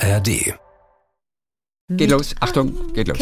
ARD. 0.00 0.58
Geht 1.88 2.10
los, 2.10 2.34
Achtung, 2.40 2.92
geht 2.94 3.08
los. 3.08 3.18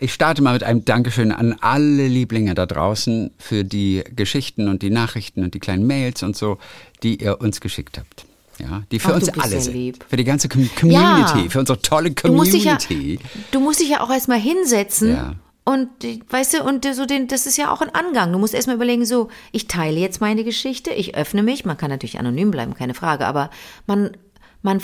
Ich 0.00 0.12
starte 0.14 0.42
mal 0.42 0.52
mit 0.52 0.62
einem 0.62 0.84
Dankeschön 0.84 1.32
an 1.32 1.56
alle 1.60 2.06
Lieblinge 2.06 2.54
da 2.54 2.66
draußen 2.66 3.32
für 3.38 3.64
die 3.64 4.04
Geschichten 4.14 4.68
und 4.68 4.82
die 4.82 4.90
Nachrichten 4.90 5.42
und 5.42 5.54
die 5.54 5.58
kleinen 5.58 5.86
Mails 5.86 6.22
und 6.22 6.36
so, 6.36 6.58
die 7.02 7.20
ihr 7.22 7.40
uns 7.40 7.60
geschickt 7.60 7.98
habt. 7.98 8.24
Ja, 8.60 8.82
die 8.90 8.98
für 8.98 9.14
Ach, 9.14 9.20
du 9.20 9.26
uns 9.26 9.38
alle 9.38 9.60
sind. 9.60 9.72
lieb. 9.74 10.04
Für 10.08 10.16
die 10.16 10.24
ganze 10.24 10.48
Com 10.48 10.68
Community, 10.78 11.42
Ja. 11.44 11.48
für 11.50 11.60
unsere 11.60 11.80
tolle 11.80 12.10
Du 12.12 12.32
musst, 12.32 12.52
dich 12.52 12.64
ja, 12.64 12.76
Community. 12.76 13.18
du 13.52 13.60
musst 13.60 13.80
dich 13.80 13.88
ja 13.88 14.00
auch 14.00 14.10
erstmal 14.10 14.38
hinsetzen. 14.40 15.10
Ja. 15.10 15.34
Und 15.64 15.88
weißt 16.30 16.54
du, 16.54 16.64
und 16.64 16.84
so 16.94 17.04
den, 17.04 17.28
das 17.28 17.46
ist 17.46 17.56
ja 17.58 17.70
auch 17.72 17.82
ein 17.82 17.94
Angang. 17.94 18.32
Du 18.32 18.38
musst 18.38 18.54
erstmal 18.54 18.76
überlegen, 18.76 19.04
so, 19.04 19.28
ich 19.52 19.68
teile 19.68 19.98
jetzt 20.00 20.20
meine 20.20 20.42
Geschichte, 20.42 20.90
ich 20.90 21.14
öffne 21.14 21.42
mich, 21.42 21.64
man 21.66 21.76
kann 21.76 21.90
natürlich 21.90 22.18
anonym 22.18 22.50
bleiben, 22.50 22.74
keine 22.74 22.94
Frage, 22.94 23.26
aber 23.26 23.50
man, 23.86 24.16
man, 24.62 24.80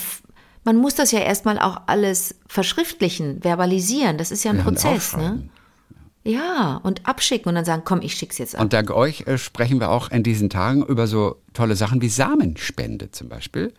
man 0.64 0.76
muss 0.76 0.94
das 0.94 1.12
ja 1.12 1.20
erstmal 1.20 1.58
auch 1.58 1.82
alles 1.86 2.34
verschriftlichen, 2.46 3.42
verbalisieren. 3.42 4.18
Das 4.18 4.30
ist 4.30 4.44
ja 4.44 4.50
ein 4.50 4.58
Ja, 4.58 4.62
Prozess, 4.64 5.16
ne? 5.16 5.48
Ja, 6.26 6.80
und 6.82 7.06
abschicken 7.06 7.50
und 7.50 7.54
dann 7.54 7.66
sagen, 7.66 7.82
komm, 7.84 8.00
ich 8.00 8.14
schick's 8.14 8.38
jetzt 8.38 8.54
ab. 8.54 8.62
Und 8.62 8.72
dank 8.72 8.90
euch 8.90 9.26
äh, 9.26 9.36
sprechen 9.36 9.78
wir 9.78 9.90
auch 9.90 10.10
in 10.10 10.22
diesen 10.22 10.48
Tagen 10.48 10.82
über 10.84 11.06
so 11.06 11.36
tolle 11.52 11.76
Sachen 11.76 12.00
wie 12.00 12.08
Samenspende 12.08 13.10
zum 13.10 13.28
Beispiel. 13.28 13.74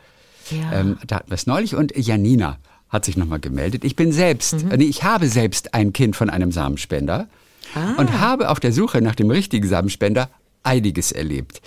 Ja. 0.52 0.72
Ähm, 0.74 0.98
da 1.08 1.16
hatten 1.18 1.32
wir 1.32 1.36
es 1.36 1.48
neulich 1.48 1.74
und 1.76 1.98
Janina 1.98 2.60
hat 2.90 3.04
sich 3.06 3.18
nochmal 3.18 3.40
gemeldet. 3.40 3.84
Ich 3.84 3.96
bin 3.96 4.12
selbst, 4.12 4.64
Mhm. 4.64 4.72
äh, 4.72 4.78
nee, 4.78 4.84
ich 4.86 5.04
habe 5.04 5.28
selbst 5.28 5.74
ein 5.74 5.92
Kind 5.92 6.16
von 6.16 6.30
einem 6.30 6.52
Samenspender 6.52 7.28
Ah. 7.74 7.94
und 7.98 8.20
habe 8.20 8.50
auf 8.52 8.60
der 8.60 8.72
Suche 8.72 9.02
nach 9.02 9.16
dem 9.16 9.32
richtigen 9.32 9.68
Samenspender 9.68 10.30
einiges 10.62 11.12
erlebt. 11.12 11.62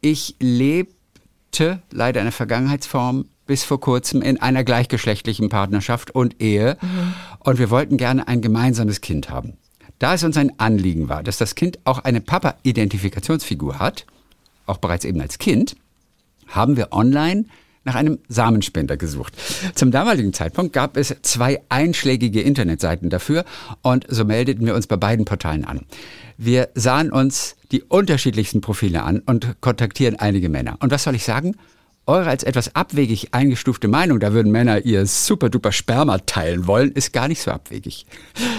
Ich 0.00 0.36
lebte 0.38 1.82
leider 1.90 2.20
in 2.20 2.26
der 2.26 2.32
Vergangenheitsform 2.32 3.24
bis 3.50 3.64
vor 3.64 3.80
kurzem 3.80 4.22
in 4.22 4.40
einer 4.40 4.62
gleichgeschlechtlichen 4.62 5.48
Partnerschaft 5.48 6.12
und 6.12 6.40
Ehe 6.40 6.76
Mhm. 6.80 7.14
und 7.40 7.58
wir 7.58 7.68
wollten 7.68 7.96
gerne 7.96 8.28
ein 8.28 8.42
gemeinsames 8.42 9.00
Kind 9.00 9.28
haben. 9.28 9.54
Da 9.98 10.14
es 10.14 10.22
uns 10.22 10.36
ein 10.36 10.52
Anliegen 10.60 11.08
war, 11.08 11.24
dass 11.24 11.36
das 11.36 11.56
Kind 11.56 11.80
auch 11.82 11.98
eine 11.98 12.20
Papa-Identifikationsfigur 12.20 13.80
hat, 13.80 14.06
auch 14.66 14.76
bereits 14.76 15.04
eben 15.04 15.20
als 15.20 15.38
Kind, 15.38 15.74
haben 16.46 16.76
wir 16.76 16.92
online 16.92 17.46
nach 17.82 17.96
einem 17.96 18.20
Samenspender 18.28 18.96
gesucht. 18.96 19.32
Zum 19.74 19.90
damaligen 19.90 20.32
Zeitpunkt 20.32 20.72
gab 20.72 20.96
es 20.96 21.12
zwei 21.22 21.60
einschlägige 21.70 22.42
Internetseiten 22.42 23.10
dafür 23.10 23.44
und 23.82 24.06
so 24.08 24.24
meldeten 24.24 24.64
wir 24.64 24.76
uns 24.76 24.86
bei 24.86 24.96
beiden 24.96 25.24
Portalen 25.24 25.64
an. 25.64 25.80
Wir 26.38 26.68
sahen 26.76 27.10
uns 27.10 27.56
die 27.72 27.82
unterschiedlichsten 27.82 28.60
Profile 28.60 29.02
an 29.02 29.18
und 29.26 29.60
kontaktieren 29.60 30.14
einige 30.20 30.48
Männer. 30.50 30.76
Und 30.78 30.92
was 30.92 31.02
soll 31.02 31.16
ich 31.16 31.24
sagen? 31.24 31.56
Eure 32.10 32.28
als 32.28 32.42
etwas 32.42 32.74
abwegig 32.74 33.28
eingestufte 33.34 33.86
Meinung, 33.86 34.18
da 34.18 34.32
würden 34.32 34.50
Männer 34.50 34.84
ihr 34.84 35.06
super 35.06 35.48
duper 35.48 35.70
Sperma 35.70 36.18
teilen 36.18 36.66
wollen, 36.66 36.90
ist 36.90 37.12
gar 37.12 37.28
nicht 37.28 37.40
so 37.40 37.52
abwegig. 37.52 38.04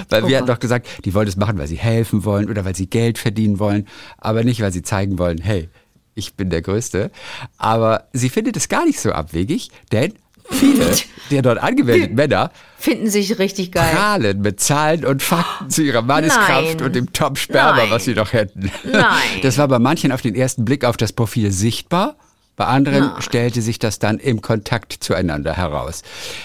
Weil 0.07 0.25
wir 0.25 0.37
hatten 0.37 0.47
doch 0.47 0.59
gesagt, 0.59 0.87
die 1.03 1.13
wollen 1.13 1.27
es 1.27 1.35
machen, 1.35 1.57
weil 1.57 1.67
sie 1.67 1.75
helfen 1.75 2.23
wollen 2.23 2.49
oder 2.49 2.63
weil 2.63 2.77
sie 2.77 2.89
Geld 2.89 3.17
verdienen 3.17 3.59
wollen, 3.59 3.89
aber 4.17 4.45
nicht, 4.45 4.61
weil 4.61 4.71
sie 4.71 4.83
zeigen 4.83 5.19
wollen, 5.19 5.37
hey, 5.39 5.67
ich 6.15 6.35
bin 6.35 6.49
der 6.49 6.61
Größte. 6.61 7.11
Aber 7.57 8.07
sie 8.13 8.29
findet 8.29 8.55
es 8.55 8.69
gar 8.69 8.85
nicht 8.85 9.01
so 9.01 9.11
abwegig, 9.11 9.69
denn 9.91 10.13
viele 10.49 10.85
der 11.29 11.41
dort 11.41 11.57
angemeldeten 11.61 12.15
Männer 12.15 12.51
Finden 12.77 13.09
sich 13.09 13.37
richtig 13.37 13.73
geil. 13.73 13.93
prahlen 13.93 14.39
mit 14.39 14.61
Zahlen 14.61 15.03
und 15.03 15.21
Fakten 15.21 15.69
zu 15.69 15.83
ihrer 15.83 16.03
Manneskraft 16.03 16.77
Nein. 16.77 16.85
und 16.85 16.95
dem 16.95 17.11
Top-Sperma, 17.11 17.89
was 17.89 18.05
sie 18.05 18.13
noch 18.13 18.31
hätten. 18.31 18.71
Nein. 18.89 19.41
Das 19.41 19.57
war 19.57 19.67
bei 19.67 19.79
manchen 19.79 20.13
auf 20.13 20.21
den 20.21 20.35
ersten 20.35 20.63
Blick 20.63 20.85
auf 20.85 20.95
das 20.95 21.11
Profil 21.11 21.51
sichtbar. 21.51 22.15
Bei 22.55 22.65
anderen 22.65 23.21
stellte 23.21 23.61
sich 23.61 23.79
das 23.79 23.97
dann 23.97 24.19
im 24.19 24.41
Kontakt 24.41 24.97
zueinander 24.99 25.55
heraus. 25.55 26.03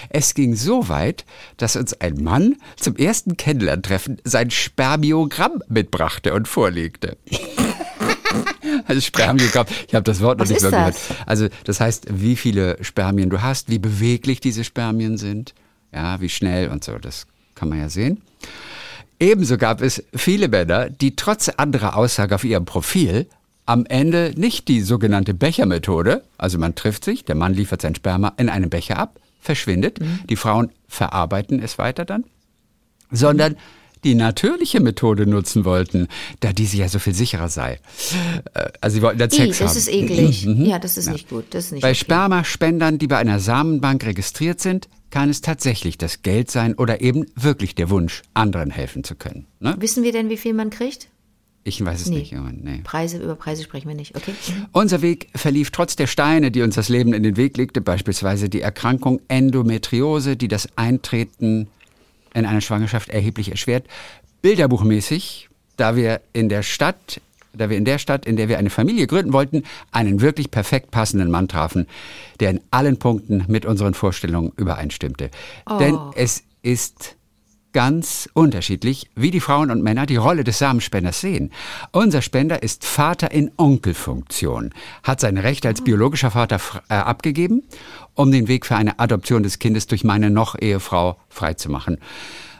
Es 0.09 0.33
ging 0.33 0.55
so 0.55 0.89
weit, 0.89 1.25
dass 1.57 1.75
uns 1.75 1.93
ein 1.93 2.23
Mann 2.23 2.55
zum 2.75 2.95
ersten 2.95 3.37
Kennenlerntreffen 3.37 4.17
sein 4.23 4.49
Spermiogramm 4.49 5.61
mitbrachte 5.67 6.33
und 6.33 6.47
vorlegte. 6.47 7.17
Also 8.85 9.01
Spermiogramm, 9.01 9.65
ich 9.87 9.95
habe 9.95 10.03
das 10.03 10.21
Wort 10.21 10.39
noch 10.39 10.43
Was 10.43 10.49
nicht 10.49 10.61
so 10.61 10.69
gehört. 10.69 10.95
Also 11.25 11.47
das 11.63 11.79
heißt, 11.79 12.07
wie 12.09 12.35
viele 12.35 12.77
Spermien 12.83 13.29
du 13.29 13.41
hast, 13.41 13.69
wie 13.69 13.79
beweglich 13.79 14.41
diese 14.41 14.63
Spermien 14.63 15.17
sind, 15.17 15.53
ja, 15.93 16.19
wie 16.19 16.29
schnell 16.29 16.69
und 16.69 16.83
so, 16.83 16.97
das 16.97 17.27
kann 17.55 17.69
man 17.69 17.79
ja 17.79 17.89
sehen. 17.89 18.21
Ebenso 19.19 19.57
gab 19.57 19.81
es 19.81 20.03
viele 20.13 20.47
Männer, 20.47 20.89
die 20.89 21.15
trotz 21.15 21.49
anderer 21.49 21.95
Aussage 21.95 22.35
auf 22.35 22.43
ihrem 22.43 22.65
Profil 22.65 23.27
am 23.67 23.85
Ende 23.85 24.33
nicht 24.35 24.67
die 24.67 24.81
sogenannte 24.81 25.33
Bechermethode, 25.33 26.23
also 26.37 26.57
man 26.57 26.73
trifft 26.73 27.03
sich, 27.03 27.25
der 27.25 27.35
Mann 27.35 27.53
liefert 27.53 27.81
sein 27.81 27.93
Sperma 27.95 28.33
in 28.37 28.49
einem 28.49 28.69
Becher 28.69 28.97
ab, 28.97 29.19
verschwindet, 29.39 29.99
die 30.29 30.35
Frauen 30.35 30.71
verarbeiten 30.87 31.61
es 31.61 31.77
weiter 31.77 32.05
dann, 32.05 32.23
sondern 33.11 33.55
die 34.03 34.15
natürliche 34.15 34.79
Methode 34.79 35.25
nutzen 35.27 35.65
wollten, 35.65 36.07
da 36.39 36.53
diese 36.53 36.77
ja 36.77 36.87
so 36.87 36.99
viel 36.99 37.13
sicherer 37.13 37.49
sei. 37.49 37.79
Äh, 38.53 38.69
Also 38.79 38.95
sie 38.95 39.01
wollten 39.01 39.19
dann 39.19 39.29
I, 39.31 39.35
Sex 39.35 39.57
das 39.59 39.69
haben. 39.69 39.77
ist 39.77 39.87
eklig. 39.89 40.43
Ja, 40.45 40.79
das 40.79 40.97
ist 40.97 41.09
nicht 41.09 41.29
gut. 41.29 41.45
Das 41.49 41.65
ist 41.65 41.71
nicht 41.73 41.81
Bei 41.81 41.89
okay. 41.89 41.99
Spermaspendern, 41.99 42.99
die 42.99 43.07
bei 43.07 43.17
einer 43.17 43.39
Samenbank 43.39 44.05
registriert 44.05 44.61
sind, 44.61 44.87
kann 45.09 45.29
es 45.29 45.41
tatsächlich 45.41 45.97
das 45.97 46.21
Geld 46.21 46.51
sein 46.51 46.75
oder 46.75 47.01
eben 47.01 47.25
wirklich 47.35 47.75
der 47.75 47.89
Wunsch, 47.89 48.21
anderen 48.33 48.69
helfen 48.71 49.03
zu 49.03 49.15
können. 49.15 49.47
Ne? 49.59 49.75
Wissen 49.79 50.03
wir 50.03 50.11
denn, 50.11 50.29
wie 50.29 50.37
viel 50.37 50.53
man 50.53 50.69
kriegt? 50.69 51.07
Ich 51.67 51.83
weiß 51.83 51.99
es 51.99 52.07
Nee. 52.07 52.19
nicht. 52.19 52.31
Junge, 52.31 52.53
Nee. 52.53 52.79
Preise, 52.85 53.17
über 53.17 53.35
Preise 53.35 53.61
sprechen 53.61 53.89
wir 53.89 53.95
nicht, 53.95 54.15
okay? 54.15 54.33
Unser 54.71 55.01
Weg 55.01 55.27
verlief 55.35 55.69
trotz 55.71 55.97
der 55.97 56.07
Steine, 56.07 56.49
die 56.49 56.61
uns 56.61 56.75
das 56.75 56.87
Leben 56.87 57.11
in 57.13 57.23
den 57.23 57.35
Weg 57.35 57.57
legte, 57.57 57.81
beispielsweise 57.81 58.47
die 58.47 58.61
Erkrankung 58.61 59.19
Endometriose, 59.27 60.37
die 60.37 60.47
das 60.47 60.69
Eintreten 60.77 61.67
in 62.33 62.45
eine 62.45 62.61
Schwangerschaft 62.61 63.09
erheblich 63.09 63.51
erschwert, 63.51 63.85
bilderbuchmäßig, 64.41 65.49
da 65.75 65.97
wir 65.97 66.21
in 66.31 66.47
der 66.47 66.63
Stadt, 66.63 67.19
da 67.51 67.69
wir 67.69 67.75
in 67.75 67.83
der 67.83 67.97
Stadt, 67.97 68.25
in 68.25 68.37
der 68.37 68.47
wir 68.47 68.59
eine 68.59 68.69
Familie 68.69 69.05
gründen 69.05 69.33
wollten, 69.33 69.63
einen 69.91 70.21
wirklich 70.21 70.49
perfekt 70.49 70.91
passenden 70.91 71.29
Mann 71.29 71.49
trafen, 71.49 71.85
der 72.39 72.51
in 72.51 72.61
allen 72.71 72.97
Punkten 72.97 73.43
mit 73.49 73.65
unseren 73.65 73.93
Vorstellungen 73.93 74.53
übereinstimmte. 74.55 75.31
Denn 75.81 75.97
es 76.15 76.43
ist 76.61 77.16
ganz 77.73 78.29
unterschiedlich, 78.33 79.09
wie 79.15 79.31
die 79.31 79.39
Frauen 79.39 79.71
und 79.71 79.83
Männer 79.83 80.05
die 80.05 80.15
Rolle 80.15 80.43
des 80.43 80.59
Samenspenders 80.59 81.21
sehen. 81.21 81.51
Unser 81.91 82.21
Spender 82.21 82.63
ist 82.63 82.85
Vater 82.85 83.31
in 83.31 83.51
Onkelfunktion, 83.57 84.73
hat 85.03 85.19
seine 85.19 85.43
Rechte 85.43 85.67
als 85.67 85.83
biologischer 85.83 86.31
Vater 86.31 86.59
äh, 86.89 86.95
abgegeben, 86.95 87.63
um 88.15 88.31
den 88.31 88.47
Weg 88.47 88.65
für 88.65 88.75
eine 88.75 88.99
Adoption 88.99 89.43
des 89.43 89.59
Kindes 89.59 89.87
durch 89.87 90.03
meine 90.03 90.29
noch-Ehefrau 90.29 91.17
freizumachen. 91.29 91.97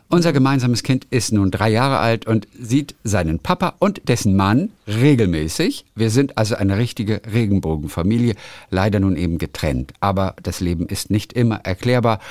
Unser 0.10 0.32
gemeinsames 0.32 0.84
Kind 0.84 1.06
ist 1.10 1.34
nun 1.34 1.52
drei 1.52 1.70
Jahre 1.70 1.98
alt 2.00 2.26
und 2.26 2.48
sieht 2.58 2.96
seinen 3.04 3.40
Papa 3.40 3.74
und 3.80 4.08
dessen 4.08 4.38
Mann 4.38 4.70
regelmäßig. 4.88 5.84
Wir 5.96 6.12
sind 6.12 6.38
also 6.38 6.56
eine 6.56 6.78
richtige 6.78 7.22
Regenbogenfamilie, 7.30 8.36
leider 8.70 9.02
nun 9.02 9.18
eben 9.18 9.38
getrennt. 9.38 9.92
Aber 10.00 10.36
das 10.42 10.62
Leben 10.62 10.86
ist 10.86 11.10
nicht 11.10 11.34
immer 11.34 11.58
erklärbar 11.58 12.22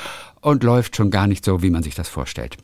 und 0.47 0.63
läuft 0.63 0.95
schon 0.95 1.11
gar 1.11 1.27
nicht 1.27 1.45
so, 1.45 1.61
wie 1.61 1.71
man 1.71 1.83
sich 1.83 1.97
das 1.97 2.09
vorstellt. 2.09 2.57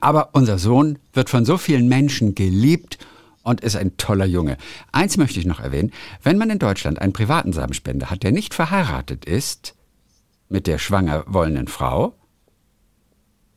Aber 0.00 0.30
unser 0.34 0.56
Sohn 0.56 1.00
wird 1.12 1.30
von 1.30 1.44
so 1.44 1.58
vielen 1.58 1.88
Menschen 1.88 2.36
geliebt 2.36 2.96
und 3.42 3.60
ist 3.60 3.74
ein 3.74 3.96
toller 3.96 4.24
Junge. 4.24 4.56
Eins 4.92 5.16
möchte 5.16 5.40
ich 5.40 5.44
noch 5.44 5.58
erwähnen. 5.58 5.90
Wenn 6.22 6.38
man 6.38 6.48
in 6.48 6.60
Deutschland 6.60 7.00
einen 7.00 7.12
privaten 7.12 7.52
Samenspender 7.52 8.08
hat, 8.08 8.22
der 8.22 8.30
nicht 8.30 8.54
verheiratet 8.54 9.24
ist 9.24 9.74
mit 10.48 10.68
der 10.68 10.78
schwanger 10.78 11.24
wollenden 11.26 11.66
Frau, 11.66 12.14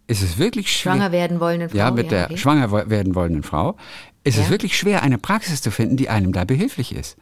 ist 0.08 0.22
es 0.22 0.38
wirklich 0.38 0.72
schwer. 0.72 0.94
Schwanger 0.94 1.12
werden 1.12 1.40
wollenden 1.40 1.70
Frau. 1.70 1.78
Ja, 1.78 1.92
mit 1.92 2.12
der 2.12 2.26
okay. 2.26 2.38
schwanger 2.38 2.90
werden 2.90 3.16
wollenden 3.16 3.44
Frau. 3.44 3.76
Ist 4.24 4.38
es 4.38 4.46
Ja. 4.46 4.50
wirklich 4.50 4.76
schwer, 4.78 5.04
eine 5.04 5.18
Praxis 5.20 5.62
zu 5.62 5.70
finden, 5.70 5.98
die 5.98 6.10
einem 6.10 6.34
da 6.34 6.46
behilflich 6.46 6.96
ist. 6.96 7.16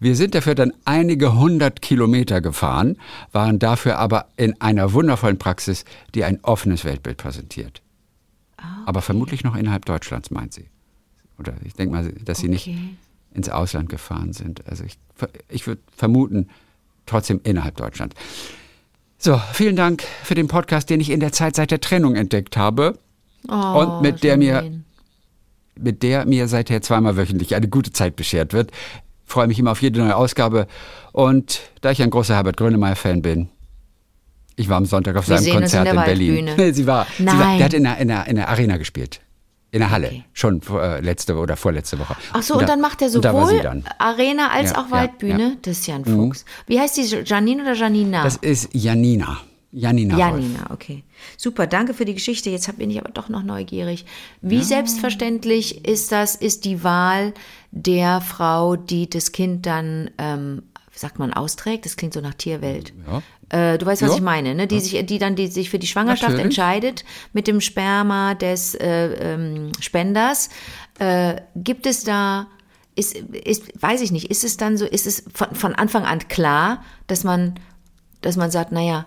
Wir 0.00 0.16
sind 0.16 0.34
dafür 0.34 0.54
dann 0.56 0.72
einige 0.84 1.34
hundert 1.34 1.82
Kilometer 1.82 2.40
gefahren, 2.40 2.96
waren 3.30 3.58
dafür 3.60 3.98
aber 3.98 4.26
in 4.36 4.60
einer 4.60 4.92
wundervollen 4.92 5.38
Praxis, 5.38 5.84
die 6.16 6.24
ein 6.24 6.40
offenes 6.42 6.84
Weltbild 6.84 7.16
präsentiert. 7.16 7.80
Ah, 8.56 8.82
Aber 8.86 9.02
vermutlich 9.02 9.44
noch 9.44 9.54
innerhalb 9.54 9.84
Deutschlands, 9.84 10.32
meint 10.32 10.52
sie. 10.52 10.66
Oder 11.38 11.54
ich 11.64 11.74
denke 11.74 11.94
mal, 11.94 12.12
dass 12.24 12.38
sie 12.38 12.48
nicht 12.48 12.66
Okay. 12.66 12.96
ins 13.34 13.48
Ausland 13.48 13.88
gefahren 13.88 14.32
sind. 14.32 14.66
Also 14.66 14.82
ich, 14.82 14.98
ich 15.48 15.64
würde 15.68 15.80
vermuten, 15.96 16.48
trotzdem 17.06 17.40
innerhalb 17.44 17.76
Deutschlands. 17.76 18.16
So, 19.18 19.40
vielen 19.52 19.74
Dank 19.74 20.04
für 20.22 20.34
den 20.34 20.46
Podcast, 20.46 20.90
den 20.90 21.00
ich 21.00 21.10
in 21.10 21.18
der 21.18 21.32
Zeit 21.32 21.56
seit 21.56 21.72
der 21.72 21.80
Trennung 21.80 22.14
entdeckt 22.14 22.56
habe 22.56 22.98
Oh, 23.48 23.54
und 23.54 24.02
mit 24.02 24.22
der 24.22 24.36
mir 24.36 24.82
mit 25.76 26.02
der 26.02 26.26
mir 26.26 26.48
seither 26.48 26.82
zweimal 26.82 27.16
wöchentlich 27.16 27.54
eine 27.54 27.68
gute 27.68 27.92
Zeit 27.92 28.16
beschert 28.16 28.52
wird. 28.52 28.72
Freue 29.24 29.46
mich 29.46 29.58
immer 29.58 29.72
auf 29.72 29.82
jede 29.82 30.00
neue 30.00 30.16
Ausgabe. 30.16 30.66
Und 31.12 31.60
da 31.80 31.90
ich 31.90 32.02
ein 32.02 32.10
großer 32.10 32.34
Herbert 32.34 32.56
Grönemeyer-Fan 32.56 33.22
bin, 33.22 33.48
ich 34.56 34.68
war 34.68 34.76
am 34.76 34.86
Sonntag 34.86 35.16
auf 35.16 35.28
Wir 35.28 35.38
seinem 35.38 35.46
in 35.46 35.60
Konzert 35.60 35.86
der 35.86 35.94
in, 35.94 36.04
Berlin. 36.04 36.50
Nee, 36.56 36.72
sie 36.72 36.86
war, 36.86 37.06
sie 37.16 37.26
war, 37.26 37.34
Nein. 37.34 37.58
der 37.58 37.64
hat 37.64 37.74
in 37.74 37.84
der, 37.84 37.98
in, 37.98 38.08
der, 38.08 38.26
in 38.26 38.36
der 38.36 38.48
Arena 38.48 38.76
gespielt. 38.76 39.20
In 39.70 39.80
der 39.80 39.90
Halle. 39.90 40.08
Okay. 40.08 40.24
Schon 40.32 40.62
äh, 40.72 41.00
letzte 41.00 41.36
oder 41.36 41.56
vorletzte 41.56 41.98
Woche. 41.98 42.16
Ach 42.32 42.42
so, 42.42 42.54
und, 42.54 42.62
da- 42.62 42.66
dann 42.66 42.80
macht 42.80 43.02
er 43.02 43.12
und 43.14 43.22
da 43.24 43.32
sowohl 43.32 43.60
dann. 43.60 43.84
Arena 43.98 44.48
als 44.50 44.70
Ja, 44.70 44.78
auch 44.78 44.86
ja, 44.86 44.90
Waldbühne. 44.92 45.42
ja. 45.42 45.52
Das 45.60 45.78
ist 45.80 45.86
ja 45.86 45.94
ein 45.96 46.04
Fuchs. 46.06 46.44
Wie 46.66 46.80
heißt 46.80 46.96
die? 46.96 47.02
Janine 47.24 47.62
oder 47.62 47.74
Janina? 47.74 48.24
Das 48.24 48.36
ist 48.36 48.70
Janina. 48.72 49.38
Janina. 49.70 50.14
Wolf. 50.16 50.20
Janina, 50.42 50.70
okay. 50.70 51.04
Super, 51.36 51.66
danke 51.66 51.92
für 51.92 52.06
die 52.06 52.14
Geschichte. 52.14 52.48
Jetzt 52.48 52.74
bin 52.78 52.88
ich 52.90 52.98
aber 52.98 53.10
doch 53.10 53.28
noch 53.28 53.42
neugierig. 53.42 54.06
Wie 54.40 54.62
selbstverständlich 54.62 55.86
ist 55.86 56.10
das, 56.12 56.34
ist 56.34 56.64
die 56.64 56.82
Wahl 56.84 57.34
der 57.70 58.22
Frau, 58.22 58.76
die 58.76 59.10
das 59.10 59.32
Kind 59.32 59.66
dann, 59.66 60.10
ähm, 60.16 60.62
sagt 60.94 61.18
man, 61.18 61.34
austrägt? 61.34 61.84
Das 61.84 61.96
klingt 61.96 62.14
so 62.14 62.20
nach 62.22 62.34
Tierwelt. 62.34 62.94
Ja. 63.06 63.22
Äh, 63.50 63.78
du 63.78 63.86
weißt, 63.86 64.02
was 64.02 64.10
Ja. 64.10 64.16
ich 64.16 64.22
meine, 64.22 64.54
ne? 64.54 64.66
Die 64.66 64.80
sich, 64.80 65.04
die 65.06 65.18
dann 65.18 65.36
die 65.36 65.46
sich 65.46 65.70
für 65.70 65.78
die 65.78 65.86
Schwangerschaft 65.86 66.30
Natürlich. 66.30 66.44
entscheidet 66.44 67.04
mit 67.32 67.46
dem 67.46 67.60
Sperma 67.60 68.34
des 68.34 68.74
äh, 68.74 69.34
ähm, 69.34 69.72
Spenders. 69.80 70.50
Äh, 70.98 71.36
gibt 71.54 71.86
es 71.86 72.04
da 72.04 72.46
ist, 72.98 73.14
ist, 73.14 73.80
weiß 73.80 74.00
ich 74.00 74.10
nicht, 74.10 74.28
ist 74.28 74.42
es 74.42 74.56
dann 74.56 74.76
so, 74.76 74.84
ist 74.84 75.06
es 75.06 75.22
von, 75.32 75.54
von 75.54 75.74
Anfang 75.74 76.04
an 76.04 76.26
klar, 76.26 76.82
dass 77.06 77.22
man, 77.22 77.54
dass 78.22 78.36
man 78.36 78.50
sagt, 78.50 78.72
naja, 78.72 79.06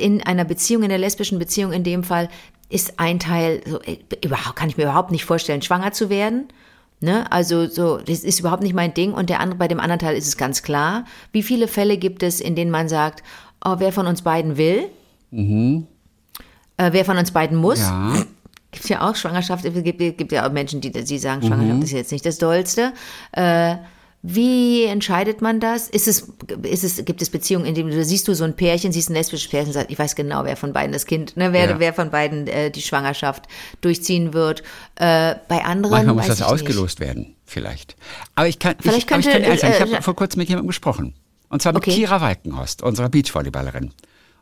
in 0.00 0.22
einer 0.22 0.44
Beziehung, 0.44 0.82
in 0.82 0.90
der 0.90 0.98
lesbischen 0.98 1.38
Beziehung 1.38 1.72
in 1.72 1.82
dem 1.82 2.04
Fall, 2.04 2.28
ist 2.68 2.98
ein 2.98 3.18
Teil, 3.18 3.62
so, 3.64 3.80
äh, 3.80 3.98
überhaupt, 4.22 4.56
kann 4.56 4.68
ich 4.68 4.76
mir 4.76 4.84
überhaupt 4.84 5.12
nicht 5.12 5.24
vorstellen, 5.24 5.62
schwanger 5.62 5.92
zu 5.92 6.10
werden. 6.10 6.48
Ne? 7.00 7.30
Also 7.30 7.66
so, 7.66 7.98
das 7.98 8.24
ist 8.24 8.40
überhaupt 8.40 8.62
nicht 8.62 8.74
mein 8.74 8.92
Ding. 8.94 9.12
Und 9.12 9.30
der 9.30 9.40
andere, 9.40 9.58
bei 9.58 9.68
dem 9.68 9.80
anderen 9.80 9.98
Teil 9.98 10.16
ist 10.16 10.26
es 10.26 10.36
ganz 10.36 10.62
klar. 10.62 11.04
Wie 11.32 11.42
viele 11.42 11.68
Fälle 11.68 11.98
gibt 11.98 12.22
es, 12.22 12.40
in 12.40 12.54
denen 12.54 12.70
man 12.70 12.88
sagt, 12.88 13.22
oh, 13.66 13.76
wer 13.78 13.92
von 13.92 14.06
uns 14.06 14.22
beiden 14.22 14.56
will? 14.56 14.88
Äh, 15.32 16.92
wer 16.92 17.04
von 17.04 17.18
uns 17.18 17.30
beiden 17.30 17.56
muss? 17.56 17.80
Ja. 17.80 18.24
Gibt 18.72 18.88
ja 18.88 19.08
auch 19.08 19.16
Schwangerschaft, 19.16 19.64
es 19.64 19.82
gibt, 19.82 19.98
gibt 19.98 20.32
ja 20.32 20.46
auch 20.46 20.52
Menschen, 20.52 20.82
die, 20.82 20.90
die 20.90 21.18
sagen, 21.18 21.40
Schwangerschaft 21.46 21.84
ist 21.84 21.92
jetzt 21.92 22.12
nicht 22.12 22.26
das 22.26 22.36
Dollste. 22.36 22.92
Äh, 23.32 23.76
wie 24.20 24.84
entscheidet 24.84 25.40
man 25.40 25.60
das? 25.60 25.88
Ist 25.88 26.08
es, 26.08 26.32
ist 26.62 26.84
es, 26.84 27.04
gibt 27.04 27.22
es 27.22 27.30
Beziehungen, 27.30 27.64
in 27.64 27.74
denen 27.74 27.90
du 27.90 28.04
siehst 28.04 28.26
du 28.28 28.34
so 28.34 28.44
ein 28.44 28.54
Pärchen, 28.54 28.92
siehst 28.92 29.08
ein 29.08 29.14
lesbisches 29.14 29.48
Pärchen, 29.48 29.72
sagt, 29.72 29.90
ich 29.90 29.98
weiß 29.98 30.14
genau, 30.16 30.44
wer 30.44 30.56
von 30.56 30.72
beiden 30.72 30.92
das 30.92 31.06
Kind, 31.06 31.36
ne, 31.36 31.52
wer, 31.52 31.70
Ja. 31.70 31.78
wer 31.78 31.94
von 31.94 32.10
beiden 32.10 32.48
äh, 32.48 32.70
die 32.70 32.82
Schwangerschaft 32.82 33.44
durchziehen 33.80 34.34
wird. 34.34 34.62
Äh, 34.96 35.36
bei 35.48 35.64
anderen 35.64 35.92
Manchmal 35.92 36.14
muss 36.16 36.26
das 36.26 36.40
ich 36.40 36.44
ausgelost 36.44 37.00
werden, 37.00 37.36
vielleicht. 37.44 37.96
Aber 38.34 38.48
ich 38.48 38.58
kann, 38.58 38.74
Vielleicht 38.80 38.98
ich, 38.98 39.12
aber 39.12 39.20
ich 39.20 39.26
könnte, 39.26 39.40
kann 39.40 39.52
eins 39.52 39.60
sagen, 39.60 39.74
ich 39.74 39.80
äh, 39.80 39.94
habe 39.94 40.02
vor 40.02 40.16
kurzem 40.16 40.40
mit 40.40 40.48
jemandem 40.48 40.66
gesprochen. 40.66 41.14
Und 41.48 41.62
zwar 41.62 41.72
mit 41.72 41.82
Okay. 41.82 41.94
Kira 41.94 42.20
Walkenhorst, 42.20 42.82
unserer 42.82 43.08
Beachvolleyballerin. 43.08 43.92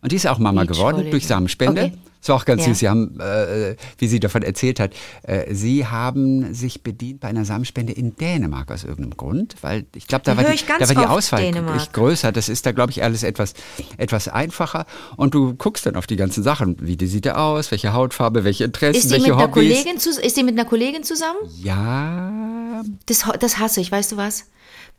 Und 0.01 0.13
die 0.13 0.17
ist 0.17 0.27
auch 0.27 0.39
Mama 0.39 0.65
geworden 0.65 1.11
durch 1.11 1.27
Samenspende. 1.27 1.83
Okay. 1.85 1.93
Das 2.21 2.29
war 2.31 2.37
auch 2.37 2.45
ganz 2.47 2.63
Ja. 2.63 2.69
süß. 2.69 2.79
Sie 2.79 2.89
haben, 2.89 3.21
äh, 3.21 3.77
wie 3.99 4.07
sie 4.09 4.19
davon 4.21 4.43
erzählt 4.43 4.81
hat, 4.81 4.93
äh, 5.25 5.55
sie 5.55 5.87
haben 5.87 6.55
sich 6.55 6.83
bedient 6.83 7.21
bei 7.21 7.29
einer 7.29 7.45
Samenspende 7.45 7.93
in 7.93 8.17
Dänemark 8.17 8.71
aus 8.71 8.85
irgendeinem 8.85 9.17
Grund, 9.19 9.57
weil 9.61 9.85
ich 9.95 10.07
glaube, 10.07 10.25
da, 10.25 10.35
Da 10.35 10.43
war 10.43 10.51
die, 10.51 10.59
da 10.67 10.81
war 10.89 11.03
die 11.05 11.09
Auswahl 11.11 11.53
größer. 11.93 12.33
Das 12.33 12.49
ist 12.49 12.65
da, 12.65 12.73
glaube 12.73 12.93
ich, 12.93 13.03
alles 13.03 13.23
etwas, 13.23 13.53
etwas 13.99 14.29
einfacher. 14.29 14.87
Und 15.17 15.35
du 15.35 15.55
guckst 15.55 15.85
dann 15.85 15.97
auf 15.97 16.07
die 16.07 16.17
ganzen 16.17 16.43
Sachen. 16.43 16.77
Wie 16.81 16.97
die 16.97 17.07
sieht 17.07 17.27
er 17.27 17.39
aus, 17.39 17.71
welche 17.71 17.93
Hautfarbe, 17.93 18.45
welche 18.45 18.65
Interessen, 18.65 19.11
welche 19.11 19.29
mit 19.29 19.33
einer 19.39 19.43
Hobbys. 19.51 19.85
Ist 20.23 20.35
sie 20.35 20.43
mit 20.43 20.55
einer 20.59 20.67
Kollegin 20.69 21.03
zusammen? 21.03 21.39
Ja, 21.63 22.83
Das, 23.07 23.25
das 23.39 23.59
hasse 23.59 23.81
ich, 23.81 23.91
weißt 23.93 24.13
du 24.13 24.17
was? 24.17 24.45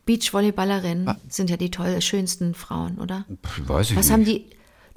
Beachvolleyballerinnen 0.06 1.14
sind 1.28 1.50
ja 1.50 1.56
die 1.56 1.70
toll, 1.70 2.00
schönsten 2.00 2.54
Frauen, 2.54 2.98
oder? 2.98 3.24
weiß 3.66 3.90
ich 3.90 3.96
Was 3.96 4.06
nicht. 4.06 4.12
haben 4.12 4.24
die? 4.24 4.46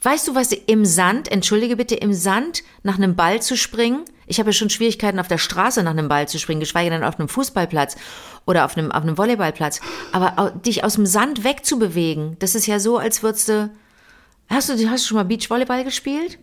Weißt 0.02 0.30
du, 0.30 0.36
was 0.36 0.54
im 0.54 0.86
Sand, 0.86 1.30
entschuldige 1.30 1.76
bitte, 1.76 1.96
im 1.96 2.14
Sand 2.14 2.64
nach 2.84 2.96
einem 2.96 3.16
Ball 3.18 3.42
zu 3.42 3.58
springen? 3.58 4.06
Ich 4.28 4.40
habe 4.40 4.50
ja 4.50 4.54
schon 4.54 4.70
Schwierigkeiten 4.70 5.20
auf 5.20 5.28
der 5.28 5.40
Straße 5.40 5.84
nach 5.84 5.92
einem 5.92 6.08
Ball 6.08 6.28
zu 6.28 6.40
springen, 6.40 6.62
geschweige 6.62 6.90
denn 6.90 7.04
auf 7.04 7.20
einem 7.20 7.28
Fußballplatz 7.28 7.98
oder 8.46 8.64
auf 8.64 8.78
einem, 8.78 8.92
auf 8.94 9.04
einem 9.04 9.18
Volleyballplatz. 9.18 9.82
Aber 10.14 10.52
dich 10.52 10.86
aus 10.86 10.94
dem 10.94 11.06
Sand 11.06 11.44
wegzubewegen, 11.44 12.38
das 12.40 12.56
ist 12.56 12.66
ja 12.66 12.80
so, 12.80 12.98
als 12.98 13.24
würdest 13.24 13.50
du. 13.50 13.70
Hast 14.50 14.70
du, 14.70 14.74
hast 14.90 15.04
du 15.04 15.08
schon 15.10 15.16
mal 15.18 15.24
Beachvolleyball 15.26 15.84
gespielt? 15.84 16.40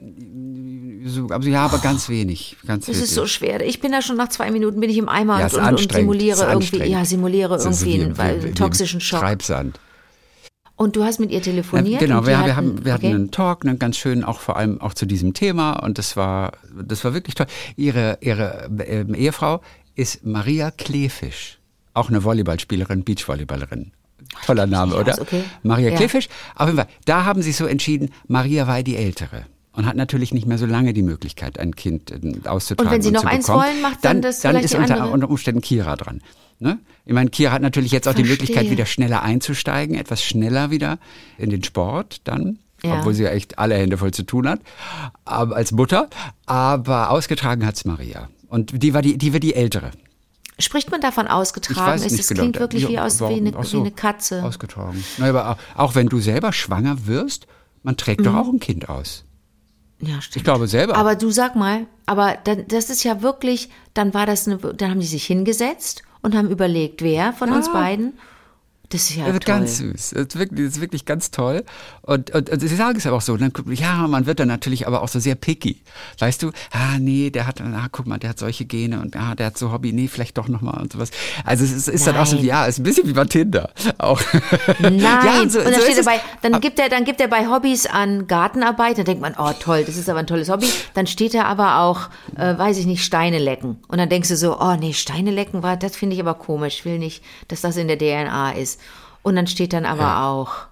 So, 1.07 1.27
also 1.29 1.49
ja, 1.49 1.65
aber 1.65 1.79
ganz 1.79 2.09
wenig. 2.09 2.57
Ganz 2.67 2.87
Das 2.87 2.97
wenig. 2.97 3.09
ist 3.09 3.15
so 3.15 3.27
schwer. 3.27 3.65
Ich 3.67 3.81
bin 3.81 3.93
da 3.93 4.01
schon 4.03 4.17
nach 4.17 4.29
zwei 4.29 4.51
Minuten 4.51 4.81
bin 4.81 4.91
ich 4.91 4.99
im 4.99 5.09
Eimer 5.09 5.41
ja, 5.41 5.47
und, 5.47 5.81
und, 5.81 5.93
simuliere 5.93 6.45
irgendwie, 6.51 6.85
ja, 6.85 7.05
simuliere 7.05 7.57
ist 7.57 7.65
irgendwie 7.65 7.85
wie- 8.01 8.05
einen, 8.05 8.19
einen 8.19 8.43
wie- 8.45 8.49
wie 8.49 8.53
toxischen 8.55 9.01
Schock. 9.01 9.21
Treibsand. 9.21 9.79
Und 10.77 10.95
du 10.95 11.05
hast 11.05 11.21
mit 11.21 11.31
ihr 11.31 11.39
Ja, 11.39 11.43
telefoniert? 11.45 12.01
genau, 12.01 12.19
und 12.19 12.25
die 12.25 12.29
wir, 12.31 12.39
hatten- 12.39 12.57
haben, 12.57 12.85
wir 12.85 12.93
hatten 12.93 13.07
okay. 13.07 13.15
einen 13.15 13.31
Talk, 13.31 13.65
einen 13.65 13.79
ganz 13.79 13.97
schönen, 13.97 14.25
auch 14.25 14.41
vor 14.41 14.57
allem 14.57 14.81
auch 14.81 14.93
zu 14.95 15.07
diesem 15.07 15.33
Thema 15.33 15.73
und 15.83 15.97
das 15.99 16.17
war, 16.17 16.53
das 16.81 17.03
war 17.05 17.15
wirklich 17.15 17.35
toll. 17.35 17.47
Ihre, 17.77 18.19
ihre 18.21 18.69
ähm, 18.87 19.15
Ehefrau 19.15 19.63
ist 19.95 20.25
Maria 20.27 20.71
Klefisch, 20.71 21.59
auch 21.95 22.09
eine 22.11 22.23
Volleyballspielerin, 22.25 23.05
Beachvolleyballerin. 23.05 23.93
Toller 24.45 24.67
Name, 24.67 24.97
oder? 24.97 25.15
aus, 25.15 25.21
okay. 25.21 25.43
Maria 25.63 25.91
Ja. 25.91 25.97
Klefisch. 25.97 26.29
Auf 26.55 26.67
jeden 26.67 26.79
Fall, 26.79 26.89
da 27.05 27.25
haben 27.25 27.43
sie 27.43 27.53
so 27.53 27.67
entschieden, 27.67 28.11
Maria 28.29 28.67
war 28.67 28.83
die 28.83 28.97
Ältere. 28.97 29.47
Und 29.73 29.85
hat 29.85 29.97
natürlich 29.97 30.33
nicht 30.33 30.47
mehr 30.47 30.57
so 30.57 30.65
lange 30.65 30.95
die 30.95 31.03
Möglichkeit, 31.03 31.59
ein 31.59 31.77
Kind 31.77 32.11
äh, 32.11 32.49
auszutragen. 32.49 32.89
Und 32.89 32.95
wenn 32.95 33.03
sie 33.03 33.11
noch 33.11 33.21
zu 33.21 33.27
eins 33.29 33.49
wollen, 33.49 33.83
macht 33.83 34.03
dann 34.07 34.23
das 34.23 34.41
dann 34.41 34.57
ist 34.57 34.73
die 34.73 34.79
unter, 34.79 35.13
unter 35.13 35.29
Umständen 35.29 35.61
Kira 35.61 35.97
dran. 35.97 36.23
Ne? 36.59 36.79
Ich 37.05 37.13
meine, 37.13 37.29
Kira 37.29 37.53
hat 37.53 37.61
natürlich 37.61 37.93
jetzt 37.93 38.09
auch 38.09 38.15
die 38.15 38.25
Verstehe. 38.25 38.47
Möglichkeit, 38.47 38.71
wieder 38.71 38.87
schneller 38.87 39.23
einzusteigen, 39.23 39.95
etwas 39.95 40.25
schneller 40.25 40.71
wieder 40.71 40.99
in 41.37 41.51
den 41.51 41.63
Sport 41.63 42.23
dann. 42.25 42.59
Ja. 42.83 42.99
Obwohl 42.99 43.13
sie 43.13 43.25
ja 43.25 43.31
echt 43.31 43.59
alle 43.59 43.75
Hände 43.75 43.99
voll 43.99 44.13
zu 44.13 44.23
tun 44.23 44.49
hat, 44.49 44.61
aber 45.25 45.57
als 45.57 45.73
Mutter. 45.73 46.09
Aber 46.47 47.11
ausgetragen 47.11 47.67
hat's 47.67 47.85
Maria. 47.85 48.29
Und 48.49 48.83
die 48.83 48.95
war 48.95 49.03
die, 49.03 49.19
die 49.19 49.33
war 49.33 49.41
die 49.41 49.55
ältere. 49.55 49.91
Spricht 50.59 50.91
man 50.91 51.01
davon 51.01 51.27
Ich 51.27 51.33
ausgetragen? 51.33 52.03
ist, 52.03 52.19
es 52.19 52.29
genau. 52.29 52.41
klingt 52.41 52.59
wirklich 52.59 52.83
Ja, 52.85 52.89
wie, 52.89 52.99
aus, 52.99 53.21
wie, 53.21 53.25
eine, 53.27 53.53
Ach 53.57 53.63
wie 53.63 53.67
so. 53.67 53.81
eine 53.81 53.91
Katze. 53.91 54.43
Ausgetragen. 54.43 55.05
Na, 55.19 55.29
aber 55.29 55.51
auch, 55.51 55.57
auch 55.79 55.95
wenn 55.95 56.09
du 56.09 56.19
selber 56.21 56.53
schwanger 56.53 57.07
wirst, 57.07 57.47
man 57.83 57.97
trägt 57.97 58.21
Mhm. 58.21 58.25
doch 58.25 58.35
auch 58.37 58.49
ein 58.49 58.59
Kind 58.61 58.89
aus. 58.89 59.25
Ja, 60.01 60.19
Ich 60.19 60.25
stimmt. 60.25 60.45
glaube 60.45 60.67
selber. 60.67 60.97
Aber 60.97 61.15
du 61.15 61.31
sag 61.31 61.57
mal, 61.57 61.87
aber 62.07 62.37
dann, 62.45 62.67
das 62.69 62.91
ist 62.91 63.05
ja 63.05 63.23
wirklich, 63.23 63.71
dann 63.95 64.15
war 64.15 64.27
das 64.27 64.47
eine, 64.47 64.57
dann 64.59 64.91
haben 64.91 65.01
die 65.01 65.07
sich 65.07 65.27
hingesetzt 65.27 66.03
und 66.23 66.35
haben 66.35 66.51
überlegt, 66.51 67.03
wer 67.03 67.33
von 67.33 67.51
uns 67.53 67.71
beiden. 67.73 68.15
Das 68.91 69.11
ist 69.11 69.17
ja 69.17 69.27
ist 69.27 69.45
ganz 69.45 69.79
süß. 69.79 70.11
Das 70.11 70.23
ist 70.23 70.39
wirklich, 70.39 70.67
das 70.67 70.77
ist 70.77 70.81
wirklich 70.81 71.05
ganz 71.05 71.31
toll. 71.31 71.65
Und, 72.03 72.31
und, 72.31 72.51
und 72.51 72.61
sie 72.61 72.69
sagen 72.69 72.97
es 72.97 73.07
aber 73.07 73.17
auch 73.17 73.21
so. 73.21 73.37
Dann, 73.37 73.53
ja, 73.71 74.07
man 74.07 74.27
wird 74.27 74.39
dann 74.39 74.49
natürlich 74.49 74.87
aber 74.87 75.03
auch 75.03 75.09
so 75.09 75.19
sehr 75.19 75.35
picky. 75.35 75.83
Weißt 76.19 76.43
du, 76.43 76.53
ah, 76.71 76.99
nee, 76.99 77.31
der 77.31 77.47
hat, 77.47 77.61
ah, 77.61 77.89
guck 77.91 78.07
mal, 78.07 78.19
der 78.19 78.31
hat 78.31 78.39
solche 78.39 78.65
Gene 78.65 79.01
und 79.01 79.17
ah, 79.17 79.35
der 79.35 79.47
hat 79.47 79.59
so 79.59 79.73
Hobby, 79.73 79.93
nee, 79.93 80.09
vielleicht 80.09 80.39
doch 80.39 80.49
nochmal 80.49 80.81
und 80.81 80.93
sowas. 80.93 81.11
Also 81.45 81.65
es 81.65 81.73
ist, 81.73 81.89
ist 81.89 82.07
dann 82.07 82.17
auch 82.17 82.27
so, 82.27 82.37
ja, 82.37 82.67
ist 82.67 82.79
ein 82.79 82.85
bisschen 82.85 83.09
wie 83.09 83.13
bei 83.13 83.25
Tinder. 83.25 83.71
Auch. 83.99 84.21
Nein, 84.79 84.99
ja, 85.01 85.41
und, 85.41 85.51
so, 85.51 85.61
dann 85.61 85.75
so 85.75 85.81
steht 85.81 85.91
ist 85.91 85.97
er 85.97 86.01
es. 86.01 86.07
bei, 86.07 86.21
dann 86.43 86.61
gibt 86.61 86.79
er, 86.79 86.89
dann 86.89 87.05
gibt 87.05 87.21
er 87.21 87.29
bei 87.29 87.49
Hobbys 87.49 87.87
an 87.87 88.27
Gartenarbeit, 88.27 88.99
dann 88.99 89.05
denkt 89.05 89.23
man, 89.23 89.35
oh 89.39 89.53
toll, 89.59 89.85
das 89.85 89.97
ist 89.97 90.09
aber 90.09 90.21
ein 90.21 90.27
tolles 90.27 90.49
Hobby. 90.49 90.69
Dann 90.95 91.07
steht 91.07 91.35
er 91.35 91.47
aber 91.47 91.81
auch, 91.81 92.09
äh, 92.37 92.57
weiß 92.57 92.79
ich 92.79 92.87
nicht, 92.87 93.05
Steine 93.05 93.39
lecken. 93.39 93.79
Und 93.89 93.99
dann 93.99 94.09
denkst 94.09 94.29
du 94.29 94.37
so, 94.37 94.61
oh 94.61 94.77
nee, 94.77 94.93
Steine 94.93 95.31
lecken 95.31 95.63
war, 95.63 95.77
das 95.77 95.97
finde 95.97 96.15
ich 96.15 96.21
aber 96.21 96.35
komisch. 96.35 96.77
Ich 96.79 96.85
will 96.85 96.99
nicht, 96.99 97.23
dass 97.49 97.63
das 97.63 97.77
in 97.77 97.89
der 97.89 97.99
DNA 97.99 98.53
ist. 98.53 98.76
Und 99.23 99.37
dann 99.37 99.47
steht 99.47 99.73
dann 99.73 99.85
aber 99.85 100.23
auch 100.25 100.67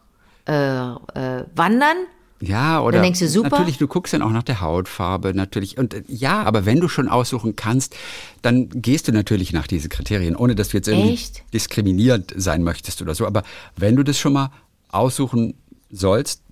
äh, 0.46 0.52
äh, 0.52 1.44
Wandern. 1.54 1.96
Ja, 2.40 2.80
oder 2.82 2.98
Dann 2.98 3.04
denkst 3.04 3.20
du, 3.20 3.28
super. 3.28 3.50
natürlich, 3.50 3.78
du 3.78 3.88
guckst 3.88 4.12
dann 4.12 4.20
auch 4.20 4.30
nach 4.30 4.42
der 4.42 4.60
Hautfarbe, 4.60 5.32
natürlich. 5.34 5.78
Und 5.78 5.94
äh, 5.94 6.02
ja, 6.08 6.42
aber 6.42 6.66
wenn 6.66 6.80
du 6.80 6.88
schon 6.88 7.08
aussuchen 7.08 7.56
kannst, 7.56 7.96
dann 8.42 8.68
gehst 8.68 9.08
du 9.08 9.12
natürlich 9.12 9.52
nach 9.52 9.66
diesen 9.66 9.88
Kriterien, 9.88 10.36
ohne 10.36 10.54
dass 10.54 10.68
du 10.68 10.76
jetzt 10.76 10.88
irgendwie 10.88 11.14
Echt? 11.14 11.42
diskriminierend 11.54 12.34
sein 12.36 12.62
möchtest 12.62 13.00
oder 13.00 13.14
so. 13.14 13.26
Aber 13.26 13.42
wenn 13.76 13.96
du 13.96 14.02
das 14.02 14.18
schon 14.18 14.34
mal 14.34 14.50
aussuchen 14.90 15.54
sollst, 15.90 16.42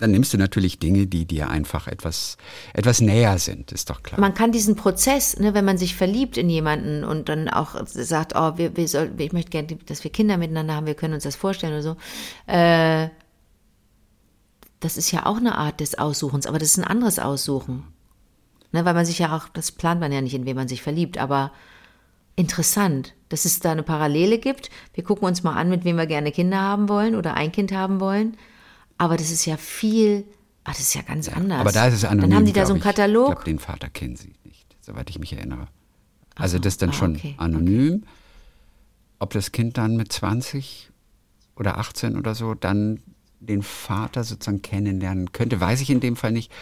dann 0.00 0.10
nimmst 0.10 0.32
du 0.32 0.38
natürlich 0.38 0.78
Dinge, 0.78 1.06
die 1.06 1.26
dir 1.26 1.50
einfach 1.50 1.86
etwas, 1.86 2.36
etwas 2.72 3.00
näher 3.00 3.38
sind, 3.38 3.70
ist 3.72 3.90
doch 3.90 4.02
klar. 4.02 4.20
Man 4.20 4.34
kann 4.34 4.50
diesen 4.50 4.74
Prozess, 4.74 5.38
ne, 5.38 5.54
wenn 5.54 5.64
man 5.64 5.78
sich 5.78 5.94
verliebt 5.94 6.36
in 6.36 6.48
jemanden 6.48 7.04
und 7.04 7.28
dann 7.28 7.48
auch 7.48 7.76
sagt, 7.86 8.32
oh, 8.34 8.56
wir, 8.56 8.76
wir 8.76 8.88
soll, 8.88 9.12
ich 9.18 9.32
möchte 9.32 9.50
gerne, 9.50 9.68
dass 9.86 10.02
wir 10.02 10.10
Kinder 10.10 10.38
miteinander 10.38 10.74
haben, 10.74 10.86
wir 10.86 10.94
können 10.94 11.14
uns 11.14 11.24
das 11.24 11.36
vorstellen 11.36 11.74
oder 11.74 11.82
so. 11.82 11.96
Äh, 12.46 13.08
das 14.80 14.96
ist 14.96 15.10
ja 15.12 15.26
auch 15.26 15.36
eine 15.36 15.58
Art 15.58 15.80
des 15.80 15.98
Aussuchens, 15.98 16.46
aber 16.46 16.58
das 16.58 16.70
ist 16.70 16.78
ein 16.78 16.84
anderes 16.84 17.18
Aussuchen. 17.18 17.84
Ne, 18.72 18.84
weil 18.84 18.94
man 18.94 19.04
sich 19.04 19.18
ja 19.18 19.36
auch, 19.36 19.48
das 19.48 19.72
plant 19.72 20.00
man 20.00 20.12
ja 20.12 20.20
nicht, 20.20 20.34
in 20.34 20.46
wen 20.46 20.56
man 20.56 20.68
sich 20.68 20.80
verliebt, 20.80 21.18
aber 21.18 21.52
interessant, 22.36 23.14
dass 23.28 23.44
es 23.44 23.60
da 23.60 23.72
eine 23.72 23.82
Parallele 23.82 24.38
gibt. 24.38 24.70
Wir 24.94 25.04
gucken 25.04 25.26
uns 25.26 25.42
mal 25.42 25.54
an, 25.54 25.68
mit 25.68 25.84
wem 25.84 25.96
wir 25.96 26.06
gerne 26.06 26.32
Kinder 26.32 26.60
haben 26.60 26.88
wollen 26.88 27.14
oder 27.16 27.34
ein 27.34 27.52
Kind 27.52 27.72
haben 27.72 28.00
wollen. 28.00 28.36
Aber 29.00 29.16
das 29.16 29.30
ist 29.30 29.46
ja 29.46 29.56
viel, 29.56 30.24
ah, 30.64 30.72
das 30.72 30.80
ist 30.80 30.94
ja 30.94 31.00
ganz 31.00 31.28
anders. 31.30 31.58
aber 31.60 31.72
da 31.72 31.86
ist 31.88 31.94
es 31.94 32.04
anonym, 32.04 32.28
Dann 32.30 32.36
haben 32.38 32.44
die 32.46 32.52
da 32.52 32.66
so 32.66 32.74
einen 32.74 32.82
ich. 32.82 32.86
Ich 32.86 32.94
Katalog. 32.94 33.26
glaube, 33.28 33.44
den 33.44 33.58
Vater 33.58 33.88
kennen 33.88 34.16
sie 34.16 34.34
nicht, 34.44 34.76
soweit 34.82 35.08
ich 35.08 35.18
mich 35.18 35.32
erinnere. 35.32 35.68
Also 36.34 36.58
das 36.58 36.74
ist 36.74 36.82
dann 36.82 36.90
ah, 36.90 36.92
schon 36.92 37.16
okay, 37.16 37.34
anonym. 37.38 38.04
Ob 39.18 39.32
das 39.32 39.52
Kind 39.52 39.78
dann 39.78 39.96
mit 39.96 40.12
20 40.12 40.90
oder 41.56 41.78
18 41.78 42.16
oder 42.18 42.34
so 42.34 42.54
dann 42.54 43.00
den 43.40 43.62
Vater 43.62 44.22
sozusagen 44.22 44.60
kennenlernen 44.60 45.32
könnte, 45.32 45.60
weiß 45.60 45.80
ich 45.80 45.88
in 45.88 46.00
dem 46.00 46.14
Fall 46.16 46.32
nicht. 46.32 46.52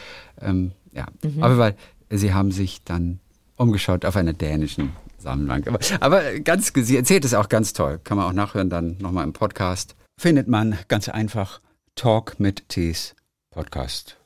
Ähm, 0.40 0.70
ja, 0.92 1.06
Mhm. 1.24 1.42
aber 1.42 1.58
weil 1.58 1.76
sie 2.10 2.32
haben 2.32 2.52
sich 2.52 2.84
dann 2.84 3.18
umgeschaut 3.56 4.04
auf 4.04 4.14
einer 4.16 4.32
dänischen 4.32 4.92
Samenbank. 5.18 5.66
Aber, 5.66 5.80
aber 5.98 6.38
ganz, 6.40 6.72
sie 6.74 6.96
erzählt 6.96 7.24
es 7.24 7.34
auch 7.34 7.48
ganz 7.48 7.72
toll. 7.72 8.00
Kann 8.04 8.16
man 8.16 8.26
auch 8.26 8.32
nachhören 8.32 8.70
dann 8.70 8.96
nochmal 8.98 9.24
im 9.24 9.32
Podcast. 9.32 9.96
Findet 10.20 10.46
man 10.46 10.78
ganz 10.86 11.08
einfach 11.08 11.60
Talk 11.98 12.38
mit 12.38 12.68
Tees 12.68 13.14
Podcast. 13.50 14.16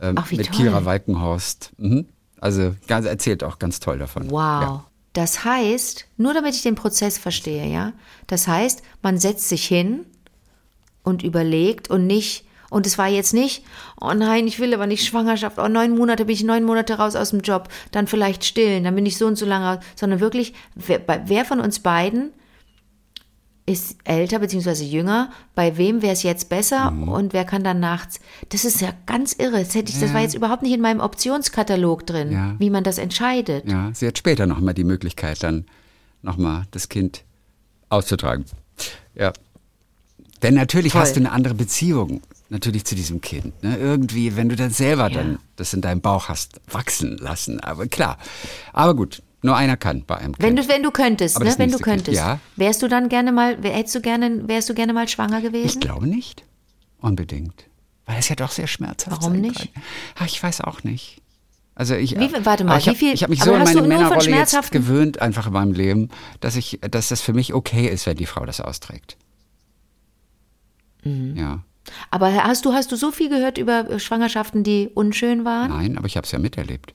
Ähm, 0.00 0.16
Ach, 0.18 0.30
mit 0.30 0.46
toll. 0.46 0.56
Kira 0.56 0.84
Walkenhorst. 0.84 1.72
Mhm. 1.78 2.06
Also 2.38 2.74
ganz, 2.86 3.06
erzählt 3.06 3.42
auch 3.42 3.58
ganz 3.58 3.80
toll 3.80 3.98
davon. 3.98 4.30
Wow. 4.30 4.36
Ja. 4.62 4.84
Das 5.14 5.44
heißt, 5.44 6.06
nur 6.18 6.34
damit 6.34 6.54
ich 6.54 6.62
den 6.62 6.74
Prozess 6.74 7.16
verstehe, 7.18 7.66
ja, 7.66 7.92
das 8.26 8.46
heißt, 8.48 8.82
man 9.00 9.16
setzt 9.18 9.48
sich 9.48 9.64
hin 9.64 10.04
und 11.02 11.22
überlegt 11.22 11.88
und 11.88 12.06
nicht, 12.06 12.44
und 12.68 12.84
es 12.86 12.98
war 12.98 13.06
jetzt 13.08 13.32
nicht, 13.32 13.64
oh 14.00 14.12
nein, 14.12 14.46
ich 14.48 14.58
will 14.58 14.74
aber 14.74 14.86
nicht 14.88 15.06
Schwangerschaft, 15.06 15.58
oh 15.60 15.68
neun 15.68 15.96
Monate 15.96 16.24
bin 16.24 16.34
ich 16.34 16.42
neun 16.42 16.64
Monate 16.64 16.94
raus 16.94 17.14
aus 17.14 17.30
dem 17.30 17.40
Job, 17.42 17.68
dann 17.92 18.08
vielleicht 18.08 18.44
stillen, 18.44 18.82
dann 18.84 18.96
bin 18.96 19.06
ich 19.06 19.16
so 19.16 19.26
und 19.26 19.36
so 19.36 19.46
lange 19.46 19.76
raus, 19.76 19.84
sondern 19.94 20.18
wirklich, 20.20 20.52
wer, 20.74 20.98
bei- 20.98 21.22
wer 21.26 21.44
von 21.44 21.60
uns 21.60 21.78
beiden 21.78 22.32
ist 23.66 23.96
älter 24.04 24.40
bzw. 24.40 24.84
jünger, 24.84 25.30
bei 25.54 25.78
wem 25.78 26.02
wäre 26.02 26.12
es 26.12 26.22
jetzt 26.22 26.50
besser 26.50 26.90
Mhm. 26.90 27.08
und 27.08 27.32
wer 27.32 27.44
kann 27.44 27.64
dann 27.64 27.80
nachts. 27.80 28.20
Das 28.50 28.64
ist 28.66 28.80
ja 28.82 28.92
ganz 29.06 29.32
irre. 29.32 29.60
Das, 29.60 29.74
hätte 29.74 29.90
ich, 29.90 29.98
das 30.00 30.12
war 30.12 30.20
jetzt 30.20 30.34
überhaupt 30.34 30.62
nicht 30.62 30.72
in 30.74 30.82
meinem 30.82 31.00
Optionskatalog 31.00 32.06
drin, 32.06 32.30
Ja. 32.32 32.54
wie 32.58 32.68
man 32.68 32.84
das 32.84 32.98
entscheidet. 32.98 33.66
Ja, 33.66 33.90
sie 33.94 34.06
hat 34.06 34.18
später 34.18 34.46
nochmal 34.46 34.74
die 34.74 34.84
Möglichkeit, 34.84 35.42
dann 35.42 35.64
nochmal 36.20 36.64
das 36.72 36.88
Kind 36.90 37.24
auszutragen. 37.88 38.44
Ja. 39.14 39.32
Denn 40.42 40.54
natürlich 40.54 40.92
Toll. 40.92 41.00
hast 41.00 41.16
du 41.16 41.20
eine 41.20 41.32
andere 41.32 41.54
Beziehung, 41.54 42.20
natürlich 42.50 42.84
zu 42.84 42.94
diesem 42.94 43.22
Kind. 43.22 43.62
Ne? 43.62 43.78
Irgendwie, 43.78 44.36
wenn 44.36 44.50
du 44.50 44.56
dann 44.56 44.70
selber 44.70 45.08
Ja. 45.08 45.16
dann 45.22 45.38
das 45.56 45.72
in 45.72 45.80
deinem 45.80 46.02
Bauch 46.02 46.28
hast 46.28 46.60
wachsen 46.70 47.16
lassen. 47.16 47.60
Aber 47.60 47.86
klar. 47.86 48.18
Aber 48.74 48.94
gut, 48.94 49.22
nur 49.44 49.56
einer 49.56 49.76
kann 49.76 50.04
bei 50.06 50.16
einem 50.16 50.32
Kind. 50.36 50.42
Wenn 50.42 50.56
du, 50.56 50.68
wenn 50.68 50.82
du 50.82 50.90
könntest, 50.90 51.38
ne? 51.38 51.54
Wenn 51.58 51.70
du 51.70 51.76
Kind, 51.76 51.82
könntest. 51.84 52.16
ja. 52.16 52.40
Wärst 52.56 52.82
du 52.82 52.88
dann 52.88 53.08
gerne 53.08 53.30
mal, 53.30 53.56
hättest 53.62 53.94
du 53.94 54.00
gerne, 54.00 54.48
wärst 54.48 54.68
du 54.70 54.74
gerne 54.74 54.92
mal 54.92 55.06
schwanger 55.06 55.38
ich 55.38 55.44
gewesen? 55.44 55.80
glaube 55.80 56.06
nicht. 56.06 56.44
Unbedingt. 57.00 57.64
Weil 58.06 58.18
es 58.18 58.28
ja 58.28 58.36
doch 58.36 58.50
sehr 58.50 58.66
schmerzhaft 58.66 59.18
Warum 59.20 59.34
sein 59.34 59.40
nicht? 59.42 59.72
kann. 59.74 59.82
Ach, 60.16 60.26
ich 60.26 60.42
weiß 60.42 60.62
auch 60.62 60.82
nicht. 60.82 61.20
Also 61.74 61.94
ich, 61.94 62.18
Wie 62.18 62.28
viel- 62.28 62.46
warte 62.46 62.64
mal, 62.64 62.78
ich 62.78 62.86
wie 62.86 62.90
hab, 62.90 62.96
viel- 62.96 63.14
ich 63.14 63.22
habe 63.22 63.30
mich 63.30 63.42
so 63.42 63.52
in 63.52 63.60
hast 63.60 63.74
meine 63.74 63.86
Männerrolle 63.86 64.30
jetzt 64.30 64.70
gewöhnt, 64.70 65.20
einfach 65.20 65.46
in 65.48 65.52
meinem 65.52 65.72
Leben, 65.72 66.08
dass 66.40 66.56
ich, 66.56 66.78
dass 66.90 67.08
das 67.08 67.20
für 67.20 67.32
mich 67.32 67.52
okay 67.52 67.86
ist, 67.88 68.06
wenn 68.06 68.16
die 68.16 68.26
Frau 68.26 68.46
das 68.46 68.60
austrägt. 68.60 69.16
Mhm. 71.02 71.36
Ja, 71.36 71.62
Aber 72.10 72.32
hast 72.32 72.64
du, 72.64 72.72
hast 72.72 72.92
du 72.92 72.96
so 72.96 73.10
viel 73.10 73.28
gehört 73.28 73.58
über 73.58 73.90
äh, 73.90 73.98
Schwangerschaften, 74.00 74.62
die 74.64 74.88
unschön 74.94 75.44
waren? 75.44 75.70
nein, 75.70 75.98
aber 75.98 76.06
ich 76.06 76.16
habe 76.16 76.24
es 76.24 76.32
ja 76.32 76.38
miterlebt. 76.38 76.94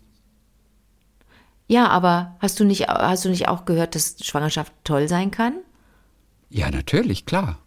Ja, 1.72 1.88
aber 1.88 2.36
hast 2.40 2.60
du 2.60 2.64
nicht, 2.66 2.88
hast 2.88 3.24
du 3.26 3.30
nicht 3.30 3.48
auch 3.48 3.64
gehört, 3.66 3.94
dass 3.94 4.16
Schwangerschaft 4.26 4.74
toll 4.84 5.08
sein 5.08 5.30
kann? 5.30 5.54
Ja, 6.50 6.72
natürlich, 6.72 7.26
klar. 7.28 7.60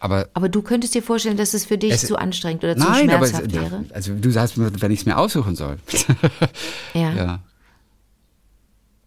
Aber 0.00 0.28
Aber 0.32 0.48
du 0.48 0.62
könntest 0.62 0.94
dir 0.94 1.02
vorstellen, 1.02 1.36
dass 1.36 1.52
es 1.52 1.66
für 1.66 1.76
dich 1.76 1.92
Es- 1.92 2.06
zu 2.06 2.16
anstrengend 2.16 2.64
oder 2.64 2.76
zu 2.76 2.88
nein, 2.88 3.10
aber 3.10 3.24
es, 3.26 3.30
schmerzhaft 3.30 3.52
wäre? 3.52 3.84
also 3.92 4.14
du 4.14 4.30
sagst 4.30 4.56
mir, 4.56 4.70
wenn 4.80 4.90
ich 4.90 5.00
es 5.00 5.06
mir 5.06 5.18
aussuchen 5.18 5.54
soll. 5.54 5.76
Ja. 6.94 7.12
ja. 7.12 7.38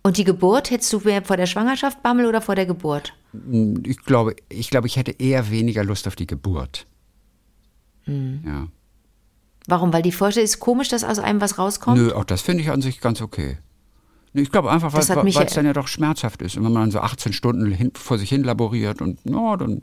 Und 0.03 0.17
die 0.17 0.23
Geburt, 0.23 0.69
hättest 0.71 0.91
du 0.93 0.99
mehr 0.99 1.23
vor 1.23 1.37
der 1.37 1.45
Schwangerschaft 1.45 2.01
Bammel 2.03 2.25
oder 2.25 2.41
vor 2.41 2.55
der 2.55 2.65
Geburt? 2.65 3.13
Ich 3.83 3.97
glaube, 4.03 4.35
ich 4.49 4.69
glaube, 4.69 4.87
ich 4.87 4.95
hätte 4.97 5.11
eher 5.11 5.49
weniger 5.49 5.83
Lust 5.83 6.07
auf 6.07 6.15
die 6.15 6.27
Geburt. 6.27 6.85
Mhm. 8.05 8.43
Ja. 8.45 8.67
Warum? 9.67 9.93
Weil 9.93 10.01
die 10.01 10.11
Vorstellung 10.11 10.45
ist 10.45 10.59
komisch, 10.59 10.89
dass 10.89 11.03
aus 11.03 11.19
einem 11.19 11.39
was 11.39 11.57
rauskommt? 11.59 11.97
Nö, 11.99 12.11
auch 12.13 12.25
das 12.25 12.41
finde 12.41 12.63
ich 12.63 12.71
an 12.71 12.81
sich 12.81 12.99
ganz 12.99 13.21
okay. 13.21 13.57
Ich 14.33 14.51
glaube 14.51 14.71
einfach, 14.71 14.93
weil 14.93 15.01
es 15.01 15.07
ja- 15.09 15.15
dann 15.55 15.65
ja 15.65 15.73
doch 15.73 15.87
schmerzhaft 15.87 16.41
ist. 16.41 16.55
Und 16.57 16.63
wenn 16.63 16.71
man 16.71 16.83
dann 16.83 16.91
so 16.91 16.99
18 16.99 17.33
Stunden 17.33 17.69
hin, 17.71 17.91
vor 17.95 18.17
sich 18.17 18.29
hin 18.29 18.43
laboriert 18.43 19.01
und 19.01 19.19
ja, 19.25 19.57
dann 19.57 19.81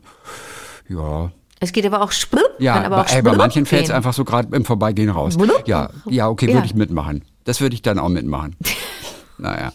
ja. 0.88 1.30
Es 1.60 1.72
geht 1.72 1.84
aber 1.84 2.00
auch 2.02 2.12
splupp, 2.12 2.54
Ja, 2.58 2.74
kann 2.74 2.84
aber 2.86 2.96
bei, 2.96 3.02
auch 3.02 3.14
ey, 3.16 3.22
bei 3.22 3.36
manchen 3.36 3.66
fällt 3.66 3.84
es 3.86 3.90
einfach 3.90 4.12
so 4.14 4.24
gerade 4.24 4.54
im 4.56 4.64
Vorbeigehen 4.64 5.10
raus. 5.10 5.36
Blub. 5.36 5.64
Ja, 5.66 5.90
ja, 6.06 6.28
okay, 6.28 6.46
Ja. 6.48 6.54
würde 6.54 6.66
ich 6.66 6.74
mitmachen. 6.74 7.24
Das 7.44 7.60
würde 7.60 7.74
ich 7.74 7.82
dann 7.82 7.98
auch 7.98 8.08
mitmachen. 8.08 8.56
naja. 9.38 9.72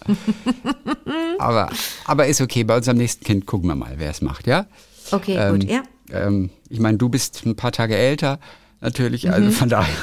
aber, 1.40 1.70
aber 2.06 2.28
ist 2.28 2.42
okay. 2.42 2.64
Bei 2.64 2.78
unserem 2.78 2.98
nächsten 2.98 3.24
Kind 3.26 3.46
gucken 3.46 3.68
wir 3.70 3.76
mal, 3.76 3.94
wer 3.98 4.10
es 4.12 4.22
macht, 4.22 4.48
ja? 4.48 4.66
Okay, 5.12 5.36
Ähm, 5.38 5.60
gut, 5.60 5.70
ja. 5.70 5.84
Ähm, 6.12 6.50
ich 6.70 6.80
meine, 6.80 6.98
du 6.98 7.10
bist 7.10 7.46
ein 7.46 7.56
paar 7.56 7.72
Tage 7.72 7.96
älter, 7.96 8.40
natürlich, 8.82 9.26
Mhm. 9.26 9.34
also 9.34 9.52
von 9.52 9.70
daher. 9.70 9.94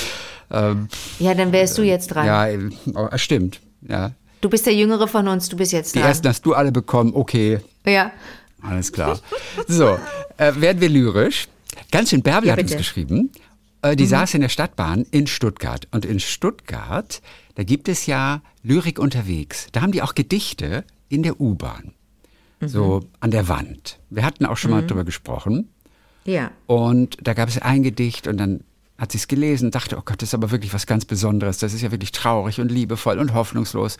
ähm, 0.50 0.88
Ja, 1.18 1.34
dann 1.34 1.52
wärst 1.52 1.78
du 1.78 1.82
jetzt 1.82 2.08
dran. 2.08 2.26
ja, 2.26 2.46
äh, 2.48 2.70
oh, 2.94 3.08
stimmt. 3.16 3.60
Ja. 3.88 4.12
Du 4.40 4.48
bist 4.48 4.66
der 4.66 4.74
Jüngere 4.74 5.06
von 5.06 5.28
uns, 5.28 5.48
du 5.48 5.56
bist 5.56 5.72
jetzt 5.72 5.94
Die 5.94 5.98
dran. 5.98 6.08
ersten 6.08 6.28
hast 6.28 6.46
du 6.46 6.54
alle 6.54 6.72
bekommen, 6.72 7.12
okay, 7.14 7.60
ja. 7.84 8.10
alles 8.62 8.92
klar. 8.92 9.18
So, 9.68 9.98
äh, 10.38 10.52
werden 10.56 10.80
wir 10.80 10.88
lyrisch. 10.88 11.48
Ganz 11.90 12.10
schön 12.10 12.22
Bärbel 12.22 12.48
Ja, 12.48 12.54
hat 12.54 12.62
uns 12.62 12.76
geschrieben. 12.76 13.30
Äh, 13.82 13.96
die 13.96 14.06
saß 14.06 14.34
in 14.34 14.40
der 14.40 14.48
Stadtbahn 14.48 15.06
in 15.10 15.26
Stuttgart. 15.26 15.88
Und 15.90 16.04
in 16.04 16.20
Stuttgart, 16.20 17.20
da 17.54 17.62
gibt 17.64 17.88
es 17.88 18.06
ja 18.06 18.42
Lyrik 18.62 18.98
unterwegs. 18.98 19.68
Da 19.72 19.82
haben 19.82 19.92
die 19.92 20.02
auch 20.02 20.14
Gedichte 20.14 20.84
in 21.08 21.22
der 21.22 21.40
U-Bahn. 21.40 21.92
So 22.62 23.00
an 23.20 23.30
der 23.30 23.48
Wand. 23.48 23.98
Wir 24.10 24.22
hatten 24.22 24.44
auch 24.44 24.58
schon 24.58 24.70
mal 24.70 24.86
drüber 24.86 25.04
gesprochen. 25.04 25.70
Ja. 26.24 26.50
Und 26.66 27.16
da 27.22 27.32
gab 27.32 27.48
es 27.48 27.56
ein 27.56 27.82
Gedicht 27.82 28.26
und 28.26 28.36
dann 28.36 28.60
hat 29.00 29.12
sie 29.12 29.18
es 29.18 29.26
gelesen 29.28 29.70
dachte, 29.70 29.96
oh 29.98 30.02
Gott, 30.04 30.20
das 30.22 30.28
ist 30.28 30.34
aber 30.34 30.50
wirklich 30.50 30.74
was 30.74 30.86
ganz 30.86 31.04
Besonderes. 31.06 31.58
Das 31.58 31.72
ist 31.72 31.80
ja 31.80 31.90
wirklich 31.90 32.12
traurig 32.12 32.60
und 32.60 32.70
liebevoll 32.70 33.18
und 33.18 33.32
hoffnungslos 33.34 33.96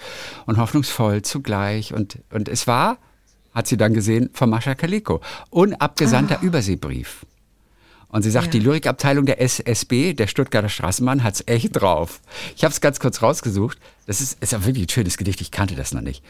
und 0.47 0.59
hoffnungsvoll 0.59 1.23
zugleich. 1.23 1.95
Und, 1.95 2.19
und 2.31 2.49
es 2.49 2.67
war, 2.67 2.99
hat 3.55 3.67
sie 3.67 3.77
dann 3.79 3.95
gesehen, 3.95 4.29
von 4.35 4.51
Mascha 4.51 4.75
Kaliko. 4.75 5.21
Unabgesandter 5.49 6.43
Überseebrief. 6.43 7.25
Und 8.09 8.23
sie 8.23 8.31
sagt, 8.31 8.47
Ja. 8.47 8.51
die 8.53 8.59
Lyrikabteilung 8.61 9.25
der 9.25 9.41
SSB, 9.41 10.13
der 10.15 10.27
Stuttgarter 10.27 10.69
Straßenbahn, 10.69 11.23
hat's 11.25 11.45
echt 11.47 11.81
drauf. 11.81 12.21
Ich 12.57 12.65
habe 12.65 12.73
es 12.73 12.81
ganz 12.81 13.01
kurz 13.01 13.23
rausgesucht. 13.23 13.79
Das 14.07 14.21
ist, 14.21 14.43
ist 14.43 14.53
ja 14.53 14.65
wirklich 14.67 14.87
ein 14.87 14.91
schönes 14.91 15.17
Gedicht, 15.17 15.41
ich 15.41 15.51
kannte 15.51 15.77
das 15.77 15.93
noch 15.95 16.03
nicht. 16.03 16.23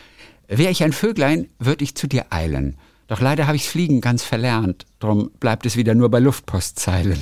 Wär 0.46 0.70
ich 0.70 0.84
ein 0.84 0.92
Vöglein, 0.92 1.48
würd 1.58 1.82
ich 1.82 1.94
zu 1.94 2.06
dir 2.06 2.26
eilen. 2.30 2.76
Doch 3.10 3.20
leider 3.20 3.48
habe 3.48 3.56
ich's 3.56 3.66
Fliegen 3.66 4.00
ganz 4.00 4.22
verlernt. 4.22 4.86
Drum 5.00 5.32
bleibt 5.40 5.66
es 5.66 5.76
wieder 5.76 5.96
nur 5.96 6.12
bei 6.12 6.20
Luftpostzeilen. 6.20 7.18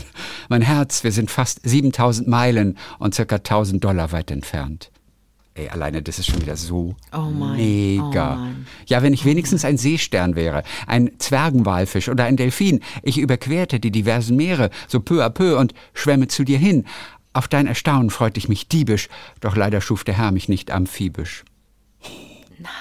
Mein 0.50 0.60
Herz, 0.60 1.02
wir 1.02 1.12
sind 1.12 1.30
fast 1.30 1.66
7000 1.66 2.28
Meilen 2.28 2.76
und 2.98 3.14
circa 3.14 3.36
1000 3.36 3.82
Dollar 3.82 4.12
weit 4.12 4.30
entfernt. 4.30 4.90
Ey, 5.54 5.70
alleine 5.70 6.02
das 6.02 6.18
ist 6.18 6.26
schon 6.26 6.42
wieder 6.42 6.58
so 6.58 6.94
Oh 7.10 7.30
mega. 7.30 8.34
oh. 8.38 8.54
Ja, 8.84 9.02
wenn 9.02 9.14
ich 9.14 9.24
wenigstens 9.24 9.64
ein 9.64 9.78
Seestern 9.78 10.36
wäre, 10.36 10.62
ein 10.86 11.12
Zwergenwalfisch 11.16 12.10
oder 12.10 12.24
ein 12.24 12.36
Delfin, 12.36 12.80
ich 13.02 13.16
überquerte 13.16 13.80
die 13.80 13.90
diversen 13.90 14.36
Meere 14.36 14.68
so 14.88 15.00
peu 15.00 15.24
à 15.24 15.30
peu 15.30 15.56
und 15.58 15.72
schwämme 15.94 16.28
zu 16.28 16.44
dir 16.44 16.58
hin. 16.58 16.84
Auf 17.32 17.48
dein 17.48 17.66
Erstaunen 17.66 18.10
freut 18.10 18.36
ich 18.36 18.50
mich 18.50 18.68
diebisch, 18.68 19.08
doch 19.40 19.56
leider 19.56 19.80
schuf 19.80 20.04
der 20.04 20.18
Herr 20.18 20.32
mich 20.32 20.50
nicht 20.50 20.70
amphibisch. 20.70 21.44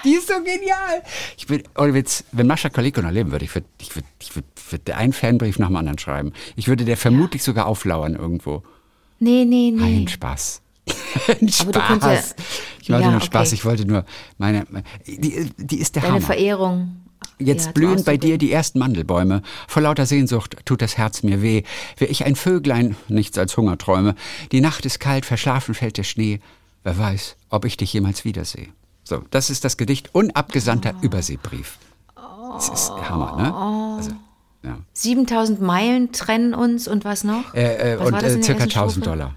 Die 0.04 0.14
ist 0.14 0.28
so 0.28 0.34
genial. 0.36 1.04
Ich 1.38 1.50
will, 1.50 1.64
ohne 1.78 1.94
Witz, 1.94 2.24
wenn 2.32 2.48
Mascha 2.48 2.70
Kaliko 2.70 3.02
noch 3.02 3.12
leben 3.12 3.32
würde, 3.32 3.46
ich 3.46 3.54
würde 3.56 3.68
ich 3.80 3.96
würd, 3.96 4.06
ich 4.22 4.36
würd, 4.36 4.46
würd 4.72 4.90
einen 4.92 5.14
Fanbrief 5.14 5.60
nach 5.60 5.68
dem 5.68 5.76
anderen 5.76 6.00
schreiben. 6.00 6.34
Ich 6.56 6.68
würde 6.68 6.86
der 6.86 6.98
vermutlich 6.98 7.44
sogar 7.44 7.66
auflauern 7.68 8.16
irgendwo. 8.16 8.64
Nee, 9.20 9.46
nee, 9.46 9.72
nee. 9.76 9.98
Ein 10.02 10.08
Spaß. 10.08 10.62
Ein 11.28 11.50
Aber 11.62 11.72
du 11.72 11.80
ja- 11.80 11.96
Spaß. 12.22 12.36
ich 12.82 12.90
wollte 12.90 13.04
Ja, 13.06 13.12
nur 13.12 13.22
Spaß. 13.22 13.48
okay. 13.50 13.56
Ich 13.56 13.66
wollte 13.66 13.86
nur 13.86 14.06
meine, 14.38 14.66
die, 15.06 15.50
die 15.58 15.78
ist 15.80 15.96
der 15.96 16.04
Deine 16.04 16.16
Hammer. 16.16 16.26
Verehrung. 16.26 16.98
Jetzt 17.40 17.68
ja, 17.68 17.72
blühen 17.72 18.04
bei 18.04 18.18
dir 18.18 18.38
die 18.38 18.52
ersten 18.52 18.80
Mandelbäume. 18.80 19.42
Vor 19.68 19.82
lauter 19.84 20.06
Sehnsucht 20.06 20.56
tut 20.66 20.82
das 20.82 20.98
Herz 20.98 21.24
mir 21.24 21.42
weh. 21.42 21.64
Wär 21.98 22.10
ich 22.10 22.26
ein 22.26 22.36
Vöglein, 22.36 22.96
nichts 23.10 23.38
als 23.38 23.58
Hungerträume. 23.58 24.16
Die 24.52 24.62
Nacht 24.62 24.86
ist 24.86 25.00
kalt, 25.00 25.26
verschlafen 25.26 25.74
fällt 25.76 25.98
der 25.98 26.04
Schnee. 26.04 26.40
Wer 26.84 26.98
weiß, 26.98 27.36
ob 27.50 27.66
ich 27.66 27.76
dich 27.78 27.92
jemals 27.94 28.24
wiedersehe. 28.26 28.68
So, 29.08 29.24
das 29.32 29.50
ist 29.50 29.64
das 29.64 29.78
Gedicht 29.78 30.10
Unabgesandter 30.14 30.94
Oh. 30.98 31.06
Überseebrief. 31.06 31.78
Das 32.54 32.70
ist 32.70 32.90
Hammer, 32.92 33.36
ne? 33.38 33.54
Also, 33.98 34.12
ja. 34.64 34.78
7000 34.94 35.62
Meilen 35.62 36.12
trennen 36.12 36.54
uns 36.54 36.88
und 36.88 37.06
was 37.06 37.24
noch? 37.24 37.54
Äh, 37.54 37.94
äh, 37.94 38.00
was 38.00 38.08
und 38.08 38.14
äh, 38.16 38.44
circa 38.44 38.64
ersten 38.64 38.80
1000 38.80 38.92
Strophe? 39.06 39.18
Dollar. 39.18 39.36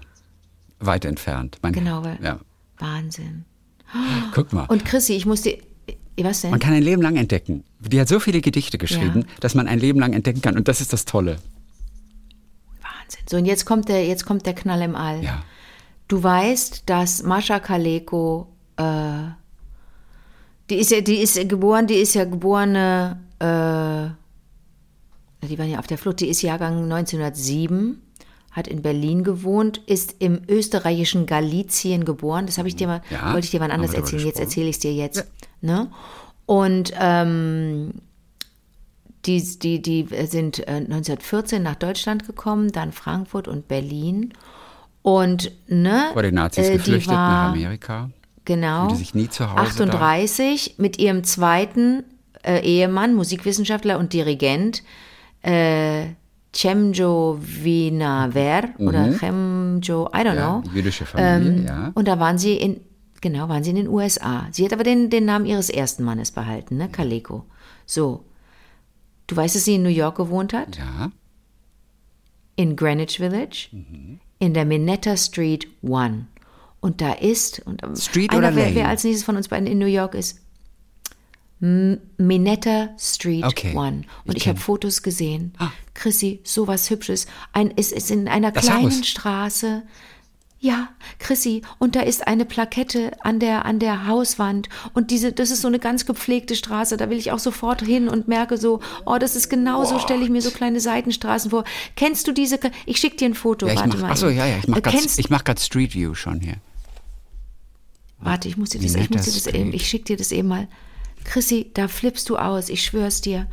Weit 0.79 1.05
entfernt. 1.05 1.57
Mein, 1.61 1.73
Genau, 1.73 2.03
weil- 2.03 2.19
Ja. 2.21 2.39
Wahnsinn. 2.79 3.45
Guck 4.33 4.51
mal. 4.53 4.65
Und 4.65 4.83
Chrissy, 4.85 5.13
ich 5.13 5.25
musste. 5.25 5.57
Was 6.17 6.41
denn? 6.41 6.51
Man 6.51 6.59
kann 6.59 6.73
ein 6.73 6.83
Leben 6.83 7.01
lang 7.01 7.15
entdecken. 7.15 7.63
Die 7.79 7.99
hat 7.99 8.07
so 8.07 8.19
viele 8.19 8.41
Gedichte 8.41 8.77
geschrieben, 8.77 9.21
Ja. 9.21 9.27
dass 9.39 9.55
man 9.55 9.67
ein 9.67 9.79
Leben 9.79 9.99
lang 9.99 10.13
entdecken 10.13 10.41
kann. 10.41 10.55
Und 10.57 10.67
das 10.67 10.81
ist 10.81 10.91
das 10.93 11.05
Tolle. 11.05 11.37
Wahnsinn. 12.81 13.21
So, 13.29 13.37
und 13.37 13.45
jetzt 13.45 13.65
kommt 13.65 13.87
der, 13.89 14.05
jetzt 14.05 14.25
kommt 14.25 14.45
der 14.45 14.53
Knall 14.53 14.81
im 14.81 14.95
All. 14.95 15.23
Ja. 15.23 15.43
Du 16.07 16.21
weißt, 16.21 16.83
dass 16.89 17.23
Mascha 17.23 17.59
Kaleko 17.59 18.47
äh, 18.77 18.83
Die 20.71 20.77
ist 20.77 20.89
ja, 20.89 21.01
die 21.01 21.17
ist 21.17 21.35
ja 21.35 21.43
geboren, 21.43 21.85
die 21.85 21.95
ist 21.95 22.13
ja 22.13 22.23
geborene, 22.23 23.19
äh, 23.39 24.07
die 25.45 25.59
waren 25.59 25.69
ja 25.69 25.79
auf 25.79 25.87
der 25.87 25.97
Flucht, 25.97 26.21
die 26.21 26.29
ist 26.29 26.41
Jahrgang 26.43 26.83
1907, 26.83 28.01
hat 28.51 28.69
in 28.69 28.81
Berlin 28.81 29.25
gewohnt, 29.25 29.79
ist 29.79 30.15
im 30.19 30.39
österreichischen 30.47 31.25
Galizien 31.25 32.05
geboren. 32.05 32.45
Das 32.45 32.57
habe 32.57 32.69
ich 32.69 32.77
dir 32.77 32.87
mal, 32.87 33.01
Ja, 33.09 33.33
wollte 33.33 33.43
ich 33.43 33.51
dir 33.51 33.59
mal 33.59 33.69
anders 33.69 33.93
erzählen. 33.93 34.25
Jetzt 34.25 34.39
erzähle 34.39 34.69
ich 34.69 34.77
es 34.77 34.79
dir 34.79 34.93
jetzt. 34.93 35.29
Ne? 35.59 35.91
Und 36.45 36.93
ähm, 36.97 37.95
die, 39.25 39.41
die, 39.59 39.81
die 39.81 40.07
sind 40.25 40.59
äh, 40.59 40.71
1914 40.71 41.61
nach 41.61 41.75
Deutschland 41.75 42.25
gekommen, 42.25 42.71
dann 42.71 42.93
Frankfurt 42.93 43.49
und 43.49 43.67
Berlin. 43.67 44.33
Und 45.01 45.51
ne, 45.67 46.11
Vor 46.13 46.21
den 46.21 46.35
Nazis 46.35 46.69
äh, 46.69 46.73
geflüchtet 46.77 47.11
war, 47.13 47.47
nach 47.47 47.51
Amerika. 47.51 48.09
Genau. 48.55 48.81
Fühlte 48.87 48.97
sich 48.99 49.13
nie 49.15 49.29
zu 49.29 49.49
Hause 49.51 49.61
38 49.83 50.75
mit 50.77 50.99
ihrem 50.99 51.23
zweiten 51.23 52.03
äh, 52.43 52.59
Ehemann, 52.65 53.13
Musikwissenschaftler 53.15 53.97
und 53.99 54.13
Dirigent, 54.13 54.83
äh, 55.43 56.07
Cemjo 56.53 57.37
Vinaver 57.39 58.69
oder 58.79 59.11
Cemjo, 59.13 60.09
I 60.13 60.17
don't 60.17 60.31
Mhm. 60.33 60.37
Ja, 60.37 60.61
know. 60.61 60.71
jüdische 60.73 61.05
Familie, 61.05 61.59
Ähm, 61.61 61.65
ja. 61.65 61.91
Und 61.93 62.07
da 62.07 62.19
waren 62.19 62.37
sie 62.37 62.53
in, 62.57 62.81
genau, 63.21 63.47
waren 63.47 63.63
sie 63.63 63.69
in 63.69 63.77
den 63.77 63.87
USA. 63.87 64.47
Sie 64.51 64.65
hat 64.65 64.73
aber 64.73 64.83
den, 64.83 65.09
den 65.09 65.25
Namen 65.25 65.45
ihres 65.45 65.69
ersten 65.69 66.03
Mannes 66.03 66.31
behalten, 66.31 66.77
ne, 66.77 66.89
Kaleko. 66.89 67.45
So. 67.85 68.25
Du 69.27 69.35
weißt, 69.37 69.55
dass 69.55 69.63
sie 69.63 69.75
in 69.75 69.83
New 69.83 69.89
York 69.89 70.17
gewohnt 70.17 70.51
hat? 70.53 70.77
Ja. 70.77 71.11
in 72.57 72.75
Greenwich 72.75 73.17
Village, 73.17 73.69
Mhm. 73.71 74.19
in 74.39 74.53
der 74.53 74.65
Minetta 74.65 75.15
Street 75.17 75.67
One. 75.81 76.25
Und 76.81 76.99
da 76.99 77.13
ist, 77.13 77.61
und 77.65 77.81
Street 77.97 78.31
einer, 78.31 78.39
oder 78.39 78.55
wer, 78.55 78.63
Lane? 78.65 78.75
wer 78.75 78.87
als 78.89 79.03
nächstes 79.03 79.23
von 79.23 79.37
uns 79.37 79.47
beiden 79.47 79.67
in 79.67 79.77
New 79.79 79.85
York 79.85 80.13
ist, 80.15 80.39
Minetta 81.59 82.89
Street 82.97 83.43
Okay. 83.45 83.75
One. 83.75 84.01
Und 84.25 84.35
Ich 84.35 84.43
ich, 84.43 84.47
habe 84.47 84.59
Fotos 84.59 85.03
gesehen. 85.03 85.53
Ah. 85.59 85.69
Chrissy, 85.93 86.41
sowas 86.43 86.89
Hübsches. 86.89 87.27
Ein, 87.53 87.71
es 87.77 87.91
ist 87.91 88.09
in 88.09 88.27
einer 88.27 88.51
Das 88.51 88.65
kleinen 88.65 88.85
Haus. 88.85 89.07
Straße. 89.07 89.83
Ja, 90.59 90.89
Chrissy, 91.17 91.63
und 91.79 91.95
da 91.95 92.01
ist 92.01 92.27
eine 92.27 92.45
Plakette 92.45 93.11
an 93.21 93.39
der, 93.39 93.65
an 93.65 93.79
der 93.79 94.05
Hauswand. 94.07 94.69
Und 94.93 95.09
diese, 95.09 95.33
das 95.33 95.49
ist 95.49 95.61
so 95.61 95.67
eine 95.67 95.79
ganz 95.79 96.05
gepflegte 96.05 96.55
Straße. 96.55 96.97
Da 96.97 97.09
will 97.09 97.17
ich 97.17 97.31
auch 97.31 97.39
sofort 97.39 97.81
hin 97.81 98.07
und 98.07 98.27
merke 98.27 98.57
so, 98.57 98.79
oh, 99.05 99.17
das 99.19 99.35
ist 99.35 99.49
genau 99.49 99.85
so, 99.85 99.97
stelle 99.99 100.23
ich 100.23 100.29
mir 100.29 100.41
so 100.41 100.51
kleine 100.51 100.79
Seitenstraßen 100.79 101.49
vor. 101.51 101.63
Kennst 101.95 102.27
du 102.27 102.31
diese? 102.31 102.59
Ich 102.85 102.97
schicke 102.97 103.17
dir 103.17 103.25
ein 103.25 103.33
Foto. 103.35 103.65
Ja, 103.67 103.73
ich 103.73 103.79
Warte 103.79 103.97
mach, 103.97 104.01
mal. 104.03 104.11
achso, 104.11 104.29
ja, 104.29 104.45
ja, 104.45 104.57
ich 104.57 104.67
mache 104.67 104.79
Äh, 104.79 104.83
gerade 104.83 104.97
mach 105.29 105.43
Street 105.59 105.93
View 105.95 106.13
schon 106.15 106.39
hier. 106.41 106.55
Warte, 108.21 108.47
ich 108.47 108.57
muss 108.57 108.69
dir 108.69 108.79
das, 108.79 108.95
ich 108.95 109.09
muss 109.09 109.23
dir 109.23 109.31
das 109.31 109.47
eben, 109.47 109.73
ich 109.73 109.87
schicke 109.87 110.05
dir 110.05 110.17
das 110.17 110.31
eben 110.31 110.47
mal. 110.47 110.67
Chrissy, 111.23 111.71
da 111.73 111.87
flippst 111.87 112.29
du 112.29 112.37
aus, 112.37 112.69
ich 112.69 112.83
schwör's 112.83 113.21
dir. 113.21 113.47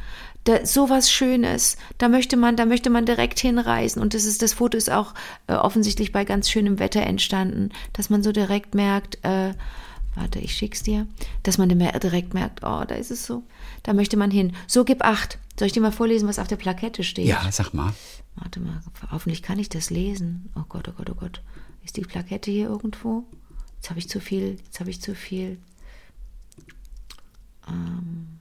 Da, 0.44 0.64
sowas 0.64 1.10
Schönes, 1.10 1.76
da 1.98 2.08
möchte 2.08 2.36
man, 2.36 2.56
da 2.56 2.64
möchte 2.64 2.90
man 2.90 3.04
direkt 3.04 3.38
hinreisen 3.38 4.00
und 4.00 4.14
das 4.14 4.24
ist, 4.24 4.40
das 4.40 4.54
Foto 4.54 4.78
ist 4.78 4.90
auch 4.90 5.14
äh, 5.46 5.54
offensichtlich 5.54 6.12
bei 6.12 6.24
ganz 6.24 6.48
schönem 6.48 6.78
Wetter 6.78 7.02
entstanden, 7.02 7.70
dass 7.92 8.08
man 8.08 8.22
so 8.22 8.32
direkt 8.32 8.74
merkt, 8.74 9.22
äh, 9.24 9.52
warte, 10.14 10.38
ich 10.38 10.54
schick's 10.54 10.82
dir, 10.82 11.06
dass 11.42 11.58
man 11.58 11.68
direkt 11.68 12.34
merkt, 12.34 12.60
oh, 12.62 12.84
da 12.86 12.94
ist 12.94 13.10
es 13.10 13.26
so, 13.26 13.42
da 13.82 13.92
möchte 13.92 14.16
man 14.16 14.30
hin. 14.30 14.52
So, 14.66 14.84
gib 14.84 15.04
acht. 15.04 15.38
Soll 15.58 15.66
ich 15.66 15.72
dir 15.72 15.80
mal 15.80 15.92
vorlesen, 15.92 16.28
was 16.28 16.38
auf 16.38 16.48
der 16.48 16.56
Plakette 16.56 17.02
steht? 17.02 17.26
Ja, 17.26 17.46
sag 17.50 17.74
mal. 17.74 17.92
Warte 18.36 18.60
mal, 18.60 18.80
hoffentlich 19.10 19.42
kann 19.42 19.58
ich 19.58 19.68
das 19.68 19.90
lesen. 19.90 20.50
Oh 20.54 20.64
Gott, 20.68 20.88
oh 20.88 20.92
Gott, 20.96 21.10
oh 21.10 21.14
Gott. 21.14 21.42
Ist 21.84 21.96
die 21.96 22.02
Plakette 22.02 22.50
hier 22.50 22.68
irgendwo? 22.68 23.24
Jetzt 23.78 23.90
habe 23.90 24.00
ich 24.00 24.08
zu 24.08 24.20
viel, 24.20 24.58
jetzt 24.64 24.80
habe 24.80 24.90
ich 24.90 25.00
zu 25.00 25.14
viel. 25.14 25.58
Ähm, 27.68 28.40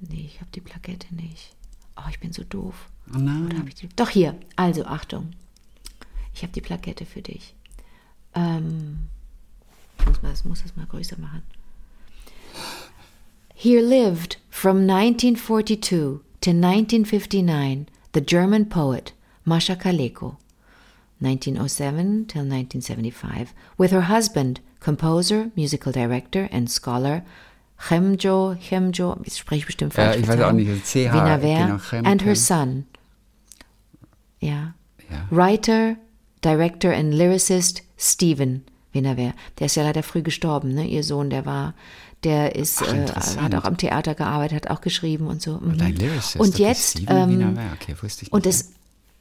nee, 0.00 0.26
ich 0.26 0.40
habe 0.40 0.50
die 0.52 0.60
Plakette 0.60 1.14
nicht. 1.14 1.54
Oh, 1.96 2.08
ich 2.10 2.20
bin 2.20 2.32
so 2.32 2.42
doof. 2.44 2.90
Oh 3.14 3.18
nein. 3.18 3.70
Doch 3.96 4.10
hier, 4.10 4.38
also 4.56 4.84
Achtung. 4.84 5.30
Ich 6.34 6.42
habe 6.42 6.52
die 6.52 6.60
Plakette 6.60 7.06
für 7.06 7.22
dich. 7.22 7.54
Ähm, 8.34 9.08
ich 9.98 10.06
muss, 10.06 10.22
mal, 10.22 10.32
ich 10.32 10.44
muss 10.44 10.62
das 10.62 10.76
mal 10.76 10.86
größer 10.86 11.18
machen. 11.18 11.42
Here 13.54 13.82
lived 13.82 14.38
from 14.50 14.86
1942 14.88 16.20
to 16.40 16.50
1959 16.50 17.86
the 18.14 18.20
German 18.20 18.68
poet 18.68 19.12
Masha 19.44 19.74
Kaleko, 19.74 20.36
1907 21.20 22.26
till 22.26 22.42
1975, 22.42 23.52
with 23.76 23.90
her 23.90 24.08
husband, 24.08 24.60
composer, 24.80 25.50
musical 25.56 25.92
director, 25.92 26.48
and 26.52 26.70
scholar 26.70 27.22
Chemjo, 27.80 28.56
Chemjo, 28.60 29.18
ich 29.22 29.36
spreche 29.36 29.66
bestimmt 29.66 29.94
Ja, 29.96 30.04
falsch, 30.06 30.20
ich 30.20 30.28
weiß 30.28 30.40
auch 30.40 30.52
nicht, 30.52 30.84
CH, 30.84 31.12
Vinaver, 31.12 31.66
genau, 31.66 31.78
Chem, 31.78 32.04
and 32.04 32.24
her 32.24 32.34
son. 32.34 32.86
Ja. 34.40 34.74
Ja. 35.10 35.26
Writer, 35.30 35.96
Director 36.44 36.92
and 36.92 37.14
Lyricist 37.14 37.82
Steven 37.96 38.64
Vinaver. 38.92 39.32
Der 39.58 39.66
ist 39.66 39.76
ja 39.76 39.82
leider 39.84 40.02
früh 40.02 40.22
gestorben, 40.22 40.74
ne? 40.74 40.86
Ihr 40.86 41.04
Sohn, 41.04 41.30
der 41.30 41.46
war, 41.46 41.74
der 42.24 42.56
ist, 42.56 42.82
Ach, 42.82 42.92
äh, 42.92 43.06
hat 43.40 43.54
auch 43.54 43.64
am 43.64 43.76
Theater 43.76 44.14
gearbeitet, 44.14 44.64
hat 44.66 44.70
auch 44.70 44.80
geschrieben 44.80 45.28
und 45.28 45.40
so. 45.40 45.58
Mhm. 45.58 45.78
Dein 45.78 45.96
Lyricist. 45.96 46.36
Und 46.36 46.58
jetzt, 46.58 47.00
ähm, 47.06 47.56
Okay, 47.74 47.94
wusste 48.02 48.22
ich 48.22 48.22
nicht. 48.22 48.32
und 48.32 48.44
das, 48.44 48.72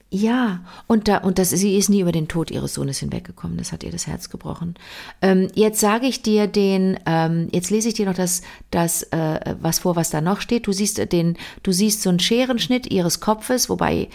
ja, 0.10 0.62
und 0.88 1.10
da, 1.10 1.18
und 1.18 1.38
das, 1.38 1.50
sie 1.50 1.76
ist 1.76 1.90
nie 1.90 2.00
über 2.00 2.14
den 2.14 2.30
Tod 2.30 2.50
ihres 2.50 2.74
Sohnes 2.74 3.00
hinweggekommen. 3.00 3.58
Das 3.58 3.74
hat 3.74 3.84
ihr 3.84 3.92
das 3.92 4.08
Herz 4.08 4.30
gebrochen. 4.30 4.76
Ähm, 5.22 5.50
jetzt 5.54 5.82
sage 5.82 6.08
ich 6.08 6.22
dir 6.22 6.48
den, 6.48 6.98
ähm, 7.06 7.50
jetzt 7.52 7.70
lese 7.72 7.90
ich 7.90 7.96
dir 7.96 8.06
noch 8.06 8.16
das, 8.16 8.42
das, 8.72 9.04
äh, 9.04 9.56
was 9.60 9.80
vor, 9.80 9.98
was 9.98 10.10
da 10.10 10.22
noch 10.22 10.40
steht. 10.40 10.66
Du 10.66 10.72
siehst 10.72 10.98
äh, 10.98 11.08
den, 11.08 11.38
du 11.62 11.74
siehst 11.74 12.02
so 12.04 12.10
einen 12.10 12.20
Scherenschnitt 12.20 12.90
ihres 12.90 13.20
Kopfes, 13.20 13.70
wobei 13.70 14.08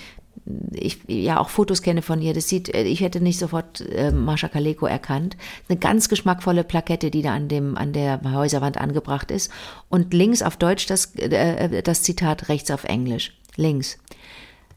ich 0.73 0.99
ja 1.07 1.39
auch 1.39 1.51
Fotos 1.51 1.83
kenne 1.83 2.01
von 2.01 2.23
ihr. 2.23 2.33
Das 2.33 2.49
sieht, 2.49 2.75
äh, 2.75 2.85
ich 2.85 3.01
hätte 3.01 3.21
nicht 3.21 3.39
sofort 3.39 3.83
äh, 3.83 4.13
Mascha 4.13 4.49
Kaleko 4.49 4.87
erkannt. 4.87 5.37
Eine 5.69 5.79
ganz 5.79 6.09
geschmackvolle 6.09 6.65
Plakette, 6.65 7.11
die 7.11 7.21
da 7.21 7.35
an 7.35 7.49
dem, 7.49 7.77
an 7.77 7.93
der 7.93 8.19
Häuserwand 8.33 8.79
angebracht 8.79 9.31
ist. 9.31 9.53
Und 9.91 10.15
links 10.15 10.41
auf 10.41 10.57
Deutsch 10.57 10.87
das, 10.87 11.15
äh, 11.17 11.83
das 11.83 12.03
Zitat, 12.03 12.49
rechts 12.49 12.71
auf 12.71 12.85
Englisch. 12.85 13.35
Links. 13.57 13.99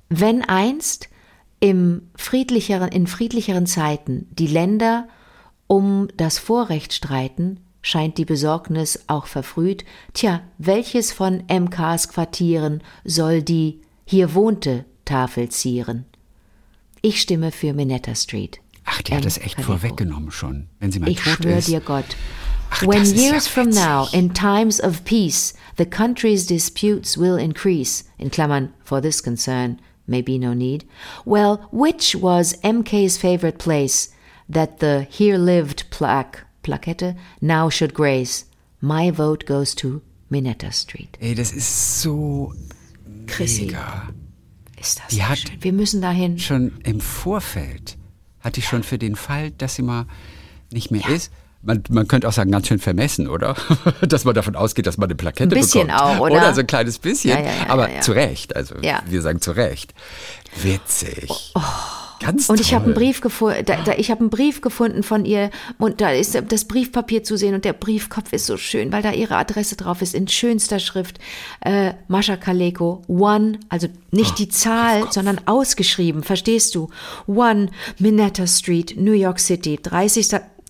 Wenn 0.09 0.41
einst 0.43 1.09
im 1.59 2.09
friedlicheren, 2.15 2.89
in 2.89 3.07
friedlicheren 3.07 3.65
Zeiten 3.65 4.27
die 4.31 4.47
Länder 4.47 5.07
um 5.67 6.07
das 6.15 6.37
Vorrecht 6.37 6.93
streiten, 6.93 7.59
scheint 7.81 8.17
die 8.17 8.25
Besorgnis 8.25 9.05
auch 9.07 9.25
verfrüht. 9.25 9.85
Tja, 10.13 10.41
welches 10.57 11.11
von 11.11 11.43
MKs 11.47 12.09
Quartieren 12.09 12.81
soll 13.03 13.41
die 13.41 13.81
hier 14.05 14.33
wohnte 14.33 14.85
Tafel 15.05 15.49
zieren? 15.49 16.05
Ich 17.01 17.21
stimme 17.21 17.51
für 17.51 17.73
Minetta 17.73 18.15
Street. 18.15 18.59
Ach, 18.85 19.01
die 19.01 19.15
hat 19.15 19.25
das 19.25 19.37
echt 19.37 19.55
Kaleko. 19.55 19.73
vorweggenommen 19.73 20.31
schon. 20.31 20.67
Wenn 20.79 20.91
sie 20.91 20.99
mal 20.99 21.09
Ich 21.09 21.21
tot 21.23 21.37
schwöre 21.37 21.59
ist. 21.59 21.67
dir 21.67 21.79
Gott. 21.79 22.05
Ach, 22.71 22.81
When 22.83 23.03
ist 23.03 23.15
ja 23.15 23.31
years 23.31 23.47
from 23.47 23.69
now, 23.69 24.07
in 24.11 24.33
times 24.33 24.81
of 24.81 25.03
peace, 25.05 25.53
the 25.77 25.85
country's 25.85 26.45
disputes 26.45 27.17
will 27.17 27.37
increase, 27.37 28.05
in 28.17 28.29
Klammern, 28.31 28.73
for 28.83 29.01
this 29.01 29.21
concern, 29.21 29.79
may 30.07 30.21
be 30.21 30.37
no 30.37 30.53
need. 30.53 30.85
Well, 31.25 31.67
which 31.71 32.15
was 32.15 32.55
MK's 32.63 33.17
favorite 33.17 33.57
place 33.57 34.09
that 34.49 34.79
the 34.79 35.07
here 35.09 35.37
lived 35.37 35.89
plaque, 35.89 36.43
Plakette, 36.63 37.15
now 37.41 37.69
should 37.69 37.93
grace? 37.93 38.45
My 38.81 39.11
vote 39.11 39.45
goes 39.45 39.73
to 39.75 40.01
Minetta 40.29 40.71
Street. 40.71 41.17
Ey, 41.21 41.33
das 41.35 41.51
ist 41.51 42.01
so 42.01 42.53
Chrissy, 43.27 43.65
mega. 43.67 44.09
ist 44.79 44.99
das 44.99 45.07
Die 45.09 45.23
hat- 45.23 45.39
schön. 45.39 45.57
Wir 45.63 45.73
müssen 45.73 46.01
dahin. 46.01 46.37
Schon 46.39 46.73
im 46.83 46.99
Vorfeld 46.99 47.97
hatte 48.41 48.59
ich 48.59 48.67
schon 48.67 48.83
für 48.83 48.97
den 48.99 49.15
Fall, 49.15 49.51
dass 49.51 49.75
sie 49.75 49.81
mal 49.81 50.05
nicht 50.71 50.91
mehr 50.91 51.07
ist. 51.09 51.31
Man, 51.65 51.83
man 51.89 52.07
könnte 52.07 52.27
auch 52.27 52.33
sagen, 52.33 52.51
ganz 52.51 52.67
schön 52.67 52.79
vermessen, 52.79 53.27
oder? 53.27 53.55
dass 54.01 54.23
man 54.23 54.35
davon 54.35 54.55
ausgeht, 54.55 54.85
dass 54.87 54.97
man 54.97 55.09
eine 55.09 55.15
Plakette 55.15 55.43
Ein 55.43 55.49
bisschen 55.49 55.87
bekommt. 55.87 56.01
auch, 56.01 56.19
oder? 56.19 56.35
Oder 56.35 56.53
so 56.53 56.61
ein 56.61 56.67
kleines 56.67 56.99
bisschen. 56.99 57.31
Ja, 57.31 57.39
ja, 57.39 57.45
ja, 57.45 57.69
aber 57.69 57.89
zu 58.01 58.11
Recht. 58.11 58.55
Also 58.55 58.75
wir 58.81 59.21
sagen 59.21 59.41
zu 59.41 59.51
Recht. 59.51 59.93
Witzig. 60.61 61.53
Ganz 62.21 62.49
Und 62.49 62.61
ich 62.61 62.73
habe 62.73 62.85
einen 62.85 62.93
toll. 62.93 63.03
Brief 63.03 63.21
gefunden, 63.21 63.65
da, 63.65 63.75
da, 63.83 63.93
ich 63.97 64.09
habe 64.09 64.21
einen 64.21 64.29
Brief 64.29 64.61
gefunden 64.61 65.03
von 65.03 65.25
ihr 65.25 65.49
und 65.77 65.99
da 65.99 66.11
ist 66.11 66.41
das 66.47 66.65
Briefpapier 66.65 67.23
zu 67.23 67.37
sehen 67.37 67.53
und 67.55 67.65
der 67.65 67.73
Briefkopf 67.73 68.31
ist 68.31 68.45
so 68.45 68.55
schön, 68.57 68.91
weil 68.93 69.01
da 69.03 69.11
ihre 69.11 69.35
Adresse 69.35 69.75
drauf 69.75 70.01
ist 70.01 70.15
in 70.15 70.27
schönster 70.27 70.79
Schrift. 70.79 71.19
Äh, 71.61 71.93
Mascha 72.07 72.37
Kaleko, 72.37 73.01
One, 73.07 73.59
also 73.67 73.87
nicht 74.11 74.39
die 74.39 74.47
Zahl, 74.47 75.11
sondern 75.11 75.41
ausgeschrieben, 75.45 76.23
verstehst 76.23 76.73
du? 76.75 76.89
One, 77.27 77.67
Minetta 77.99 78.47
Street, 78.47 78.95
New 78.97 79.11
York 79.11 79.39
City, 79.39 79.77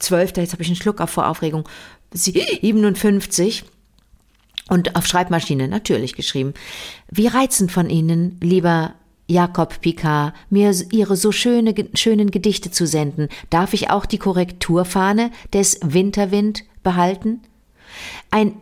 30.12., 0.01 0.41
jetzt 0.41 0.53
habe 0.53 0.63
ich 0.63 0.69
einen 0.69 0.75
Schluck 0.75 1.01
auf 1.01 1.10
vor 1.10 1.27
Aufregung, 1.27 1.67
57. 2.13 3.63
Und 4.67 4.95
auf 4.95 5.05
Schreibmaschine 5.05 5.67
natürlich 5.67 6.15
geschrieben. 6.15 6.55
Wie 7.12 7.27
reizend 7.27 7.71
von 7.71 7.88
Ihnen, 7.88 8.39
lieber 8.41 8.95
Jakob 9.27 9.79
Picard, 9.81 10.34
mir 10.49 10.73
Ihre 10.91 11.15
so 11.15 11.31
schöne, 11.31 11.75
schönen 11.93 12.31
Gedichte 12.31 12.71
zu 12.71 12.88
senden. 12.88 13.29
Darf 13.51 13.73
ich 13.73 13.91
auch 13.91 14.08
die 14.08 14.17
Korrekturfahne 14.17 15.31
des 15.53 15.79
Winterwind 15.84 16.63
behalten? 16.81 17.41
Ein 18.31 18.53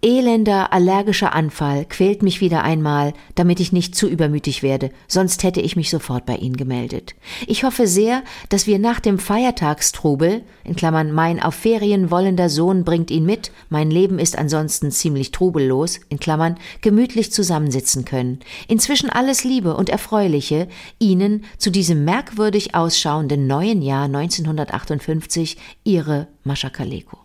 elender 0.00 0.72
allergischer 0.72 1.34
Anfall 1.34 1.84
quält 1.84 2.22
mich 2.22 2.40
wieder 2.40 2.62
einmal, 2.62 3.14
damit 3.34 3.58
ich 3.58 3.72
nicht 3.72 3.94
zu 3.94 4.08
übermütig 4.08 4.62
werde, 4.62 4.90
sonst 5.08 5.42
hätte 5.42 5.60
ich 5.60 5.76
mich 5.76 5.90
sofort 5.90 6.24
bei 6.24 6.36
Ihnen 6.36 6.56
gemeldet. 6.56 7.14
Ich 7.46 7.64
hoffe 7.64 7.86
sehr, 7.86 8.22
dass 8.48 8.66
wir 8.66 8.78
nach 8.78 9.00
dem 9.00 9.18
Feiertagstrubel, 9.18 10.42
in 10.64 10.76
Klammern 10.76 11.12
mein 11.12 11.42
auf 11.42 11.54
Ferien 11.54 12.10
wollender 12.10 12.48
Sohn 12.48 12.84
bringt 12.84 13.10
ihn 13.10 13.26
mit, 13.26 13.50
mein 13.68 13.90
Leben 13.90 14.18
ist 14.18 14.38
ansonsten 14.38 14.90
ziemlich 14.90 15.32
trubellos, 15.32 16.00
in 16.08 16.18
Klammern, 16.18 16.56
gemütlich 16.80 17.32
zusammensitzen 17.32 18.04
können. 18.04 18.40
Inzwischen 18.68 19.10
alles 19.10 19.44
Liebe 19.44 19.76
und 19.76 19.88
Erfreuliche 19.88 20.68
Ihnen 20.98 21.44
zu 21.58 21.70
diesem 21.70 22.04
merkwürdig 22.04 22.74
ausschauenden 22.74 23.46
neuen 23.46 23.82
Jahr 23.82 24.04
1958, 24.04 25.56
Ihre 25.84 26.28
Mascha 26.44 26.70
Kaleko. 26.70 27.18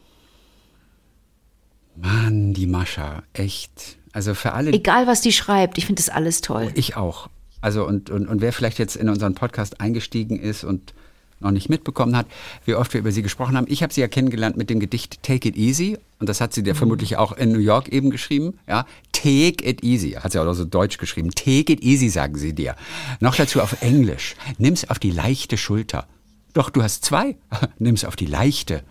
Mann, 1.95 2.53
die 2.53 2.67
Mascha, 2.67 3.23
echt. 3.33 3.97
Also 4.11 4.33
für 4.35 4.53
alle. 4.53 4.71
Egal, 4.71 5.07
was 5.07 5.21
die 5.21 5.31
schreibt, 5.31 5.77
ich 5.77 5.85
finde 5.85 6.01
das 6.01 6.09
alles 6.09 6.41
toll. 6.41 6.71
Ich 6.75 6.95
auch. 6.95 7.29
Also 7.61 7.87
und, 7.87 8.09
und, 8.09 8.27
und 8.27 8.41
wer 8.41 8.53
vielleicht 8.53 8.77
jetzt 8.77 8.95
in 8.95 9.09
unseren 9.09 9.35
Podcast 9.35 9.79
eingestiegen 9.79 10.37
ist 10.37 10.63
und 10.63 10.93
noch 11.39 11.51
nicht 11.51 11.69
mitbekommen 11.69 12.15
hat, 12.15 12.25
wie 12.65 12.75
oft 12.75 12.93
wir 12.93 12.99
über 12.99 13.11
sie 13.11 13.21
gesprochen 13.21 13.55
haben. 13.55 13.67
Ich 13.69 13.83
habe 13.83 13.93
sie 13.93 14.01
ja 14.01 14.07
kennengelernt 14.07 14.57
mit 14.57 14.69
dem 14.69 14.79
Gedicht 14.79 15.21
Take 15.23 15.49
It 15.49 15.57
Easy 15.57 15.97
und 16.19 16.29
das 16.29 16.41
hat 16.41 16.53
sie 16.53 16.63
dir 16.63 16.75
vermutlich 16.75 17.17
auch 17.17 17.33
in 17.33 17.51
New 17.51 17.59
York 17.59 17.89
eben 17.89 18.09
geschrieben. 18.09 18.57
Ja, 18.67 18.85
Take 19.11 19.67
It 19.67 19.83
Easy, 19.83 20.11
hat 20.11 20.31
sie 20.31 20.39
auch 20.39 20.53
so 20.53 20.65
deutsch 20.65 20.97
geschrieben. 20.97 21.31
Take 21.31 21.73
It 21.73 21.83
Easy, 21.83 22.09
sagen 22.09 22.35
sie 22.35 22.53
dir. 22.53 22.75
Noch 23.19 23.35
dazu 23.35 23.61
auf 23.61 23.81
Englisch. 23.81 24.35
Nimm's 24.57 24.89
auf 24.89 24.99
die 24.99 25.11
leichte 25.11 25.57
Schulter. 25.57 26.07
Doch 26.53 26.69
du 26.69 26.83
hast 26.83 27.03
zwei. 27.03 27.37
Nimm's 27.79 28.05
auf 28.05 28.15
die 28.15 28.25
leichte. 28.25 28.83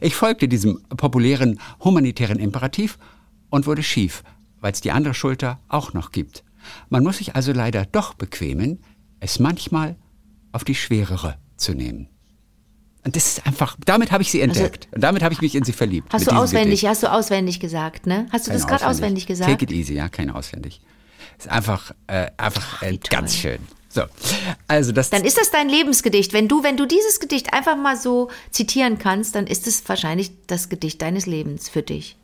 Ich 0.00 0.14
folgte 0.14 0.48
diesem 0.48 0.82
populären 0.88 1.60
humanitären 1.82 2.38
Imperativ 2.38 2.98
und 3.50 3.66
wurde 3.66 3.82
schief, 3.82 4.22
weil 4.60 4.72
es 4.72 4.80
die 4.80 4.92
andere 4.92 5.14
Schulter 5.14 5.60
auch 5.68 5.92
noch 5.92 6.12
gibt. 6.12 6.44
Man 6.88 7.02
muss 7.02 7.18
sich 7.18 7.34
also 7.34 7.52
leider 7.52 7.86
doch 7.86 8.14
bequemen, 8.14 8.82
es 9.20 9.38
manchmal 9.38 9.96
auf 10.52 10.64
die 10.64 10.74
schwerere 10.74 11.36
zu 11.56 11.74
nehmen. 11.74 12.08
Und 13.04 13.16
das 13.16 13.26
ist 13.26 13.46
einfach, 13.46 13.76
damit 13.86 14.12
habe 14.12 14.22
ich 14.22 14.30
sie 14.30 14.40
entdeckt. 14.40 14.88
und 14.94 15.02
damit 15.02 15.22
habe 15.22 15.32
ich 15.32 15.40
mich 15.40 15.54
in 15.54 15.64
sie 15.64 15.72
verliebt. 15.72 16.12
Hast 16.12 16.26
du 16.26 16.32
auswendig, 16.32 16.80
Gedicht. 16.80 16.88
hast 16.88 17.02
du 17.04 17.10
auswendig 17.10 17.60
gesagt, 17.60 18.06
ne? 18.06 18.26
Hast 18.30 18.46
du 18.46 18.52
das 18.52 18.66
Keine 18.66 18.78
gerade 18.78 18.90
auswendig 18.90 19.26
gesagt? 19.26 19.50
Take 19.50 19.64
it 19.64 19.72
easy, 19.72 19.94
ja, 19.94 20.08
keine 20.08 20.34
auswendig. 20.34 20.80
Ist 21.38 21.48
einfach, 21.48 21.92
äh, 22.06 22.30
einfach 22.36 22.82
äh, 22.82 22.92
wie 22.92 22.98
toll. 22.98 23.18
ganz 23.20 23.36
schön. 23.36 23.60
So, 23.90 24.02
also 24.66 24.92
das 24.92 25.08
Dann 25.10 25.24
ist 25.24 25.38
das 25.38 25.50
dein 25.50 25.68
Lebensgedicht. 25.68 26.32
Wenn 26.34 26.46
du, 26.46 26.62
wenn 26.62 26.76
du 26.76 26.86
dieses 26.86 27.20
Gedicht 27.20 27.54
einfach 27.54 27.76
mal 27.76 27.96
so 27.96 28.30
zitieren 28.50 28.98
kannst, 28.98 29.34
dann 29.34 29.46
ist 29.46 29.66
es 29.66 29.88
wahrscheinlich 29.88 30.30
das 30.46 30.68
Gedicht 30.68 31.00
deines 31.00 31.26
Lebens 31.26 31.68
für 31.68 31.82
dich. 31.82 32.16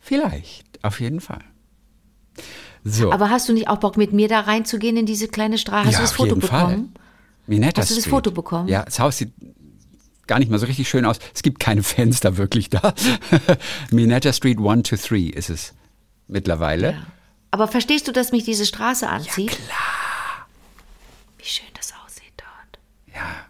vielleicht, 0.00 0.64
auf 0.82 1.00
jeden 1.00 1.20
Fall. 1.20 1.44
So. 2.84 3.12
Aber 3.12 3.28
hast 3.28 3.48
du 3.48 3.52
nicht 3.52 3.68
auch 3.68 3.78
Bock, 3.78 3.96
mit 3.96 4.12
mir 4.12 4.28
da 4.28 4.40
reinzugehen 4.40 4.96
in 4.96 5.04
diese 5.04 5.28
kleine 5.28 5.58
Straße? 5.58 5.88
Hast 5.88 5.92
ja, 5.94 5.98
du 5.98 6.04
das 6.04 6.10
auf 6.12 6.16
Foto 6.16 6.28
jeden 6.28 6.40
bekommen? 6.40 6.92
Fall. 6.94 7.02
Minetta 7.46 7.82
Hast 7.82 7.90
du 7.90 7.94
das 7.94 8.04
Street. 8.04 8.14
Foto 8.14 8.30
bekommen? 8.30 8.68
Ja, 8.68 8.84
das 8.84 8.98
Haus 8.98 9.18
sieht 9.18 9.32
gar 10.26 10.38
nicht 10.38 10.50
mal 10.50 10.58
so 10.58 10.66
richtig 10.66 10.88
schön 10.88 11.04
aus. 11.04 11.18
Es 11.34 11.42
gibt 11.42 11.58
keine 11.60 11.82
Fenster 11.82 12.36
wirklich 12.36 12.70
da. 12.70 12.94
Minetta 13.90 14.32
Street 14.32 14.58
1 14.58 14.88
to 14.88 14.96
3 14.96 15.16
ist 15.34 15.50
es 15.50 15.74
mittlerweile. 16.28 16.92
Ja. 16.92 17.06
Aber 17.50 17.66
verstehst 17.66 18.06
du, 18.06 18.12
dass 18.12 18.32
mich 18.32 18.44
diese 18.44 18.66
Straße 18.66 19.08
anzieht? 19.08 19.50
Ja, 19.50 19.56
klar. 19.56 20.46
Wie 21.38 21.44
schön 21.46 21.68
das 21.74 21.94
aussieht 22.04 22.32
dort. 22.36 22.78
Ja, 23.16 23.46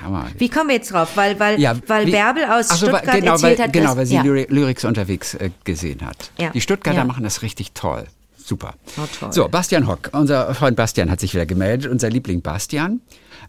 haben 0.00 0.12
wir. 0.12 0.30
Wie 0.38 0.48
kommen 0.48 0.68
wir 0.68 0.76
jetzt 0.76 0.92
drauf? 0.92 1.10
Weil, 1.16 1.38
weil, 1.40 1.60
Ja, 1.60 1.74
weil 1.86 2.06
wie- 2.06 2.10
Bärbel 2.12 2.44
aus 2.44 2.68
so, 2.68 2.76
Stuttgart 2.76 3.04
genau, 3.20 3.32
erzählt 3.32 3.58
weil, 3.58 3.64
hat, 3.66 3.72
genau, 3.72 3.96
weil 3.96 4.06
sie 4.06 4.14
ja. 4.14 4.22
Lyri- 4.22 4.46
Lyrics 4.48 4.84
unterwegs 4.84 5.34
äh, 5.34 5.50
gesehen 5.64 6.00
hat. 6.06 6.30
Ja. 6.38 6.50
Die 6.50 6.60
Stuttgarter 6.60 7.00
Ja. 7.00 7.04
machen 7.04 7.24
das 7.24 7.42
richtig 7.42 7.72
toll. 7.72 8.06
Super. 8.36 8.74
Oh. 8.96 9.30
So, 9.30 9.48
Bastian 9.48 9.86
Hock, 9.86 10.10
unser 10.12 10.52
Freund 10.54 10.76
Bastian 10.76 11.10
hat 11.10 11.20
sich 11.20 11.32
wieder 11.32 11.46
gemeldet, 11.46 11.90
unser 11.90 12.10
Liebling 12.10 12.42
Bastian. 12.42 13.00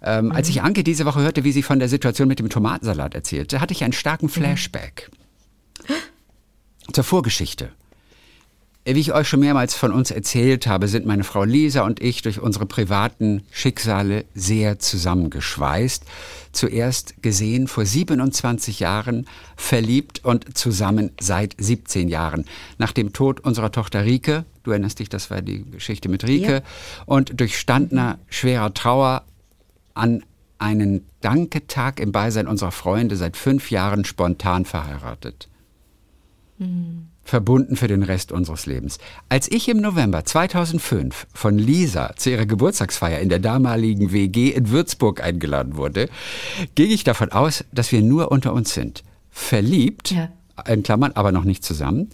Ähm, 0.03 0.31
Als 0.31 0.47
Mhm. 0.47 0.51
ich 0.51 0.61
Anke 0.61 0.83
diese 0.83 1.05
Woche 1.05 1.21
hörte, 1.21 1.43
wie 1.43 1.51
sie 1.51 1.63
von 1.63 1.79
der 1.79 1.89
Situation 1.89 2.27
mit 2.27 2.37
dem 2.39 2.49
Tomatensalat 2.49 3.15
erzählte, 3.15 3.59
hatte 3.61 3.73
ich 3.73 3.83
einen 3.83 3.93
starken 3.93 4.25
Mhm. 4.27 4.29
Flashback. 4.29 5.09
Zur 6.91 7.03
Vorgeschichte. 7.03 7.69
Wie 8.85 8.99
ich 8.99 9.13
euch 9.13 9.29
schon 9.29 9.39
mehrmals 9.39 9.75
von 9.75 9.93
uns 9.93 10.11
erzählt 10.11 10.67
habe, 10.67 10.89
sind 10.89 11.05
meine 11.05 11.23
Frau 11.23 11.45
Lisa 11.45 11.83
und 11.85 12.01
ich 12.01 12.21
durch 12.21 12.41
unsere 12.41 12.65
privaten 12.65 13.43
Schicksale 13.49 14.25
sehr 14.35 14.77
zusammengeschweißt. 14.77 16.03
Zuerst 16.51 17.23
gesehen 17.23 17.69
vor 17.69 17.85
27 17.85 18.81
Jahren, 18.81 19.25
verliebt 19.55 20.25
und 20.25 20.57
zusammen 20.57 21.11
seit 21.21 21.55
17 21.57 22.09
Jahren. 22.09 22.43
Nach 22.77 22.91
dem 22.91 23.13
Tod 23.13 23.39
unserer 23.39 23.71
Tochter 23.71 24.03
Rike, 24.03 24.43
du 24.63 24.71
erinnerst 24.71 24.99
dich, 24.99 25.07
das 25.07 25.31
war 25.31 25.41
die 25.41 25.63
Geschichte 25.71 26.09
mit 26.09 26.27
Rike, 26.27 26.55
Ja. 26.55 26.61
und 27.05 27.39
durchstandener 27.39 28.19
schwerer 28.29 28.73
Trauer 28.73 29.23
an 29.93 30.23
einen 30.57 31.05
Danketag 31.21 32.01
im 32.01 32.11
Beisein 32.11 32.47
unserer 32.47 32.71
Freunde 32.71 33.15
seit 33.15 33.37
fünf 33.37 33.71
Jahren 33.71 34.03
spontan 34.03 34.65
verheiratet 34.65 35.47
verbunden 37.23 37.75
für 37.75 37.87
den 37.87 38.03
Rest 38.03 38.31
unseres 38.31 38.65
Lebens. 38.65 38.97
Als 39.29 39.49
ich 39.51 39.69
im 39.69 39.77
November 39.77 40.25
2005 40.25 41.27
von 41.33 41.57
Lisa 41.57 42.13
zu 42.15 42.31
ihrer 42.31 42.45
Geburtstagsfeier 42.45 43.19
in 43.19 43.29
der 43.29 43.39
damaligen 43.39 44.11
WG 44.11 44.49
in 44.49 44.69
Würzburg 44.69 45.23
eingeladen 45.23 45.77
wurde, 45.77 46.09
ging 46.75 46.91
ich 46.91 47.03
davon 47.03 47.31
aus, 47.31 47.63
dass 47.71 47.91
wir 47.91 48.01
nur 48.01 48.31
unter 48.31 48.53
uns 48.53 48.73
sind. 48.73 49.03
Verliebt, 49.31 50.11
Ja. 50.11 50.29
in 50.67 50.83
Klammern, 50.83 51.13
aber 51.15 51.31
noch 51.31 51.43
nicht 51.45 51.63
zusammen, 51.63 52.09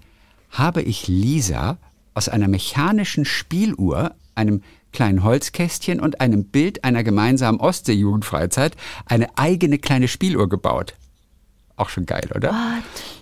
habe 0.51 0.81
ich 0.81 1.07
Lisa 1.07 1.77
aus 2.13 2.29
einer 2.29 2.47
mechanischen 2.47 3.25
Spieluhr, 3.25 4.15
einem 4.35 4.61
kleinen 4.91 5.23
Holzkästchen 5.23 5.99
und 5.99 6.21
einem 6.21 6.45
Bild 6.45 6.83
einer 6.83 7.03
gemeinsamen 7.03 7.59
Ostsee-Jugendfreizeit 7.59 8.75
eine 9.05 9.37
eigene 9.37 9.77
kleine 9.77 10.07
Spieluhr 10.07 10.49
gebaut. 10.49 10.93
Auch 11.79 11.89
schon 11.89 12.05
geil, 12.05 12.29
oder? 12.35 12.53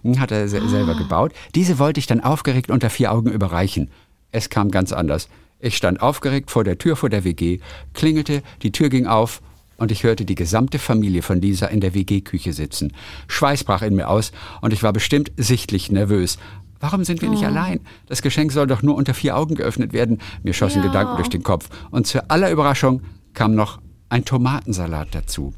What? 0.04 0.20
Hat 0.20 0.32
er 0.32 0.48
se 0.50 0.68
selber 0.68 0.96
gebaut. 0.96 1.32
Diese 1.54 1.78
wollte 1.78 2.00
ich 2.00 2.08
dann 2.08 2.22
aufgeregt 2.22 2.72
unter 2.72 2.90
vier 2.90 3.12
Augen 3.12 3.32
überreichen. 3.32 3.92
Es 4.32 4.50
kam 4.50 4.72
ganz 4.72 4.92
anders. 4.92 5.30
Ich 5.60 5.78
stand 5.78 6.02
aufgeregt 6.02 6.50
vor 6.50 6.64
der 6.64 6.80
Tür 6.80 6.96
vor 6.96 7.10
der 7.10 7.24
WG, 7.24 7.60
klingelte, 7.94 8.42
die 8.64 8.72
Tür 8.72 8.90
ging 8.90 9.06
auf 9.06 9.42
und 9.78 9.92
ich 9.92 10.02
hörte 10.04 10.26
die 10.26 10.34
gesamte 10.34 10.80
Familie 10.80 11.22
von 11.22 11.40
Lisa 11.40 11.68
in 11.68 11.82
der 11.82 11.94
WG-Küche 11.94 12.52
sitzen. 12.52 12.94
Schweiß 13.28 13.64
brach 13.64 13.84
in 13.84 13.96
mir 13.96 14.10
aus 14.10 14.32
und 14.62 14.74
ich 14.74 14.82
war 14.82 14.92
bestimmt 14.92 15.32
sichtlich 15.38 15.92
nervös. 15.92 16.40
Warum 16.80 17.04
sind 17.04 17.22
wir 17.22 17.30
nicht 17.30 17.46
allein? 17.46 17.80
Das 18.08 18.24
Geschenk 18.24 18.52
soll 18.52 18.66
doch 18.66 18.82
nur 18.82 18.96
unter 18.96 19.14
vier 19.14 19.38
Augen 19.38 19.54
geöffnet 19.54 19.94
werden. 19.94 20.20
Mir 20.42 20.54
schossen 20.54 20.82
Ja. 20.82 20.88
Gedanken 20.88 21.16
durch 21.18 21.30
den 21.30 21.44
Kopf. 21.44 21.70
Und 21.92 22.08
zu 22.08 22.28
aller 22.30 22.50
Überraschung 22.50 23.02
kam 23.34 23.54
noch 23.54 23.80
ein 24.10 24.26
Tomatensalat 24.26 25.10
dazu. 25.12 25.54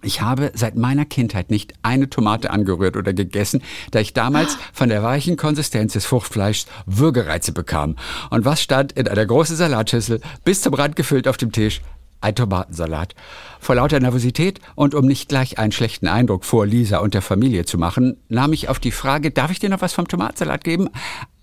Ich 0.00 0.20
habe 0.20 0.52
seit 0.54 0.76
meiner 0.76 1.04
Kindheit 1.04 1.50
nicht 1.50 1.74
eine 1.82 2.08
Tomate 2.08 2.50
angerührt 2.50 2.96
oder 2.96 3.12
gegessen, 3.12 3.62
da 3.90 3.98
ich 3.98 4.12
damals 4.12 4.56
von 4.72 4.88
der 4.88 5.02
weichen 5.02 5.36
Konsistenz 5.36 5.94
des 5.94 6.06
Fruchtfleischs 6.06 6.66
Würgereize 6.86 7.50
bekam. 7.50 7.96
Und 8.30 8.44
was 8.44 8.62
stand 8.62 8.92
in 8.92 9.08
einer 9.08 9.26
großen 9.26 9.56
Salatschüssel, 9.56 10.20
bis 10.44 10.62
zum 10.62 10.74
Rand 10.74 10.94
gefüllt 10.94 11.26
auf 11.26 11.36
dem 11.36 11.50
Tisch? 11.50 11.80
Ein 12.20 12.36
Tomatensalat. 12.36 13.16
Vor 13.58 13.74
lauter 13.74 13.98
Nervosität 13.98 14.60
und 14.76 14.94
um 14.94 15.04
nicht 15.04 15.28
gleich 15.28 15.58
einen 15.58 15.72
schlechten 15.72 16.06
Eindruck 16.06 16.44
vor 16.44 16.64
Lisa 16.64 16.98
und 16.98 17.14
der 17.14 17.22
Familie 17.22 17.64
zu 17.64 17.76
machen, 17.76 18.18
nahm 18.28 18.52
ich 18.52 18.68
auf 18.68 18.78
die 18.78 18.92
Frage, 18.92 19.32
darf 19.32 19.50
ich 19.50 19.58
dir 19.58 19.68
noch 19.68 19.80
was 19.80 19.94
vom 19.94 20.06
Tomatensalat 20.06 20.62
geben? 20.62 20.90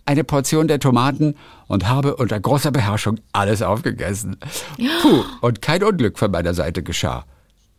Eine 0.05 0.23
Portion 0.23 0.69
der 0.69 0.79
Tomaten 0.79 1.35
und 1.67 1.89
habe 1.89 2.15
unter 2.15 2.39
großer 2.39 2.71
Beherrschung 2.71 3.19
alles 3.33 3.61
aufgegessen. 3.61 4.37
Puh, 5.01 5.23
und 5.41 5.61
kein 5.61 5.83
Unglück 5.83 6.19
von 6.19 6.31
meiner 6.31 6.53
Seite 6.53 6.83
geschah 6.83 7.25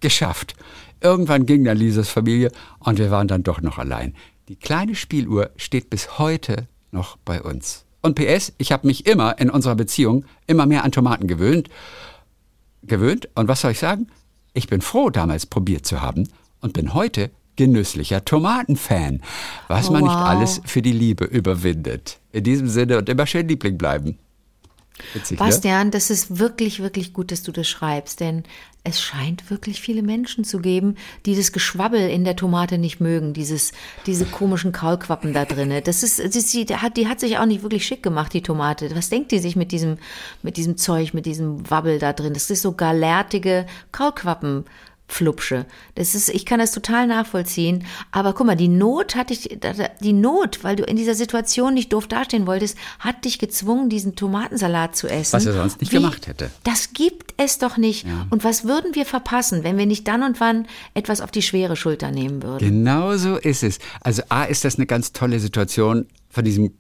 geschafft. 0.07 0.55
Irgendwann 1.01 1.47
ging 1.47 1.64
dann 1.64 1.77
Lisas 1.77 2.09
Familie 2.09 2.53
und 2.79 2.99
wir 3.01 3.11
waren 3.11 3.27
dann 3.27 3.42
doch 3.42 3.61
noch 3.61 3.79
allein. 3.79 4.14
Die 4.49 4.55
kleine 4.55 4.95
Spieluhr 4.95 5.51
steht 5.57 5.90
bis 5.90 6.21
heute 6.21 6.69
noch 6.92 7.16
bei 7.25 7.42
uns. 7.42 7.85
Und 8.03 8.14
PS, 8.14 8.53
ich 8.59 8.71
habe 8.71 8.87
mich 8.87 9.07
immer 9.07 9.37
in 9.40 9.51
unserer 9.51 9.75
Beziehung 9.75 10.25
immer 10.47 10.64
mehr 10.64 10.85
an 10.85 10.92
Tomaten 10.92 11.27
gewöhnt. 11.27 11.69
Gewöhnt? 12.85 13.29
Und 13.35 13.49
was 13.49 13.62
soll 13.62 13.73
ich 13.73 13.81
sagen? 13.81 14.07
Ich 14.55 14.69
bin 14.69 14.81
froh, 14.81 15.11
damals 15.11 15.45
probiert 15.45 15.85
zu 15.87 16.01
haben 16.01 16.29
und 16.61 16.73
bin 16.73 16.95
heute 16.95 17.33
genüsslicher 17.57 18.25
Tomatenfan. 18.25 19.23
Was 19.66 19.90
man 19.90 20.05
nicht 20.05 20.12
Wow. 20.14 20.29
alles 20.29 20.61
für 20.66 20.83
die 20.83 20.92
Liebe 20.92 21.25
überwindet. 21.25 22.21
In 22.31 22.45
diesem 22.45 22.69
Sinne 22.69 22.99
und 22.99 23.09
immer 23.09 23.27
schön 23.27 23.49
Liebling 23.49 23.77
bleiben. 23.77 24.19
Witzig, 25.14 25.38
ne? 25.38 25.46
Bastian, 25.46 25.90
das 25.90 26.11
ist 26.11 26.38
wirklich, 26.38 26.80
wirklich 26.80 27.12
gut, 27.12 27.30
dass 27.32 27.42
du 27.42 27.52
das 27.52 27.68
schreibst, 27.68 28.20
denn 28.20 28.44
es 28.88 29.00
scheint 29.00 29.50
wirklich 29.50 29.80
viele 29.80 30.02
Menschen 30.02 30.44
zu 30.44 30.61
geben, 30.61 30.94
die 31.26 31.35
das 31.35 31.50
Geschwabbel 31.50 32.09
in 32.09 32.24
der 32.24 32.37
Tomate 32.37 32.78
nicht 32.78 33.00
mögen, 33.00 33.32
dieses, 33.32 33.72
diese 34.06 34.24
komischen 34.26 34.70
Kaulquappen 34.70 35.32
da 35.32 35.44
drinne. 35.44 35.82
Das 35.82 36.04
ist, 36.04 36.20
ist, 36.20 36.54
die, 36.54 36.66
hat, 36.66 36.96
die 36.96 37.09
hat 37.09 37.18
sich 37.18 37.38
auch 37.38 37.46
nicht 37.46 37.62
wirklich 37.62 37.85
schick 37.85 38.02
gemacht, 38.02 38.32
die 38.32 38.42
Tomate. 38.42 38.94
Was 38.94 39.09
denkt 39.09 39.32
die 39.32 39.40
sich 39.40 39.56
mit 39.56 39.72
diesem, 39.72 39.98
mit 40.42 40.56
diesem 40.56 40.76
Zeug, 40.76 41.14
mit 41.14 41.26
diesem 41.26 41.68
Wabbel 41.68 41.98
da 41.98 42.12
drin? 42.12 42.35
Das 42.35 42.48
ist 42.48 42.62
so 42.62 42.72
galertige 42.72 43.66
Kaulquappen. 43.90 44.64
Flupsche. 45.09 45.66
Das 45.95 46.14
ist, 46.14 46.29
ich 46.29 46.45
kann 46.45 46.59
das 46.59 46.73
total 46.73 47.07
nachvollziehen. 47.07 47.85
Aber 48.11 48.33
guck 48.33 48.47
mal, 48.47 48.57
die 48.57 48.69
Not 48.69 49.14
hat 49.14 49.31
dich, 49.31 49.59
die 50.01 50.12
Not, 50.12 50.64
weil 50.64 50.77
du 50.77 50.85
in 50.85 50.97
dieser 50.97 51.14
Situation 51.14 51.75
nicht 51.75 51.92
doof 51.92 52.07
dastehen 52.07 52.47
wolltest, 52.47 52.77
hat 52.99 53.25
dich 53.25 53.38
gezwungen, 53.38 53.88
diesen 53.88 54.16
Tomatensalat 54.16 54.97
zu 54.97 55.09
essen. 55.09 55.35
Was 55.35 55.47
er 55.47 55.53
sonst 55.53 55.81
nicht 55.81 55.90
gemacht 55.90 56.27
hätte. 56.27 56.51
Das 56.64 56.92
gibt 56.92 57.35
es 57.37 57.59
doch 57.59 57.77
nicht. 57.77 58.07
Und 58.31 58.45
was 58.45 58.64
würden 58.64 58.95
wir 58.95 59.07
verpassen, 59.07 59.64
wenn 59.64 59.79
wir 59.79 59.87
nicht 59.87 60.09
dann 60.09 60.23
und 60.23 60.40
wann 60.40 60.66
etwas 60.95 61.21
auf 61.21 61.31
die 61.31 61.42
schwere 61.42 61.77
Schulter 61.77 62.11
nehmen 62.11 62.42
würden? 62.42 62.66
Genau 62.66 63.16
so 63.16 63.37
ist 63.37 63.62
es. 63.62 63.79
Also 64.01 64.23
A 64.29 64.45
ist 64.45 64.64
das 64.64 64.77
eine 64.77 64.87
ganz 64.87 65.12
tolle 65.12 65.38
Situation 65.38 66.07
von 66.29 66.45
diesem 66.45 66.73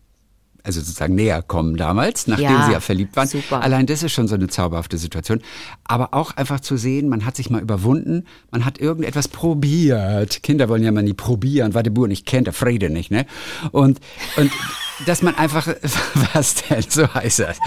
also 0.66 0.80
sozusagen 0.80 1.14
näher 1.14 1.42
kommen 1.42 1.76
damals, 1.76 2.26
nachdem 2.26 2.44
Ja, 2.50 2.66
sie 2.66 2.72
ja 2.72 2.80
verliebt 2.80 3.14
waren. 3.16 3.28
super. 3.28 3.62
Allein 3.62 3.86
das 3.86 4.02
ist 4.02 4.12
schon 4.12 4.26
so 4.28 4.34
eine 4.34 4.48
zauberhafte 4.48 4.98
Situation. 4.98 5.40
Aber 5.84 6.12
auch 6.12 6.36
einfach 6.36 6.58
zu 6.60 6.76
sehen, 6.76 7.08
man 7.08 7.24
hat 7.24 7.36
sich 7.36 7.50
mal 7.50 7.62
überwunden, 7.62 8.24
man 8.50 8.64
hat 8.64 8.78
irgendetwas 8.78 9.28
probiert. 9.28 10.42
Kinder 10.42 10.68
wollen 10.68 10.82
ja 10.82 10.90
mal 10.92 11.02
nie 11.02 11.12
probieren, 11.14 11.74
weil 11.74 11.82
der 11.84 11.90
Bur 11.92 12.08
nicht 12.08 12.26
kennt, 12.26 12.46
der 12.48 12.54
Friede 12.54 12.90
nicht, 12.90 13.10
ne? 13.10 13.26
Und, 13.72 14.00
und 14.36 14.50
dass 15.06 15.22
man 15.22 15.36
einfach, 15.36 15.68
was 16.34 16.54
denn, 16.56 16.82
so 16.88 17.12
heißt 17.14 17.38
das. 17.40 17.58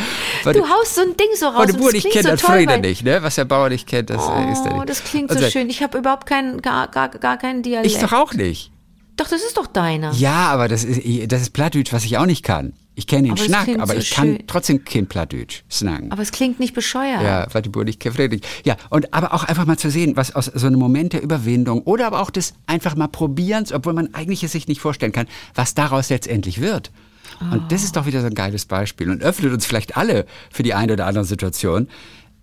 Weil 0.43 0.53
Du 0.55 0.67
haust 0.67 0.95
so 0.95 1.01
ein 1.01 1.15
Ding 1.15 1.27
so 1.35 1.45
raus. 1.47 1.59
weil 1.59 1.67
der 1.67 1.73
Bur 1.77 1.91
nicht 1.91 2.09
kennt, 2.11 2.23
so 2.25 2.29
der 2.29 2.37
Friede 2.37 2.79
nicht, 2.79 3.03
ne? 3.05 3.23
Was 3.23 3.35
der 3.35 3.45
Bauer 3.45 3.69
nicht 3.69 3.87
kennt, 3.87 4.09
das 4.09 4.17
äh, 4.27 4.51
ist 4.51 4.65
er 4.65 4.73
Oh, 4.73 4.77
nicht. 4.77 4.89
das 4.89 5.03
klingt 5.03 5.31
Und 5.31 5.39
so 5.39 5.49
schön. 5.49 5.69
Ich 5.69 5.81
habe 5.81 5.97
überhaupt 5.97 6.25
keinen, 6.27 6.61
gar, 6.61 6.87
gar, 6.89 7.07
gar 7.09 7.37
keinen 7.37 7.63
Dialekt. 7.63 7.85
Ich 7.93 7.97
doch 7.99 8.11
auch 8.13 8.33
nicht. 8.33 8.71
Doch, 9.17 9.27
das 9.27 9.41
ist 9.43 9.57
doch 9.57 9.67
deiner. 9.67 10.13
Ja, 10.13 10.47
aber 10.49 10.69
das 10.69 10.85
ist, 10.85 11.29
das 11.31 11.41
ist 11.41 11.49
Plattdeutsch, 11.51 11.91
was 11.91 12.05
ich 12.05 12.17
auch 12.17 12.25
nicht 12.25 12.41
kann. 12.43 12.71
Ich 12.99 13.07
kenne 13.07 13.29
den 13.29 13.31
Aber 13.31 13.41
Schnack, 13.41 13.69
aber 13.79 13.93
so 13.93 13.99
ich 13.99 14.11
kann 14.11 14.35
schön. 14.35 14.43
trotzdem 14.45 14.83
kein 14.83 15.07
Plattdeutsch 15.07 15.63
snacken. 15.71 16.11
Aber 16.11 16.21
es 16.21 16.33
klingt 16.33 16.59
nicht 16.59 16.73
bescheuert. 16.73 17.21
Ja, 17.21 17.47
weil 17.53 17.61
die 17.61 17.69
nicht 17.85 18.03
Friedrich. 18.03 18.41
Ja, 18.65 18.75
und 18.89 19.13
aber 19.13 19.33
auch 19.33 19.45
einfach 19.45 19.65
mal 19.65 19.77
zu 19.77 19.89
sehen, 19.89 20.17
was 20.17 20.35
aus 20.35 20.47
so 20.47 20.67
einem 20.67 20.79
Moment 20.79 21.13
der 21.13 21.23
Überwindung 21.23 21.81
oder 21.83 22.07
aber 22.07 22.19
auch 22.19 22.29
des 22.29 22.55
einfach 22.67 22.97
mal 22.97 23.07
Probierens, 23.07 23.71
obwohl 23.71 23.93
man 23.93 24.13
eigentlich 24.13 24.43
es 24.43 24.51
sich 24.51 24.67
nicht 24.67 24.81
vorstellen 24.81 25.13
kann, 25.13 25.27
was 25.55 25.75
daraus 25.75 26.09
letztendlich 26.09 26.59
wird. 26.59 26.91
Und 27.39 27.71
das 27.71 27.85
ist 27.85 27.95
doch 27.95 28.05
wieder 28.05 28.19
so 28.19 28.27
ein 28.27 28.35
geiles 28.35 28.65
Beispiel 28.65 29.09
und 29.09 29.23
öffnet 29.23 29.53
uns 29.53 29.65
vielleicht 29.65 29.95
alle 29.95 30.25
für 30.51 30.63
die 30.63 30.73
eine 30.73 30.91
oder 30.91 31.05
andere 31.05 31.23
Situation 31.23 31.87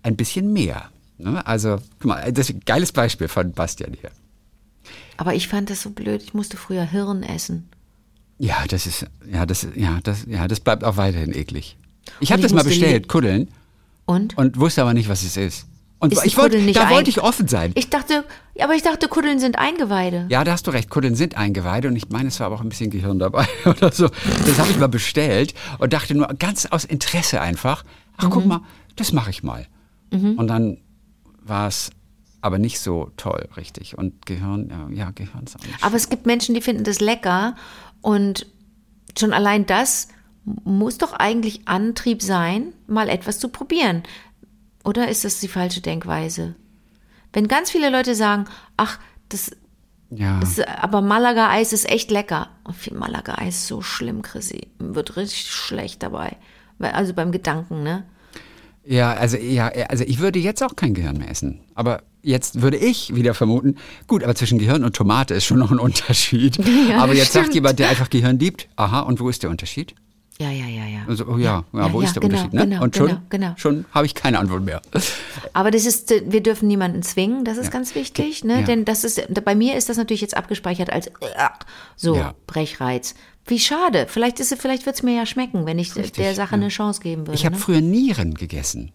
ein 0.01 0.15
bisschen 0.15 0.53
mehr. 0.53 0.89
Ne? 1.19 1.45
Also, 1.45 1.77
guck 1.99 2.05
mal, 2.05 2.33
das 2.33 2.49
ist 2.49 2.55
ein 2.55 2.61
geiles 2.65 2.91
Beispiel 2.91 3.27
von 3.27 3.51
Bastian 3.51 3.93
hier. 3.93 4.09
Aber 5.17 5.35
ich 5.35 5.47
fand 5.49 5.69
das 5.69 5.83
so 5.83 5.91
blöd. 5.91 6.23
Ich 6.23 6.33
musste 6.33 6.57
früher 6.57 6.83
Hirn 6.83 7.21
essen. 7.21 7.69
Ja, 8.39 8.65
das 8.67 8.85
ist, 8.85 9.05
ja, 9.31 9.45
das, 9.45 9.67
ja, 9.75 9.99
das, 10.03 10.25
ja, 10.27 10.47
das 10.47 10.59
bleibt 10.59 10.83
auch 10.83 10.97
weiterhin 10.97 11.33
eklig. 11.33 11.77
Ich 12.19 12.31
habe 12.31 12.41
das 12.41 12.53
mal 12.53 12.63
bestellt, 12.63 13.07
Kuddeln, 13.07 13.49
Und? 14.05 14.37
und 14.37 14.59
wusste 14.59 14.81
aber 14.81 14.93
nicht, 14.93 15.09
was 15.09 15.23
es 15.23 15.37
ist. 15.37 15.65
Und 15.99 16.13
Ist 16.13 16.25
ich 16.25 16.37
wollte, 16.37 16.59
da 16.73 16.91
wollte 16.91 17.09
ich 17.09 17.21
offen 17.21 17.47
sein. 17.47 17.71
Ich 17.73 17.89
dachte, 17.89 18.23
aber 18.59 18.75
ich 18.75 18.83
dachte, 18.83 19.07
Kuddeln 19.07 19.39
sind 19.39 19.57
Eingeweide. 19.57 20.27
Ja, 20.29 20.43
da 20.43 20.51
hast 20.51 20.67
du 20.67 20.71
recht. 20.71 20.91
Kuddeln 20.91 21.15
sind 21.15 21.35
Eingeweide 21.35 21.87
und 21.87 21.95
ich 21.95 22.09
meine, 22.09 22.27
es 22.27 22.39
war 22.39 22.47
aber 22.47 22.55
auch 22.57 22.61
ein 22.61 22.69
bisschen 22.69 22.91
Gehirn 22.91 23.17
dabei 23.17 23.47
oder 23.65 23.91
so. 23.91 24.07
Das 24.45 24.59
habe 24.59 24.69
ich 24.69 24.77
mal 24.77 24.87
bestellt 24.87 25.55
und 25.79 25.93
dachte 25.93 26.13
nur 26.13 26.27
ganz 26.37 26.67
aus 26.67 26.85
Interesse 26.85 27.41
einfach, 27.41 27.83
ach 28.17 28.29
guck 28.29 28.45
mal, 28.45 28.61
das 28.95 29.11
mache 29.11 29.31
ich 29.31 29.41
mal. 29.41 29.65
Und 30.11 30.47
dann 30.47 30.77
war 31.41 31.67
es 31.67 31.89
aber 32.41 32.59
nicht 32.59 32.79
so 32.79 33.11
toll, 33.17 33.49
richtig. 33.57 33.97
Und 33.97 34.25
Gehirn, 34.25 34.71
ja, 34.93 35.11
Gehirn 35.11 35.45
ist 35.45 35.55
auch 35.55 35.65
nicht 35.65 35.83
Aber 35.83 35.95
es 35.95 36.09
gibt 36.09 36.25
Menschen, 36.25 36.53
die 36.53 36.61
finden 36.61 36.83
das 36.83 36.99
lecker 37.01 37.55
und 38.01 38.45
schon 39.17 39.33
allein 39.33 39.65
das 39.65 40.07
muss 40.63 40.97
doch 40.97 41.13
eigentlich 41.13 41.67
Antrieb 41.67 42.21
sein, 42.21 42.73
mal 42.87 43.09
etwas 43.09 43.39
zu 43.39 43.49
probieren. 43.49 44.03
Oder 44.83 45.09
ist 45.09 45.25
das 45.25 45.39
die 45.41 45.49
falsche 45.49 45.81
Denkweise? 45.81 46.55
Wenn 47.33 47.47
ganz 47.49 47.69
viele 47.71 47.89
Leute 47.89 48.15
sagen, 48.15 48.45
ach, 48.77 48.99
das, 49.27 49.51
Ja. 50.09 50.39
das 50.39 50.59
aber 50.59 51.01
Malaga-Eis 51.01 51.73
ist 51.73 51.89
echt 51.89 52.11
lecker. 52.11 52.49
Und 52.63 52.77
viel 52.77 52.93
Malaga-Eis 52.95 53.55
ist 53.55 53.67
so 53.67 53.81
schlimm, 53.81 54.21
Chrissy. 54.21 54.67
Wird 54.79 55.17
richtig 55.17 55.51
schlecht 55.51 56.01
dabei. 56.03 56.37
Also 56.79 57.13
beim 57.13 57.33
Gedanken, 57.33 57.83
ne? 57.83 58.05
Ja, 58.85 59.11
also 59.13 59.35
ja, 59.35 59.67
also 59.89 60.05
ich 60.05 60.19
würde 60.19 60.39
jetzt 60.39 60.63
auch 60.63 60.77
kein 60.77 60.93
Gehirn 60.93 61.17
mehr 61.17 61.29
essen. 61.29 61.59
Aber 61.75 62.03
jetzt 62.27 62.61
würde 62.61 62.77
ich 62.77 63.15
wieder 63.15 63.33
vermuten, 63.33 63.75
gut, 64.05 64.23
aber 64.23 64.35
zwischen 64.35 64.59
Gehirn 64.59 64.83
und 64.83 64.95
Tomate 64.95 65.33
ist 65.33 65.45
schon 65.45 65.59
noch 65.59 65.71
ein 65.71 65.79
Unterschied. 65.79 66.57
Ja, 66.87 66.99
aber 66.99 67.13
jetzt 67.13 67.33
sagt 67.33 67.45
stimmt. 67.45 67.55
jemand, 67.55 67.79
der 67.79 67.89
einfach 67.89 68.09
Gehirn 68.09 68.39
liebt, 68.39 68.67
aha, 68.75 69.01
und 69.01 69.19
wo 69.19 69.29
ist 69.29 69.43
der 69.43 69.49
Unterschied? 69.49 69.95
Ja, 70.39 70.51
ja, 70.51 70.67
ja, 70.67 70.85
ja. 70.85 70.99
Also, 71.07 71.25
oh 71.25 71.37
ja, 71.37 71.63
ja, 71.73 71.79
Ja, 71.79 71.93
wo 71.93 72.01
ist 72.01 72.15
der 72.15 72.21
genau, 72.21 72.35
Unterschied? 72.35 72.53
Ne? 72.53 72.61
genau, 72.67 72.83
und 72.83 72.95
schon, 72.95 73.07
genau, 73.07 73.21
genau. 73.29 73.53
schon 73.57 73.85
habe 73.91 74.05
ich 74.05 74.13
keine 74.13 74.39
Antwort 74.39 74.63
mehr. 74.63 74.81
Aber 75.53 75.71
das 75.71 75.85
ist, 75.85 76.11
äh, 76.11 76.21
wir 76.27 76.43
dürfen 76.43 76.67
niemanden 76.67 77.01
zwingen, 77.01 77.43
das 77.43 77.57
ist 77.57 77.71
ganz 77.71 77.95
wichtig, 77.95 78.43
ne? 78.43 78.63
Denn 78.63 78.85
das 78.85 79.03
ist, 79.03 79.21
bei 79.43 79.55
mir 79.55 79.75
ist 79.75 79.89
das 79.89 79.97
natürlich 79.97 80.21
jetzt 80.21 80.37
abgespeichert 80.37 80.91
als 80.91 81.07
äh, 81.07 81.11
so. 81.95 82.23
Brechreiz. 82.45 83.15
Wie 83.45 83.59
schade. 83.59 84.05
Vielleicht 84.09 84.39
ist 84.39 84.51
es, 84.51 84.59
vielleicht 84.59 84.85
wird 84.85 84.97
es 84.97 85.03
mir 85.03 85.15
ja 85.15 85.25
schmecken, 85.25 85.65
wenn 85.65 85.79
ich 85.79 85.95
Richtig, 85.95 86.13
der 86.13 86.35
Sache 86.35 86.55
eine 86.55 86.67
Chance 86.67 87.01
geben 87.01 87.25
würde. 87.25 87.35
Ich 87.35 87.45
habe 87.45 87.55
ne? 87.55 87.61
früher 87.61 87.81
Nieren 87.81 88.33
gegessen. 88.33 88.91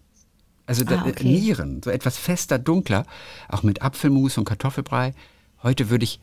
Also 0.81 0.95
Ah, 0.95 1.05
okay. 1.07 1.23
Nieren, 1.27 1.81
so 1.83 1.89
etwas 1.89 2.17
fester, 2.17 2.57
dunkler, 2.59 3.05
auch 3.49 3.63
mit 3.63 3.81
Apfelmus 3.81 4.37
und 4.37 4.45
Kartoffelbrei. 4.45 5.13
Heute 5.61 5.89
würde 5.89 6.03
ich, 6.03 6.19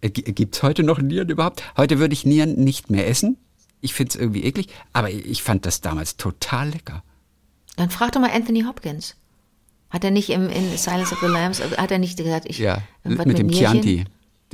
äh, 0.00 0.10
gibt 0.10 0.56
es 0.56 0.62
heute 0.62 0.82
noch 0.82 1.00
Nieren 1.00 1.28
überhaupt? 1.28 1.62
Heute 1.76 1.98
würde 1.98 2.12
ich 2.12 2.24
Nieren 2.26 2.54
nicht 2.56 2.90
mehr 2.90 3.06
essen. 3.08 3.36
Ich 3.80 3.94
finde 3.94 4.10
es 4.10 4.16
irgendwie 4.16 4.44
eklig, 4.44 4.68
aber 4.92 5.10
ich 5.10 5.42
fand 5.42 5.66
das 5.66 5.80
damals 5.80 6.16
total 6.16 6.70
lecker. 6.70 7.02
Dann 7.76 7.90
frag 7.90 8.12
doch 8.12 8.20
mal 8.20 8.30
Anthony 8.30 8.62
Hopkins. 8.62 9.16
Hat 9.90 10.02
er 10.04 10.10
nicht 10.10 10.30
im 10.30 10.48
in 10.48 10.76
Silence 10.76 11.12
of 11.12 11.20
the 11.20 11.26
Lambs, 11.26 11.60
hat 11.60 11.90
er 11.90 11.98
nicht 11.98 12.16
gesagt, 12.16 12.46
ich 12.48 12.58
Ja, 12.58 12.82
irgendwas 13.04 13.26
mit, 13.26 13.38
dem? 13.38 13.48
Chianti. 13.50 14.04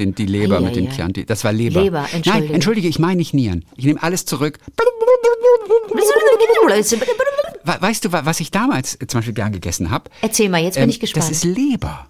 Den, 0.00 0.14
die 0.14 0.26
Leber 0.26 0.56
Ei, 0.58 0.60
mit 0.62 0.76
dem 0.76 0.86
ei. 0.86 0.90
Chianti. 0.90 1.24
Das 1.26 1.44
war 1.44 1.52
Leber. 1.52 1.82
Leber, 1.82 2.06
entschuldige. 2.12 2.44
Nein, 2.46 2.54
entschuldige, 2.54 2.88
ich 2.88 2.98
meine 2.98 3.16
nicht 3.18 3.34
Nieren. 3.34 3.64
Ich 3.76 3.84
nehme 3.84 4.02
alles 4.02 4.24
zurück. 4.24 4.58
We- 7.64 7.80
Weißt 7.80 8.04
du, 8.04 8.12
wa- 8.12 8.22
was 8.24 8.40
ich 8.40 8.50
damals 8.50 8.94
äh, 9.00 9.06
zum 9.06 9.18
Beispiel 9.18 9.34
gern 9.34 9.52
gegessen 9.52 9.90
habe? 9.90 10.10
Erzähl 10.22 10.48
mal, 10.48 10.62
jetzt 10.62 10.76
bin 10.78 10.88
ich 10.88 11.00
gespannt. 11.00 11.24
Das 11.24 11.30
ist 11.30 11.44
Leber. 11.44 12.08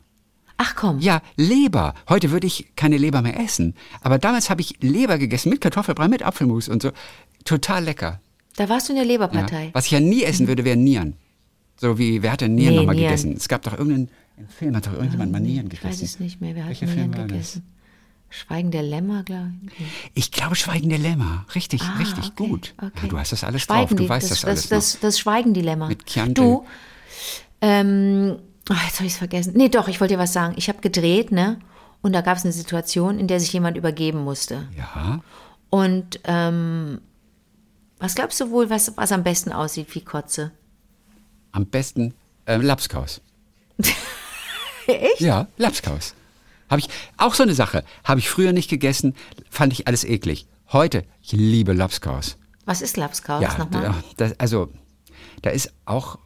Ach 0.56 0.74
komm. 0.76 0.98
Ja, 1.00 1.22
Leber. 1.36 1.94
Heute 2.08 2.30
würde 2.30 2.46
ich 2.46 2.72
keine 2.76 2.96
Leber 2.98 3.22
mehr 3.22 3.38
essen. 3.40 3.74
Aber 4.02 4.18
damals 4.18 4.50
habe 4.50 4.60
ich 4.60 4.76
Leber 4.80 5.18
gegessen 5.18 5.48
mit 5.50 5.60
Kartoffelbrei, 5.60 6.08
mit 6.08 6.22
Apfelmus 6.22 6.68
und 6.68 6.82
so. 6.82 6.90
Total 7.44 7.82
lecker. 7.84 8.20
Da 8.56 8.68
warst 8.68 8.88
du 8.88 8.92
in 8.92 8.96
der 8.96 9.06
Ja. 9.06 9.12
Leberpartei. 9.12 9.70
Was 9.72 9.86
ich 9.86 9.92
ja 9.92 10.00
nie 10.00 10.22
essen 10.22 10.46
würde, 10.48 10.64
wären 10.64 10.84
Nieren. 10.84 11.14
So 11.76 11.98
wie, 11.98 12.22
wer 12.22 12.32
hat 12.32 12.42
denn 12.42 12.54
Nieren 12.54 12.74
Nee, 12.74 12.80
nochmal 12.80 12.96
gegessen? 12.96 13.34
Es 13.36 13.48
gab 13.48 13.62
doch 13.62 13.72
irgendeinen 13.72 14.10
Film, 14.58 14.76
hat 14.76 14.86
doch 14.86 14.92
irgendjemand 14.92 15.32
mal 15.32 15.40
Nieren 15.40 15.66
Ich 15.72 15.80
gegessen. 15.80 15.88
weiß 15.88 16.02
es 16.02 16.20
nicht 16.20 16.40
mehr. 16.42 16.54
Wer 16.54 16.64
hat 16.64 16.68
Welcher 16.70 16.86
Nieren 16.86 17.12
Film 17.14 17.28
gegessen? 17.28 17.62
Schweigen 18.30 18.70
der 18.70 18.82
Lämmer, 18.84 19.24
glaube 19.24 19.50
ich. 19.76 19.84
Ich 20.14 20.30
glaube, 20.32 20.54
Schweigen 20.54 20.88
der 20.88 20.98
Lämmer. 20.98 21.44
Richtig, 21.54 21.82
Ah, 21.82 21.96
richtig 21.98 22.26
okay, 22.32 22.46
gut. 22.48 22.74
okay. 22.78 22.90
Ja, 23.02 23.08
du 23.08 23.18
hast 23.18 23.32
das 23.32 23.42
alles 23.44 23.62
Schweigen 23.62 23.80
drauf. 23.88 23.90
Du 23.90 24.02
die- 24.04 24.08
weißt 24.08 24.30
das, 24.30 24.40
das, 24.40 24.44
alles 24.44 24.68
das, 24.68 24.92
das, 24.92 25.00
das 25.00 25.18
Schweigendilemma. 25.18 25.88
Mit 25.88 26.06
Chianti. 26.06 26.34
Du, 26.34 26.64
ähm, 27.60 28.38
ach, 28.68 28.84
jetzt 28.86 28.96
habe 28.96 29.06
ich 29.06 29.12
es 29.12 29.18
vergessen. 29.18 29.54
Nee, 29.56 29.68
doch, 29.68 29.88
ich 29.88 30.00
wollte 30.00 30.14
dir 30.14 30.20
was 30.20 30.32
sagen. 30.32 30.54
Ich 30.56 30.68
habe 30.68 30.80
gedreht, 30.80 31.32
ne? 31.32 31.58
Und 32.02 32.12
da 32.12 32.20
gab 32.20 32.36
es 32.38 32.44
eine 32.44 32.52
Situation, 32.52 33.18
in 33.18 33.26
der 33.26 33.40
sich 33.40 33.52
jemand 33.52 33.76
übergeben 33.76 34.22
musste. 34.24 34.66
Ja. 34.76 35.20
Und 35.68 36.20
ähm, 36.24 37.00
was 37.98 38.14
glaubst 38.14 38.40
du 38.40 38.50
wohl, 38.50 38.70
was, 38.70 38.96
was 38.96 39.12
am 39.12 39.22
besten 39.24 39.52
aussieht 39.52 39.94
wie 39.94 40.00
Kotze? 40.02 40.52
Am 41.52 41.66
besten 41.66 42.14
ähm, 42.46 42.62
Lapskaus. 42.62 43.20
Echt? 44.86 45.20
Ja, 45.20 45.46
Lapskaus. 45.58 46.14
Habe 46.70 46.80
ich 46.80 46.88
auch 47.16 47.34
so 47.34 47.42
eine 47.42 47.54
Sache. 47.54 47.84
Habe 48.04 48.20
ich 48.20 48.30
früher 48.30 48.52
nicht 48.52 48.70
gegessen, 48.70 49.14
fand 49.50 49.72
ich 49.72 49.86
alles 49.88 50.04
eklig. 50.04 50.46
Heute, 50.72 51.04
ich 51.22 51.32
liebe 51.32 51.72
Lapskaus. 51.72 52.36
Was 52.64 52.80
ist 52.80 52.96
Lapskaus 52.96 53.42
Ja, 53.42 53.58
nochmal? 53.58 53.82
da- 53.82 53.94
das, 54.28 54.38
also 54.38 54.68
da 55.42 55.50
ist 55.50 55.72
auch. 55.84 56.18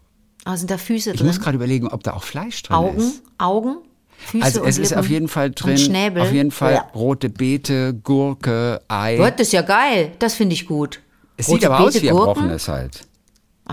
Ah, 0.44 0.57
sind 0.59 0.70
da 0.70 0.76
Füße 0.76 1.12
Ich 1.12 1.16
drin? 1.16 1.26
muss 1.26 1.40
gerade 1.40 1.57
überlegen, 1.57 1.88
ob 1.88 2.02
da 2.02 2.12
auch 2.12 2.22
Fleisch 2.24 2.62
drin 2.62 2.76
Augen? 2.76 2.98
ist. 2.98 3.22
Augen? 3.38 3.76
Füße 4.18 4.44
Also 4.44 4.61
und 4.62 4.68
es 4.68 4.76
ist 4.78 4.90
Lippen 4.90 5.00
auf 5.00 5.09
jeden 5.09 5.28
Fall 5.28 5.50
drin. 5.50 5.78
Schnäbel? 5.78 6.22
Auf 6.22 6.33
jeden 6.33 6.50
Fall 6.50 6.74
Ja. 6.74 6.80
rote 6.94 7.30
Beete, 7.30 7.94
Gurke, 7.94 8.83
Ei. 8.88 9.16
Gott, 9.16 9.35
das 9.40 9.46
ist 9.48 9.52
ja 9.54 9.62
geil. 9.62 10.12
Das 10.18 10.35
finde 10.35 10.52
ich 10.54 10.66
gut. 10.66 11.00
Es 11.38 11.48
Rote 11.48 11.61
sieht 11.61 11.66
aber 11.70 11.80
aus 11.80 11.92
Beete, 11.94 12.04
wie 12.04 12.09
Gurken? 12.11 12.28
erbrochenes 12.28 12.68
halt. 12.68 13.00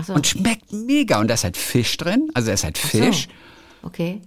So, 0.06 0.14
Und 0.14 0.26
schmeckt 0.26 0.72
mega. 0.72 1.20
Und 1.20 1.28
da 1.28 1.34
ist 1.34 1.44
halt 1.44 1.56
Fisch 1.58 1.96
drin. 1.98 2.30
Also 2.32 2.46
da 2.46 2.54
ist 2.54 2.64
halt 2.64 2.78
so. 2.78 2.88
Fisch. 2.88 3.28
okay. 3.82 4.22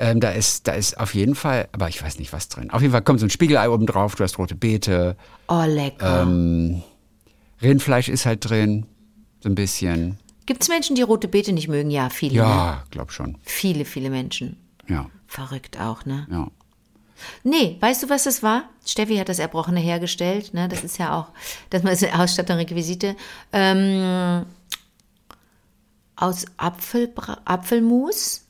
Ähm, 0.00 0.20
da, 0.20 0.30
ist, 0.30 0.68
da 0.68 0.72
ist 0.72 0.98
auf 0.98 1.14
jeden 1.14 1.34
Fall, 1.34 1.68
aber 1.72 1.88
ich 1.88 2.00
weiß 2.00 2.20
nicht, 2.20 2.32
was 2.32 2.48
drin. 2.48 2.70
Auf 2.70 2.82
jeden 2.82 2.92
Fall 2.92 3.02
kommt 3.02 3.18
so 3.18 3.26
ein 3.26 3.30
Spiegelei 3.30 3.68
oben 3.68 3.84
drauf, 3.84 4.14
du 4.14 4.22
hast 4.22 4.38
rote 4.38 4.54
Beete. 4.54 5.16
Oh, 5.48 5.64
lecker. 5.66 6.22
Ähm, 6.22 6.82
Rindfleisch 7.60 8.08
ist 8.08 8.24
halt 8.24 8.48
drin. 8.48 8.86
So 9.40 9.48
ein 9.48 9.56
bisschen. 9.56 10.18
Gibt 10.46 10.62
es 10.62 10.68
Menschen, 10.68 10.94
die 10.94 11.02
rote 11.02 11.26
Beete 11.28 11.52
nicht 11.52 11.68
mögen? 11.68 11.90
Ja, 11.90 12.10
viele. 12.10 12.34
Ne? 12.34 12.40
Ja, 12.40 12.84
glaub 12.90 13.10
schon. 13.12 13.38
Viele, 13.42 13.84
viele 13.84 14.10
Menschen. 14.10 14.56
Ja, 14.86 15.10
Verrückt 15.26 15.78
auch, 15.78 16.06
ne? 16.06 16.26
ja. 16.30 16.48
Nee, 17.42 17.76
weißt 17.80 18.04
du, 18.04 18.08
was 18.08 18.24
das 18.24 18.44
war? 18.44 18.68
Steffi 18.86 19.16
hat 19.16 19.28
das 19.28 19.40
Erbrochene 19.40 19.80
hergestellt, 19.80 20.54
ne? 20.54 20.68
Das 20.68 20.84
ist 20.84 20.98
ja 20.98 21.18
auch, 21.18 21.32
das 21.68 21.82
ist 21.82 22.04
eine 22.04 22.22
Ausstattung, 22.22 22.56
Requisite. 22.56 23.16
Ähm, 23.52 24.46
aus 26.14 26.46
Apfelbra 26.56 27.40
Apfelmus 27.44 28.46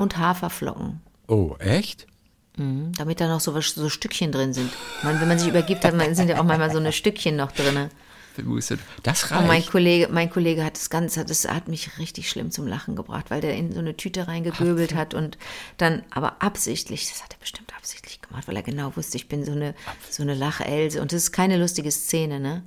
und 0.00 0.18
Haferflocken. 0.18 1.00
Oh, 1.28 1.54
echt? 1.58 2.06
Mhm, 2.56 2.92
damit 2.98 3.20
da 3.20 3.28
noch 3.28 3.40
so, 3.40 3.54
was- 3.54 3.70
so 3.74 3.88
Stückchen 3.88 4.32
drin 4.32 4.52
sind. 4.52 4.70
Man, 5.02 5.20
wenn 5.20 5.28
man 5.28 5.38
sich 5.38 5.48
übergibt, 5.48 5.84
hat 5.84 5.94
man, 5.94 6.14
sind 6.14 6.28
ja 6.28 6.40
auch 6.40 6.44
manchmal 6.44 6.70
so 6.72 6.78
eine 6.78 6.92
Stückchen 6.92 7.36
noch 7.36 7.52
drin. 7.52 7.88
Das 9.02 9.24
Und 9.24 9.30
mein 9.32 9.46
reicht. 9.48 9.70
Kollege, 9.70 10.08
mein 10.10 10.30
Kollege 10.30 10.64
hat 10.64 10.76
das 10.76 10.88
Ganze, 10.88 11.24
das 11.24 11.46
hat 11.46 11.68
mich 11.68 11.98
richtig 11.98 12.30
schlimm 12.30 12.50
zum 12.50 12.66
Lachen 12.66 12.96
gebracht, 12.96 13.26
weil 13.30 13.40
der 13.40 13.54
in 13.54 13.72
so 13.72 13.80
eine 13.80 13.96
Tüte 13.96 14.28
reingegöbelt 14.28 14.94
hat 14.94 15.14
und 15.14 15.36
dann, 15.76 16.02
aber 16.10 16.40
absichtlich, 16.40 17.08
das 17.08 17.22
hat 17.22 17.34
er 17.34 17.38
bestimmt 17.38 17.74
absichtlich 17.76 18.20
gemacht, 18.22 18.46
weil 18.48 18.56
er 18.56 18.62
genau 18.62 18.96
wusste, 18.96 19.16
ich 19.16 19.28
bin 19.28 19.44
so 19.44 19.52
eine, 19.52 19.74
so 20.10 20.22
eine 20.22 20.34
Lachelse 20.34 21.02
und 21.02 21.12
das 21.12 21.24
ist 21.24 21.32
keine 21.32 21.58
lustige 21.58 21.90
Szene, 21.90 22.40
ne? 22.40 22.62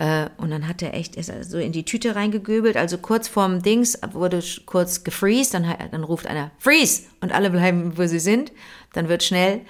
Äh, 0.00 0.30
Und 0.38 0.50
dann 0.50 0.66
hat 0.66 0.80
er 0.80 0.94
echt 0.94 1.14
ist 1.14 1.30
so 1.50 1.58
in 1.58 1.72
die 1.72 1.84
Tüte 1.84 2.16
reingegöbelt, 2.16 2.78
also 2.78 2.96
kurz 2.96 3.28
vorm 3.28 3.62
Dings 3.62 3.98
wurde 4.12 4.42
kurz 4.64 5.04
gefreezed, 5.04 5.52
dann, 5.52 5.74
dann 5.90 6.04
ruft 6.04 6.26
einer 6.26 6.50
Freeze 6.58 7.02
und 7.20 7.32
alle 7.32 7.50
bleiben, 7.50 7.98
wo 7.98 8.06
sie 8.06 8.18
sind. 8.18 8.50
Dann 8.94 9.10
wird 9.10 9.22
schnell, 9.22 9.60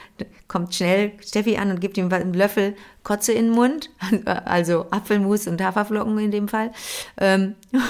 kommt 0.47 0.73
schnell 0.73 1.13
Steffi 1.21 1.57
an 1.57 1.73
und 1.73 1.81
gibt 1.81 1.99
ihm 1.99 2.13
einen 2.13 2.33
Löffel 2.33 2.77
Kotze 3.03 3.33
in 3.33 3.47
den 3.47 3.55
Mund, 3.55 3.91
also 4.25 4.87
Apfelmus 4.93 5.49
und 5.49 5.61
Haferflocken 5.61 6.17
in 6.21 6.31
dem 6.31 6.47
Fall. 6.47 6.71
Ähm, 7.19 7.57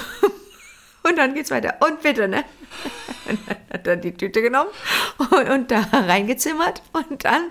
Und 1.03 1.17
dann 1.17 1.33
geht's 1.33 1.49
weiter. 1.49 1.77
Und 1.79 2.01
bitte, 2.03 2.27
ne? 2.27 2.43
Und 3.27 3.39
dann 3.47 3.57
hat 3.73 3.87
er 3.87 3.97
die 3.97 4.13
Tüte 4.13 4.43
genommen 4.43 4.69
und, 5.17 5.49
und 5.49 5.71
da 5.71 5.81
reingezimmert. 5.91 6.83
Und 6.93 7.25
dann 7.25 7.49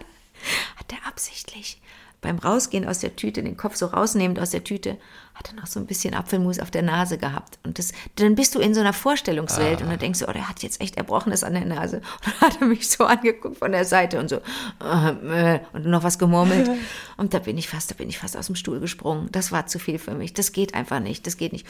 hat 0.77 0.93
er 0.93 1.05
absichtlich 1.09 1.80
beim 2.21 2.39
Rausgehen 2.39 2.87
aus 2.87 2.99
der 2.99 3.17
Tüte, 3.17 3.43
den 3.43 3.57
Kopf 3.57 3.77
so 3.77 3.87
rausnehmend 3.87 4.39
aus 4.39 4.51
der 4.51 4.65
Tüte, 4.65 4.99
hat 5.35 5.53
er 5.53 5.61
noch 5.61 5.67
so 5.67 5.81
ein 5.81 5.87
bisschen 5.87 6.13
Apfelmus 6.15 6.59
auf 6.59 6.71
der 6.71 6.83
Nase 6.83 7.17
gehabt. 7.17 7.59
Und 7.65 7.79
das, 7.79 7.93
dann 8.17 8.35
bist 8.35 8.55
du 8.55 8.59
in 8.59 8.75
so 8.75 8.81
einer 8.81 8.93
Vorstellungswelt 8.93 9.81
und 9.81 9.89
dann 9.89 9.99
denkst 9.99 10.21
du, 10.21 10.29
oh, 10.29 10.33
der 10.33 10.49
hat 10.49 10.63
jetzt 10.63 10.81
echt 10.83 10.97
Erbrochenes 10.97 11.45
an 11.45 11.55
der 11.55 11.65
Nase. 11.65 11.97
Und 12.27 12.27
dann 12.27 12.41
hat 12.41 12.61
er 12.61 12.67
mich 12.67 12.91
so 12.91 13.05
angeguckt 13.05 13.59
von 13.59 13.73
der 13.73 13.85
Seite 13.85 14.19
und 14.19 14.29
so, 14.29 14.37
äh, 14.83 15.55
äh, 15.55 15.61
und 15.73 15.87
noch 15.87 16.03
was 16.03 16.19
gemurmelt. 16.19 16.71
Und 17.17 17.33
da 17.33 17.39
bin 17.39 17.57
ich 17.57 17.69
fast, 17.69 17.91
da 17.91 17.95
bin 17.95 18.09
ich 18.09 18.19
fast 18.19 18.37
aus 18.37 18.47
dem 18.47 18.55
Stuhl 18.55 18.81
gesprungen. 18.81 19.29
Das 19.33 19.53
war 19.53 19.67
zu 19.67 19.79
viel 19.79 19.99
für 19.99 20.15
mich. 20.15 20.35
Das 20.35 20.53
geht 20.53 20.75
einfach 20.75 21.01
nicht. 21.01 21.27
Das 21.27 21.37
geht 21.37 21.53
nicht. 21.53 21.67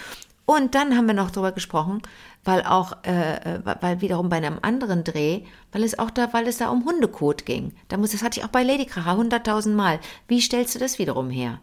Und 0.51 0.75
dann 0.75 0.97
haben 0.97 1.07
wir 1.07 1.15
noch 1.15 1.31
darüber 1.31 1.53
gesprochen, 1.53 2.03
weil 2.43 2.65
auch, 2.65 3.05
äh, 3.05 3.37
äh, 3.37 3.61
weil 3.81 4.01
wiederum 4.01 4.29
bei 4.31 4.39
einem 4.39 4.59
anderen 4.63 5.05
Dreh, 5.05 5.43
weil 5.71 5.85
es 5.85 5.97
auch 5.97 6.11
da, 6.11 6.33
weil 6.33 6.49
es 6.49 6.59
da 6.59 6.71
um 6.71 6.85
Hundekot 6.85 7.47
ging. 7.47 7.73
Da 7.87 7.97
muss, 7.97 8.11
das 8.11 8.25
hatte 8.25 8.41
ich 8.41 8.45
auch 8.45 8.51
bei 8.51 8.65
Lady 8.65 8.85
Kracher 8.85 9.17
hunderttausend 9.17 9.77
Mal. 9.77 10.01
Wie 10.27 10.41
stellst 10.41 10.75
du 10.75 10.81
das 10.81 10.99
wiederum 10.99 11.31
her? 11.31 11.61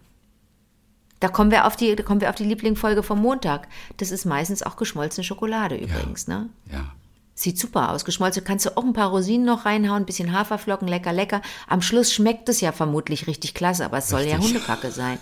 Da 1.19 1.27
kommen 1.27 1.51
wir 1.51 1.67
auf 1.67 1.75
die, 1.75 1.97
da 1.97 2.03
kommen 2.03 2.21
wir 2.21 2.29
auf 2.29 2.35
die 2.35 2.45
Lieblingsfolge 2.45 3.03
vom 3.03 3.21
Montag. 3.21 3.67
Das 3.97 4.09
ist 4.09 4.23
meistens 4.23 4.63
auch 4.63 4.77
geschmolzene 4.77 5.25
Schokolade 5.25 5.75
übrigens, 5.75 6.29
ne? 6.29 6.47
Ja. 6.71 6.93
Sieht 7.39 7.59
super 7.59 7.91
aus. 7.91 8.03
Geschmolzen 8.03 8.43
kannst 8.43 8.65
du 8.65 8.75
auch 8.75 8.83
ein 8.83 8.93
paar 8.93 9.11
Rosinen 9.11 9.45
noch 9.45 9.65
reinhauen, 9.65 10.01
ein 10.01 10.05
bisschen 10.07 10.33
Haferflocken, 10.33 10.87
lecker, 10.87 11.13
lecker. 11.13 11.43
Am 11.67 11.83
Schluss 11.83 12.11
schmeckt 12.11 12.49
es 12.49 12.61
ja 12.61 12.71
vermutlich 12.71 13.27
richtig 13.27 13.53
klasse, 13.53 13.85
aber 13.85 13.99
es 13.99 14.09
soll 14.09 14.21
ja 14.21 14.37
Richtig. 14.37 14.55
Hundekacke 14.55 14.89
sein. 14.89 15.19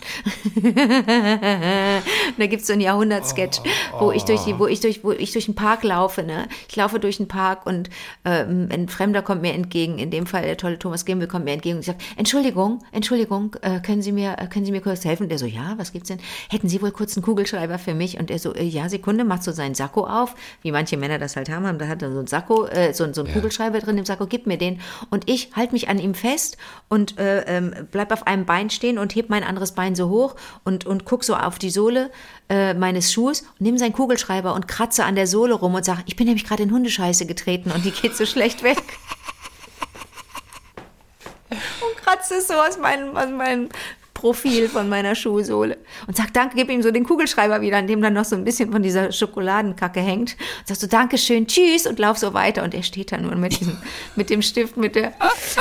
da 2.37 2.47
gibt's 2.47 2.67
so 2.67 2.73
einen 2.73 2.83
Jahrhundertsketch, 2.83 3.59
wo 3.99 4.13
ich 4.13 4.23
durch 4.23 4.45
die, 4.45 4.57
wo 4.57 4.65
ich 4.65 4.79
durch, 4.79 5.03
wo 5.03 5.11
ich 5.11 5.33
durch 5.33 5.47
den 5.47 5.55
Park 5.55 5.83
laufe, 5.83 6.23
ne? 6.23 6.47
Ich 6.69 6.77
laufe 6.77 7.01
durch 7.01 7.17
den 7.17 7.27
Park 7.27 7.65
und 7.65 7.89
ähm, 8.23 8.69
ein 8.71 8.87
Fremder 8.87 9.21
kommt 9.21 9.41
mir 9.41 9.51
entgegen, 9.51 9.99
in 9.99 10.09
dem 10.09 10.25
Fall 10.25 10.43
der 10.43 10.55
tolle 10.55 10.79
Thomas 10.79 11.03
Gimbel 11.03 11.27
kommt 11.27 11.43
mir 11.43 11.51
entgegen 11.51 11.75
und 11.75 11.81
ich 11.81 11.87
sage, 11.87 11.99
Entschuldigung, 12.15 12.79
Entschuldigung, 12.93 13.57
äh, 13.61 13.81
können 13.81 14.01
Sie 14.01 14.13
mir, 14.13 14.37
äh, 14.39 14.47
können 14.47 14.63
Sie 14.63 14.71
mir 14.71 14.79
kurz 14.79 15.03
helfen? 15.03 15.23
Und 15.23 15.29
der 15.29 15.37
so, 15.37 15.47
ja, 15.47 15.73
was 15.75 15.91
gibt's 15.91 16.07
denn? 16.07 16.19
Hätten 16.49 16.69
Sie 16.69 16.81
wohl 16.81 16.91
kurz 16.91 17.17
einen 17.17 17.25
Kugelschreiber 17.25 17.77
für 17.77 17.93
mich? 17.93 18.17
Und 18.17 18.31
er 18.31 18.39
so, 18.39 18.55
äh, 18.55 18.63
ja, 18.63 18.87
Sekunde, 18.87 19.25
macht 19.25 19.43
so 19.43 19.51
seinen 19.51 19.75
Sakko 19.75 20.07
auf, 20.07 20.33
wie 20.61 20.71
manche 20.71 20.95
Männer 20.95 21.19
das 21.19 21.35
halt 21.35 21.49
haben, 21.49 21.77
da 21.77 21.89
hat 21.89 22.04
er 22.05 22.13
so 22.13 22.19
einen 22.19 22.27
Sakko, 22.27 22.65
äh, 22.67 22.93
so, 22.93 23.11
so 23.13 23.23
einen 23.23 23.33
Kugelschreiber 23.33 23.79
drin 23.79 23.97
im 23.97 24.05
Sakko, 24.05 24.27
gib 24.27 24.47
mir 24.47 24.57
den. 24.57 24.79
Und 25.09 25.29
ich 25.29 25.51
halte 25.55 25.73
mich 25.73 25.89
an 25.89 25.99
ihm 25.99 26.13
fest 26.13 26.57
und 26.89 27.17
äh, 27.19 27.41
ähm, 27.41 27.73
bleib 27.91 28.11
auf 28.11 28.27
einem 28.27 28.45
Bein 28.45 28.69
stehen 28.69 28.97
und 28.97 29.15
heb 29.15 29.29
mein 29.29 29.43
anderes 29.43 29.73
Bein 29.73 29.95
so 29.95 30.09
hoch 30.09 30.35
und, 30.63 30.85
und 30.85 31.05
guck 31.05 31.23
so 31.23 31.35
auf 31.35 31.59
die 31.59 31.69
Sohle 31.69 32.11
äh, 32.49 32.73
meines 32.73 33.11
Schuhs 33.11 33.41
und 33.41 33.61
nimm 33.61 33.77
seinen 33.77 33.93
Kugelschreiber 33.93 34.53
und 34.53 34.67
kratze 34.67 35.03
an 35.03 35.15
der 35.15 35.27
Sohle 35.27 35.55
rum 35.55 35.73
und 35.73 35.85
sag, 35.85 36.03
ich 36.05 36.15
bin 36.15 36.27
nämlich 36.27 36.45
gerade 36.45 36.63
in 36.63 36.71
Hundescheiße 36.71 37.25
getreten 37.25 37.71
und 37.71 37.85
die 37.85 37.91
geht 37.91 38.15
so 38.15 38.25
schlecht 38.25 38.63
weg. 38.63 38.77
und 41.49 41.97
kratze 42.03 42.35
es 42.35 42.47
so 42.47 42.53
aus 42.53 42.77
meinem, 42.77 43.15
aus 43.15 43.29
meinem 43.29 43.69
Profil 44.15 44.67
von 44.69 44.89
meiner 44.89 45.13
Schuhsohle 45.13 45.77
und 46.07 46.17
sag 46.17 46.33
danke, 46.33 46.55
gib 46.55 46.71
ihm 46.71 46.81
so 46.81 46.89
den 46.89 47.03
Kugelschreiber 47.03 47.61
wieder, 47.61 47.77
an 47.77 47.85
dem 47.85 48.01
dann 48.01 48.13
noch 48.13 48.25
so 48.25 48.35
ein 48.35 48.43
bisschen 48.43 48.71
von 48.71 48.81
dieser 48.81 49.11
Schokoladenkacke 49.11 49.99
hängt. 49.99 50.31
Und 50.61 50.67
sagst 50.67 50.81
du 50.81 50.87
Dankeschön, 50.87 51.45
tschüss 51.45 51.85
und 51.85 51.99
lauf 51.99 52.17
so 52.17 52.33
weiter 52.33 52.63
und 52.63 52.73
er 52.73 52.81
steht 52.81 53.11
da 53.11 53.17
nur 53.17 53.35
mit 53.35 53.59
diesem, 53.59 53.77
mit 54.15 54.31
dem 54.31 54.41
Stift, 54.41 54.77
mit 54.77 54.95
der. 54.95 55.13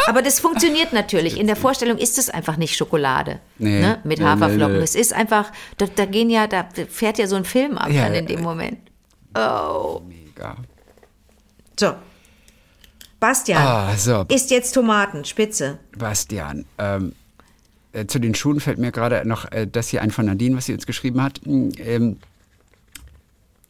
Aber 0.06 0.22
das 0.22 0.40
funktioniert 0.40 0.92
natürlich. 0.94 1.38
In 1.38 1.46
der 1.46 1.56
Vorstellung 1.56 1.98
ist 1.98 2.16
es 2.16 2.30
einfach 2.30 2.56
nicht 2.56 2.76
Schokolade 2.76 3.40
Nee. 3.58 3.80
ne? 3.80 3.98
mit 4.04 4.20
Nee, 4.20 4.24
Haferflocken. 4.24 4.78
nee. 4.78 4.82
Es 4.84 4.94
ist 4.94 5.12
einfach, 5.12 5.52
da, 5.76 5.86
da 5.94 6.06
gehen 6.06 6.30
ja, 6.30 6.46
da 6.46 6.66
fährt 6.88 7.18
ja 7.18 7.26
so 7.26 7.36
ein 7.36 7.44
Film 7.44 7.76
ab 7.76 7.90
Ja, 7.90 8.04
dann 8.04 8.14
in 8.14 8.24
äh, 8.24 8.28
dem 8.36 8.42
Moment. 8.42 8.78
Oh. 9.36 10.00
Mega. 10.06 10.56
So. 11.78 11.92
Bastian 13.20 13.62
Ah, 13.62 13.96
so. 13.96 14.24
isst 14.28 14.50
jetzt 14.50 14.72
Tomaten, 14.72 15.24
Spitze. 15.24 15.78
Bastian, 15.98 16.66
ähm, 16.78 17.08
äh, 17.10 17.23
zu 18.06 18.18
den 18.18 18.34
Schuhen 18.34 18.60
fällt 18.60 18.78
mir 18.78 18.92
gerade 18.92 19.26
noch 19.26 19.50
äh, 19.52 19.66
das 19.70 19.88
hier 19.88 20.02
ein 20.02 20.10
von 20.10 20.26
Nadine, 20.26 20.56
was 20.56 20.66
sie 20.66 20.74
uns 20.74 20.86
geschrieben 20.86 21.22
hat. 21.22 21.40
Ähm, 21.46 22.18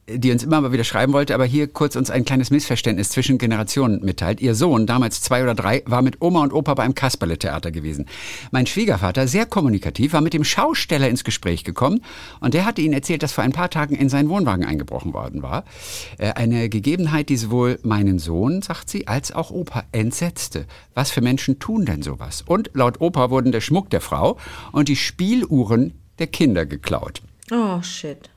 die 0.06 0.30
uns 0.30 0.42
immer 0.42 0.60
mal 0.60 0.72
wieder 0.72 0.84
schreiben 0.84 1.12
wollte, 1.12 1.34
aber 1.34 1.46
hier 1.46 1.66
kurz 1.66 1.96
uns 1.96 2.10
ein 2.10 2.24
kleines 2.24 2.50
Missverständnis 2.50 3.08
zwischen 3.08 3.38
Generationen 3.38 4.04
mitteilt. 4.04 4.40
Ihr 4.40 4.54
Sohn, 4.54 4.86
damals 4.86 5.22
zwei 5.22 5.42
oder 5.42 5.54
drei, 5.54 5.82
war 5.86 6.02
mit 6.02 6.20
Oma 6.20 6.42
und 6.42 6.52
Opa 6.52 6.74
beim 6.74 6.94
Kasperle-Theater 6.94 7.70
gewesen. 7.70 8.06
Mein 8.50 8.66
Schwiegervater, 8.66 9.26
sehr 9.26 9.46
kommunikativ, 9.46 10.12
war 10.12 10.20
mit 10.20 10.34
dem 10.34 10.44
Schausteller 10.44 11.08
ins 11.08 11.24
Gespräch 11.24 11.64
gekommen 11.64 12.02
und 12.40 12.52
der 12.54 12.66
hatte 12.66 12.82
ihnen 12.82 12.92
erzählt, 12.92 13.22
dass 13.22 13.32
vor 13.32 13.44
ein 13.44 13.52
paar 13.52 13.70
Tagen 13.70 13.94
in 13.94 14.10
seinen 14.10 14.28
Wohnwagen 14.28 14.64
eingebrochen 14.66 15.14
worden 15.14 15.42
war. 15.42 15.64
Äh, 16.18 16.32
Eine 16.32 16.68
Gegebenheit, 16.68 17.30
die 17.30 17.36
sowohl 17.36 17.78
meinen 17.82 18.18
Sohn, 18.18 18.60
sagt 18.60 18.90
sie, 18.90 19.08
als 19.08 19.32
auch 19.32 19.50
Opa 19.50 19.84
entsetzte. 19.92 20.66
Was 20.94 21.10
für 21.10 21.22
Menschen 21.22 21.58
tun 21.58 21.86
denn 21.86 22.02
sowas? 22.02 22.44
Und 22.46 22.70
laut 22.74 23.00
Opa 23.00 23.30
wurden 23.30 23.52
der 23.52 23.62
Schmuck 23.62 23.88
der 23.90 24.02
Frau 24.02 24.36
und 24.72 24.88
die 24.88 24.96
Spieluhren 24.96 25.94
der 26.18 26.26
Kinder 26.26 26.66
geklaut. 26.66 27.22
Oh, 27.50 27.80
shit. 27.82 28.30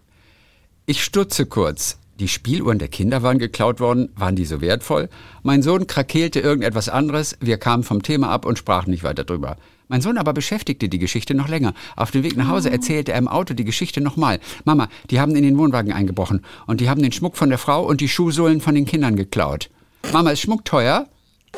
Ich 0.90 1.04
stutze 1.04 1.46
kurz. 1.46 1.98
Die 2.18 2.30
Spieluhren 2.30 2.80
der 2.80 2.88
Kinder 2.88 3.22
waren 3.22 3.40
geklaut 3.40 3.82
worden. 3.82 4.08
Waren 4.16 4.38
die 4.38 4.46
so 4.46 4.62
wertvoll? 4.62 5.10
Mein 5.44 5.62
Sohn 5.62 5.86
krakeelte 5.86 6.40
irgendetwas 6.40 6.88
anderes. 6.88 7.36
Wir 7.42 7.58
kamen 7.58 7.84
vom 7.84 8.04
Thema 8.04 8.30
ab 8.30 8.46
und 8.46 8.58
sprachen 8.58 8.92
nicht 8.92 9.04
weiter 9.04 9.26
drüber. 9.26 9.58
Mein 9.90 10.00
Sohn 10.00 10.18
aber 10.18 10.32
beschäftigte 10.32 10.88
die 10.88 10.98
Geschichte 10.98 11.34
noch 11.34 11.50
länger. 11.50 11.74
Auf 11.98 12.12
dem 12.12 12.24
Weg 12.24 12.38
nach 12.38 12.48
Hause 12.48 12.72
erzählte 12.72 13.12
er 13.12 13.18
im 13.18 13.28
Auto 13.28 13.54
die 13.54 13.66
Geschichte 13.66 14.00
nochmal. 14.00 14.40
Mama, 14.64 14.88
die 15.10 15.20
haben 15.20 15.36
in 15.36 15.44
den 15.44 15.58
Wohnwagen 15.58 15.92
eingebrochen 15.92 16.46
und 16.68 16.80
die 16.80 16.90
haben 16.90 17.02
den 17.02 17.12
Schmuck 17.12 17.36
von 17.36 17.50
der 17.50 17.58
Frau 17.58 17.86
und 17.86 18.00
die 18.00 18.08
Schuhsohlen 18.08 18.62
von 18.62 18.74
den 18.74 18.86
Kindern 18.86 19.18
geklaut. 19.18 19.70
Mama, 20.14 20.30
ist 20.30 20.40
Schmuck 20.40 20.64
teuer? 20.64 21.10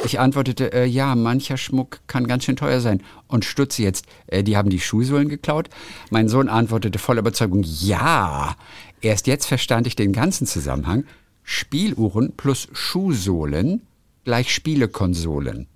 Ich 0.05 0.19
antwortete, 0.19 0.71
äh, 0.71 0.85
ja, 0.85 1.13
mancher 1.13 1.57
Schmuck 1.57 1.99
kann 2.07 2.25
ganz 2.25 2.45
schön 2.45 2.55
teuer 2.55 2.79
sein. 2.79 3.03
Und 3.27 3.43
stutze 3.43 3.83
jetzt, 3.83 4.05
äh, 4.27 4.43
die 4.43 4.55
haben 4.55 4.69
die 4.69 4.79
Schuhsohlen 4.79 5.27
geklaut? 5.27 5.69
Mein 6.09 6.29
Sohn 6.29 6.47
antwortete 6.47 6.99
voller 6.99 7.19
Überzeugung, 7.19 7.63
ja. 7.63 8.55
Erst 9.01 9.27
jetzt 9.27 9.45
verstand 9.45 9.87
ich 9.87 9.95
den 9.95 10.13
ganzen 10.13 10.45
Zusammenhang. 10.47 11.05
Spieluhren 11.43 12.33
plus 12.35 12.67
Schuhsohlen 12.73 13.81
gleich 14.23 14.53
Spielekonsolen. 14.53 15.67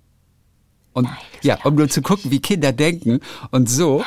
Und 0.92 1.08
ja, 1.42 1.58
um 1.64 1.74
nur 1.74 1.88
zu 1.88 2.02
gucken, 2.02 2.30
wie 2.30 2.38
Kinder 2.40 2.70
denken. 2.72 3.18
Und 3.50 3.68
so 3.68 4.04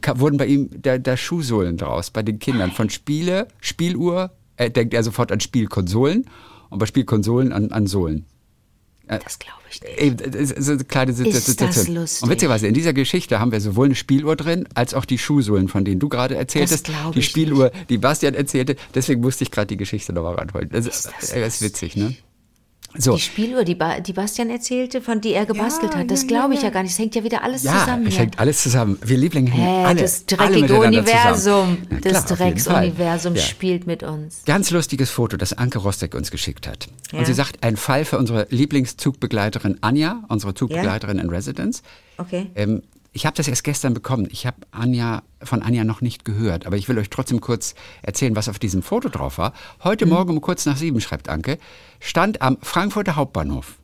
ka- 0.00 0.18
wurden 0.18 0.38
bei 0.38 0.46
ihm 0.46 0.70
da, 0.80 0.96
da 0.96 1.16
Schuhsohlen 1.16 1.76
draus, 1.76 2.10
bei 2.10 2.22
den 2.22 2.38
Kindern. 2.38 2.70
Von 2.72 2.88
Spiele, 2.88 3.48
Spieluhr, 3.60 4.30
äh, 4.56 4.70
denkt 4.70 4.94
er 4.94 5.02
sofort 5.02 5.32
an 5.32 5.40
Spielkonsolen 5.40 6.24
und 6.70 6.78
bei 6.78 6.86
Spielkonsolen 6.86 7.52
an, 7.52 7.70
an 7.72 7.86
Sohlen. 7.86 8.24
Das 9.18 9.38
glaube 9.38 9.58
ich 9.70 9.82
nicht. 9.82 10.34
Das 10.34 10.50
ist 10.50 10.68
eine 10.68 10.84
kleine 10.84 11.12
das 11.12 11.46
Situation. 11.46 11.94
lustig. 11.94 12.22
Und 12.22 12.30
witzigerweise, 12.30 12.66
in 12.68 12.74
dieser 12.74 12.92
Geschichte 12.92 13.40
haben 13.40 13.50
wir 13.50 13.60
sowohl 13.60 13.86
eine 13.86 13.94
Spieluhr 13.94 14.36
drin, 14.36 14.68
als 14.74 14.94
auch 14.94 15.04
die 15.04 15.18
Schuhsohlen, 15.18 15.68
von 15.68 15.84
denen 15.84 15.98
du 15.98 16.08
gerade 16.08 16.36
erzähltest. 16.36 16.84
glaub 16.84 17.12
die 17.12 17.18
ich 17.18 17.26
Spieluhr, 17.26 17.72
die 17.88 17.98
Bastian 17.98 18.34
erzählte. 18.34 18.76
Deswegen 18.94 19.20
musste 19.20 19.44
ich 19.44 19.50
gerade 19.50 19.66
die 19.66 19.76
Geschichte 19.76 20.12
nochmal 20.12 20.36
ranholen. 20.36 20.68
Das 20.70 20.86
ist, 20.86 21.06
das 21.06 21.30
das 21.30 21.54
ist 21.54 21.62
witzig, 21.62 21.96
ne? 21.96 22.14
So. 22.98 23.14
Die 23.14 23.20
Spieluhr, 23.20 23.62
die, 23.64 23.76
ba 23.76 24.00
die 24.00 24.12
Bastian 24.12 24.50
erzählte, 24.50 25.00
von 25.00 25.20
die 25.20 25.32
er 25.32 25.46
gebastelt 25.46 25.92
Ja, 25.94 26.00
hat, 26.00 26.10
das 26.10 26.22
ja, 26.22 26.26
glaube 26.28 26.54
ja, 26.54 26.58
ich 26.58 26.62
ja 26.62 26.68
ja. 26.68 26.74
gar 26.74 26.82
nicht. 26.82 26.92
Es 26.92 26.98
hängt 26.98 27.14
ja 27.14 27.22
wieder 27.22 27.42
alles 27.44 27.62
Ja, 27.62 27.78
zusammen. 27.80 28.06
es 28.06 28.14
hier. 28.14 28.20
hängt 28.22 28.38
alles 28.40 28.62
zusammen. 28.62 28.98
Wir 29.04 29.16
Lieblinge 29.16 29.50
hängen 29.50 29.64
Hä, 29.64 29.84
alle, 29.84 30.00
das 30.02 30.24
alle 30.36 30.50
dreckige 30.50 30.62
miteinander 30.74 30.98
Universum. 30.98 31.78
Na 31.88 31.98
das 32.00 32.24
klar. 32.26 32.36
Drecksuniversum 32.38 33.34
Ja. 33.36 33.42
spielt 33.42 33.86
mit 33.86 34.02
uns. 34.02 34.42
Ganz 34.44 34.70
lustiges 34.72 35.08
Foto, 35.10 35.36
das 35.36 35.52
Anke 35.52 35.78
Rostek 35.78 36.14
uns 36.14 36.30
geschickt 36.32 36.66
hat. 36.66 36.88
Ja. 37.12 37.20
Und 37.20 37.26
sie 37.26 37.34
sagt, 37.34 37.62
ein 37.62 37.76
Fall 37.76 38.04
für 38.04 38.18
unsere 38.18 38.48
Lieblingszugbegleiterin 38.50 39.78
Anja, 39.82 40.24
unsere 40.28 40.54
Zugbegleiterin 40.54 41.18
in 41.18 41.30
Residence. 41.30 41.82
Okay. 42.18 42.46
Ähm, 42.54 42.82
ich 43.12 43.26
habe 43.26 43.36
das 43.36 43.48
erst 43.48 43.64
gestern 43.64 43.94
bekommen. 43.94 44.28
Ich 44.30 44.46
habe 44.46 44.58
Anja 44.70 45.22
von 45.42 45.62
Anja 45.62 45.84
noch 45.84 46.00
nicht 46.00 46.24
gehört, 46.24 46.66
aber 46.66 46.76
ich 46.76 46.88
will 46.88 46.98
euch 46.98 47.10
trotzdem 47.10 47.40
kurz 47.40 47.74
erzählen, 48.02 48.36
was 48.36 48.48
auf 48.48 48.58
diesem 48.58 48.82
Foto 48.82 49.08
drauf 49.08 49.38
war. 49.38 49.52
Heute 49.82 50.06
Mhm. 50.06 50.12
Morgen 50.12 50.30
um 50.30 50.40
kurz 50.40 50.66
nach 50.66 50.76
sieben, 50.76 51.00
schreibt 51.00 51.28
Anke, 51.28 51.58
stand 51.98 52.42
am 52.42 52.58
Frankfurter 52.62 53.16
Hauptbahnhof 53.16 53.78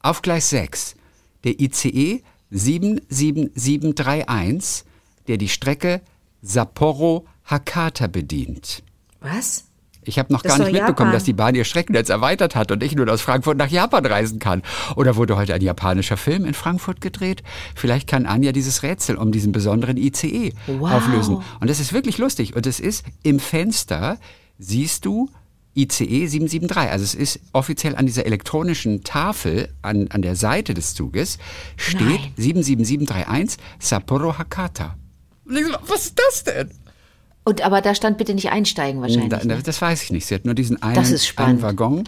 auf 0.00 0.22
Gleis 0.22 0.50
6 0.50 0.96
der 1.44 1.60
ICE 1.60 2.22
77731, 2.50 4.84
der 5.28 5.36
die 5.38 5.48
Strecke 5.48 6.00
Sapporo-Hakata 6.42 8.08
bedient. 8.08 8.82
Was? 9.20 9.64
Ich 10.04 10.18
habe 10.18 10.32
noch 10.32 10.42
Das 10.42 10.50
gar 10.52 10.58
nicht 10.58 10.72
mitbekommen, 10.72 10.96
Japan. 11.08 11.12
dass 11.12 11.24
die 11.24 11.32
Bahn 11.32 11.54
ihr 11.54 11.64
Streckennetz 11.64 12.08
erweitert 12.08 12.56
hat 12.56 12.72
und 12.72 12.82
ich 12.82 12.94
nun 12.96 13.08
aus 13.08 13.20
Frankfurt 13.20 13.56
nach 13.56 13.68
Japan 13.68 14.04
reisen 14.04 14.38
kann. 14.40 14.62
Oder 14.96 15.14
wurde 15.16 15.36
heute 15.36 15.54
ein 15.54 15.60
japanischer 15.62 16.16
Film 16.16 16.44
in 16.44 16.54
Frankfurt 16.54 17.00
gedreht? 17.00 17.42
Vielleicht 17.76 18.08
kann 18.08 18.26
Anja 18.26 18.50
dieses 18.52 18.82
Rätsel 18.82 19.16
um 19.16 19.30
diesen 19.30 19.52
besonderen 19.52 19.96
ICE 19.96 20.52
Wow. 20.66 20.90
auflösen. 20.92 21.36
Und 21.60 21.70
das 21.70 21.78
ist 21.78 21.92
wirklich 21.92 22.18
lustig. 22.18 22.56
Und 22.56 22.66
es 22.66 22.80
ist 22.80 23.04
im 23.22 23.38
Fenster, 23.38 24.18
siehst 24.58 25.04
du 25.04 25.30
ICE 25.74 26.26
773. 26.26 26.76
Also 26.90 27.04
es 27.04 27.14
ist 27.14 27.40
offiziell 27.52 27.94
an 27.96 28.04
dieser 28.06 28.26
elektronischen 28.26 29.04
Tafel 29.04 29.68
an, 29.82 30.08
an 30.10 30.20
der 30.22 30.34
Seite 30.36 30.74
des 30.74 30.94
Zuges 30.94 31.38
steht 31.76 32.00
Nein. 32.00 32.32
77731 32.36 33.58
Sapporo 33.78 34.36
Hakata. 34.36 34.96
Was 35.44 36.06
ist 36.06 36.18
das 36.18 36.44
denn? 36.44 36.70
Und 37.44 37.62
aber 37.62 37.80
da 37.80 37.94
stand 37.94 38.18
bitte 38.18 38.34
nicht 38.34 38.50
einsteigen 38.50 39.00
wahrscheinlich. 39.00 39.28
Da, 39.30 39.44
ne? 39.44 39.58
das 39.64 39.82
weiß 39.82 40.02
ich 40.04 40.12
nicht. 40.12 40.26
Sie 40.26 40.34
hat 40.34 40.44
nur 40.44 40.54
diesen 40.54 40.80
einen, 40.82 40.94
Das 40.94 41.10
ist 41.10 41.26
spannend. 41.26 41.54
einen 41.54 41.62
Waggon. 41.62 42.04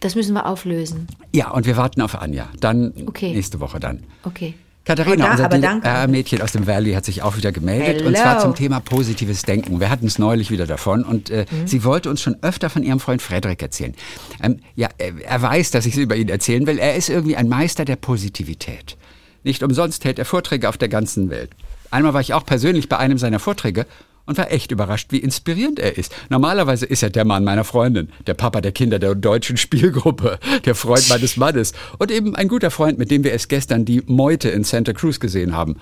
Das 0.00 0.14
müssen 0.14 0.34
wir 0.34 0.46
auflösen. 0.46 1.06
Ja, 1.32 1.50
und 1.50 1.66
wir 1.66 1.76
warten 1.76 2.02
auf 2.02 2.14
Anja. 2.20 2.48
Dann 2.60 2.92
Okay. 3.06 3.32
nächste 3.32 3.58
Woche 3.60 3.80
dann. 3.80 4.04
Okay. 4.22 4.54
Katharina, 4.84 5.32
unser. 5.32 5.48
DDR-Mädchen 5.48 6.40
aus 6.42 6.52
dem 6.52 6.68
Valley 6.68 6.92
hat 6.92 7.04
sich 7.04 7.22
auch 7.22 7.36
wieder 7.36 7.50
gemeldet. 7.50 7.96
Hello. 7.96 8.08
Und 8.08 8.16
zwar 8.16 8.38
zum 8.38 8.54
Thema 8.54 8.78
positives 8.78 9.42
Denken. 9.42 9.80
Wir 9.80 9.90
hatten 9.90 10.06
es 10.06 10.20
neulich 10.20 10.52
wieder 10.52 10.66
davon. 10.68 11.02
Und 11.02 11.28
äh, 11.30 11.46
Mhm. 11.50 11.66
sie 11.66 11.82
wollte 11.82 12.08
uns 12.08 12.20
schon 12.22 12.36
öfter 12.42 12.70
von 12.70 12.84
ihrem 12.84 13.00
Freund 13.00 13.20
Frederik 13.20 13.60
erzählen. 13.62 13.94
Ähm, 14.40 14.60
ja, 14.76 14.88
er, 14.98 15.12
er 15.20 15.42
weiß, 15.42 15.72
dass 15.72 15.86
ich 15.86 15.94
es 15.94 15.98
über 15.98 16.14
ihn 16.14 16.28
erzählen 16.28 16.64
will. 16.68 16.78
Er 16.78 16.94
ist 16.94 17.08
irgendwie 17.08 17.34
ein 17.36 17.48
Meister 17.48 17.84
der 17.84 17.96
Positivität. 17.96 18.96
Nicht 19.42 19.64
umsonst 19.64 20.04
hält 20.04 20.20
er 20.20 20.24
Vorträge 20.24 20.68
auf 20.68 20.76
der 20.76 20.88
ganzen 20.88 21.30
Welt. 21.30 21.50
Einmal 21.90 22.14
war 22.14 22.20
ich 22.20 22.34
auch 22.34 22.46
persönlich 22.46 22.88
bei 22.88 22.98
einem 22.98 23.18
seiner 23.18 23.40
Vorträge 23.40 23.86
und 24.26 24.36
war 24.38 24.50
echt 24.52 24.72
überrascht, 24.72 25.12
wie 25.12 25.18
inspirierend 25.18 25.78
er 25.78 25.96
ist. 25.96 26.14
Normalerweise 26.28 26.84
ist 26.86 27.02
er 27.02 27.10
der 27.10 27.24
Mann 27.24 27.44
meiner 27.44 27.64
Freundin, 27.64 28.08
der 28.26 28.34
Papa 28.34 28.60
der 28.60 28.72
Kinder 28.72 28.98
der 28.98 29.14
deutschen 29.14 29.56
Spielgruppe, 29.56 30.38
der 30.64 30.74
Freund 30.74 31.08
meines 31.08 31.36
Mannes 31.36 31.72
und 31.98 32.10
eben 32.10 32.34
ein 32.36 32.48
guter 32.48 32.70
Freund, 32.70 32.98
mit 32.98 33.10
dem 33.10 33.24
wir 33.24 33.32
erst 33.32 33.48
gestern 33.48 33.84
die 33.84 34.02
Meute 34.06 34.48
in 34.50 34.64
Santa 34.64 34.92
Cruz 34.92 35.20
gesehen 35.20 35.54
haben. 35.54 35.76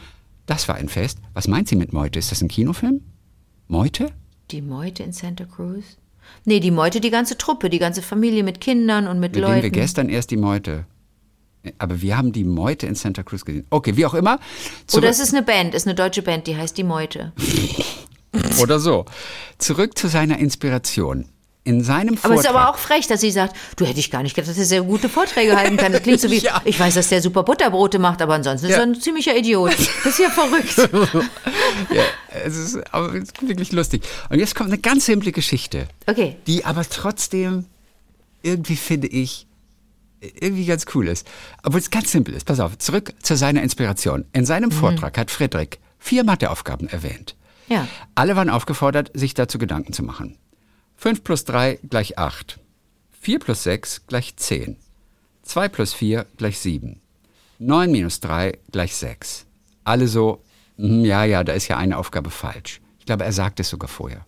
Das 0.46 0.68
war 0.68 0.74
ein 0.76 0.88
Fest. 0.88 1.18
Was 1.32 1.48
meint 1.48 1.68
sie 1.68 1.76
mit 1.76 1.92
Meute? 1.92 2.18
Ist 2.18 2.30
das 2.30 2.42
ein 2.42 2.48
Kinofilm? 2.48 3.00
Meute? 3.66 4.10
Die 4.50 4.60
Meute 4.60 5.02
in 5.02 5.12
Santa 5.12 5.44
Cruz? 5.44 5.96
Nee, 6.44 6.60
die 6.60 6.70
Meute, 6.70 7.00
die 7.00 7.10
ganze 7.10 7.38
Truppe, 7.38 7.70
die 7.70 7.78
ganze 7.78 8.02
Familie 8.02 8.42
mit 8.44 8.60
Kindern 8.60 9.06
und 9.08 9.20
mit 9.20 9.32
Mit 9.34 9.36
dem 9.36 9.48
wir 9.48 9.56
Leuten. 9.56 9.72
gestern 9.72 10.08
erst 10.08 10.30
die 10.30 10.36
Meute. 10.36 10.84
Aber 11.78 12.02
wir 12.02 12.18
haben 12.18 12.32
die 12.32 12.44
Meute 12.44 12.86
in 12.86 12.94
Santa 12.94 13.22
Cruz 13.22 13.44
gesehen. 13.44 13.66
Okay, 13.70 13.96
wie 13.96 14.04
auch 14.04 14.12
immer. 14.12 14.38
Oder 14.92 15.08
es 15.08 15.18
ist 15.18 15.34
eine 15.34 15.42
Band, 15.42 15.74
ist 15.74 15.86
eine 15.86 15.94
deutsche 15.94 16.20
Band, 16.20 16.46
die 16.46 16.56
heißt 16.56 16.76
die 16.76 16.84
Meute. 16.84 17.32
Oder 18.60 18.78
so. 18.78 19.04
Zurück 19.58 19.96
zu 19.98 20.08
seiner 20.08 20.38
Inspiration. 20.38 21.28
In 21.66 21.82
seinem 21.82 22.10
Aber 22.10 22.18
Vortrag. 22.18 22.38
es 22.38 22.44
ist 22.44 22.50
aber 22.50 22.68
auch 22.68 22.76
frech, 22.76 23.06
dass 23.06 23.22
sie 23.22 23.30
sagt, 23.30 23.56
du 23.76 23.86
hätte 23.86 23.98
ich 23.98 24.10
gar 24.10 24.22
nicht 24.22 24.34
gedacht, 24.36 24.50
dass 24.50 24.58
er 24.58 24.66
sehr 24.66 24.82
gute 24.82 25.08
Vorträge 25.08 25.56
halten 25.56 25.78
kann. 25.78 25.92
Das 25.92 26.02
klingt 26.02 26.20
so 26.20 26.30
wie, 26.30 26.36
Ja. 26.38 26.60
ich 26.66 26.78
weiß, 26.78 26.92
dass 26.92 27.08
der 27.08 27.22
super 27.22 27.42
Butterbrote 27.42 27.98
macht, 27.98 28.20
aber 28.20 28.34
ansonsten 28.34 28.66
ist 28.66 28.72
Ja. 28.72 28.78
er 28.78 28.82
ein 28.82 29.00
ziemlicher 29.00 29.34
Idiot. 29.34 29.72
Das 29.72 30.12
ist 30.12 30.18
ja 30.18 30.28
verrückt. 30.28 30.76
ja, 31.90 32.02
es 32.44 32.56
ist, 32.58 32.94
aber 32.94 33.14
es 33.14 33.24
ist 33.30 33.48
wirklich 33.48 33.72
lustig. 33.72 34.02
Und 34.28 34.40
jetzt 34.40 34.54
kommt 34.54 34.68
eine 34.70 34.78
ganz 34.78 35.06
simple 35.06 35.32
Geschichte, 35.32 35.88
Okay. 36.06 36.36
die 36.46 36.66
aber 36.66 36.84
trotzdem 36.86 37.64
irgendwie, 38.42 38.76
finde 38.76 39.06
ich, 39.08 39.46
irgendwie 40.20 40.66
ganz 40.66 40.84
cool 40.94 41.08
ist. 41.08 41.26
Obwohl 41.62 41.80
es 41.80 41.90
ganz 41.90 42.12
simpel 42.12 42.34
ist. 42.34 42.44
Pass 42.44 42.60
auf, 42.60 42.76
zurück 42.76 43.14
zu 43.22 43.36
seiner 43.36 43.62
Inspiration. 43.62 44.26
In 44.34 44.44
seinem 44.44 44.70
Vortrag 44.70 45.16
hat 45.16 45.30
Friedrich 45.30 45.78
vier 45.98 46.24
Matheaufgaben 46.24 46.88
erwähnt. 46.88 47.36
Ja. 47.68 47.88
Alle 48.14 48.36
waren 48.36 48.50
aufgefordert, 48.50 49.10
sich 49.14 49.34
dazu 49.34 49.58
Gedanken 49.58 49.92
zu 49.92 50.02
machen. 50.02 50.36
5 50.96 51.24
plus 51.24 51.44
3 51.44 51.78
gleich 51.88 52.18
8. 52.18 52.58
4 53.20 53.38
plus 53.38 53.62
6 53.62 54.06
gleich 54.06 54.36
10. 54.36 54.76
2 55.42 55.68
plus 55.68 55.92
4 55.92 56.26
gleich 56.36 56.58
7. 56.58 57.00
9 57.58 57.90
minus 57.90 58.20
3 58.20 58.58
gleich 58.70 58.94
6. 58.94 59.46
Alle 59.84 60.08
so, 60.08 60.42
"Mhm, 60.76 61.04
ja, 61.04 61.24
ja, 61.24 61.44
da 61.44 61.52
ist 61.52 61.68
ja 61.68 61.76
eine 61.76 61.98
Aufgabe 61.98 62.30
falsch. 62.30 62.80
Ich 62.98 63.06
glaube, 63.06 63.24
er 63.24 63.32
sagt 63.32 63.60
es 63.60 63.68
sogar 63.68 63.88
vorher. 63.88 64.26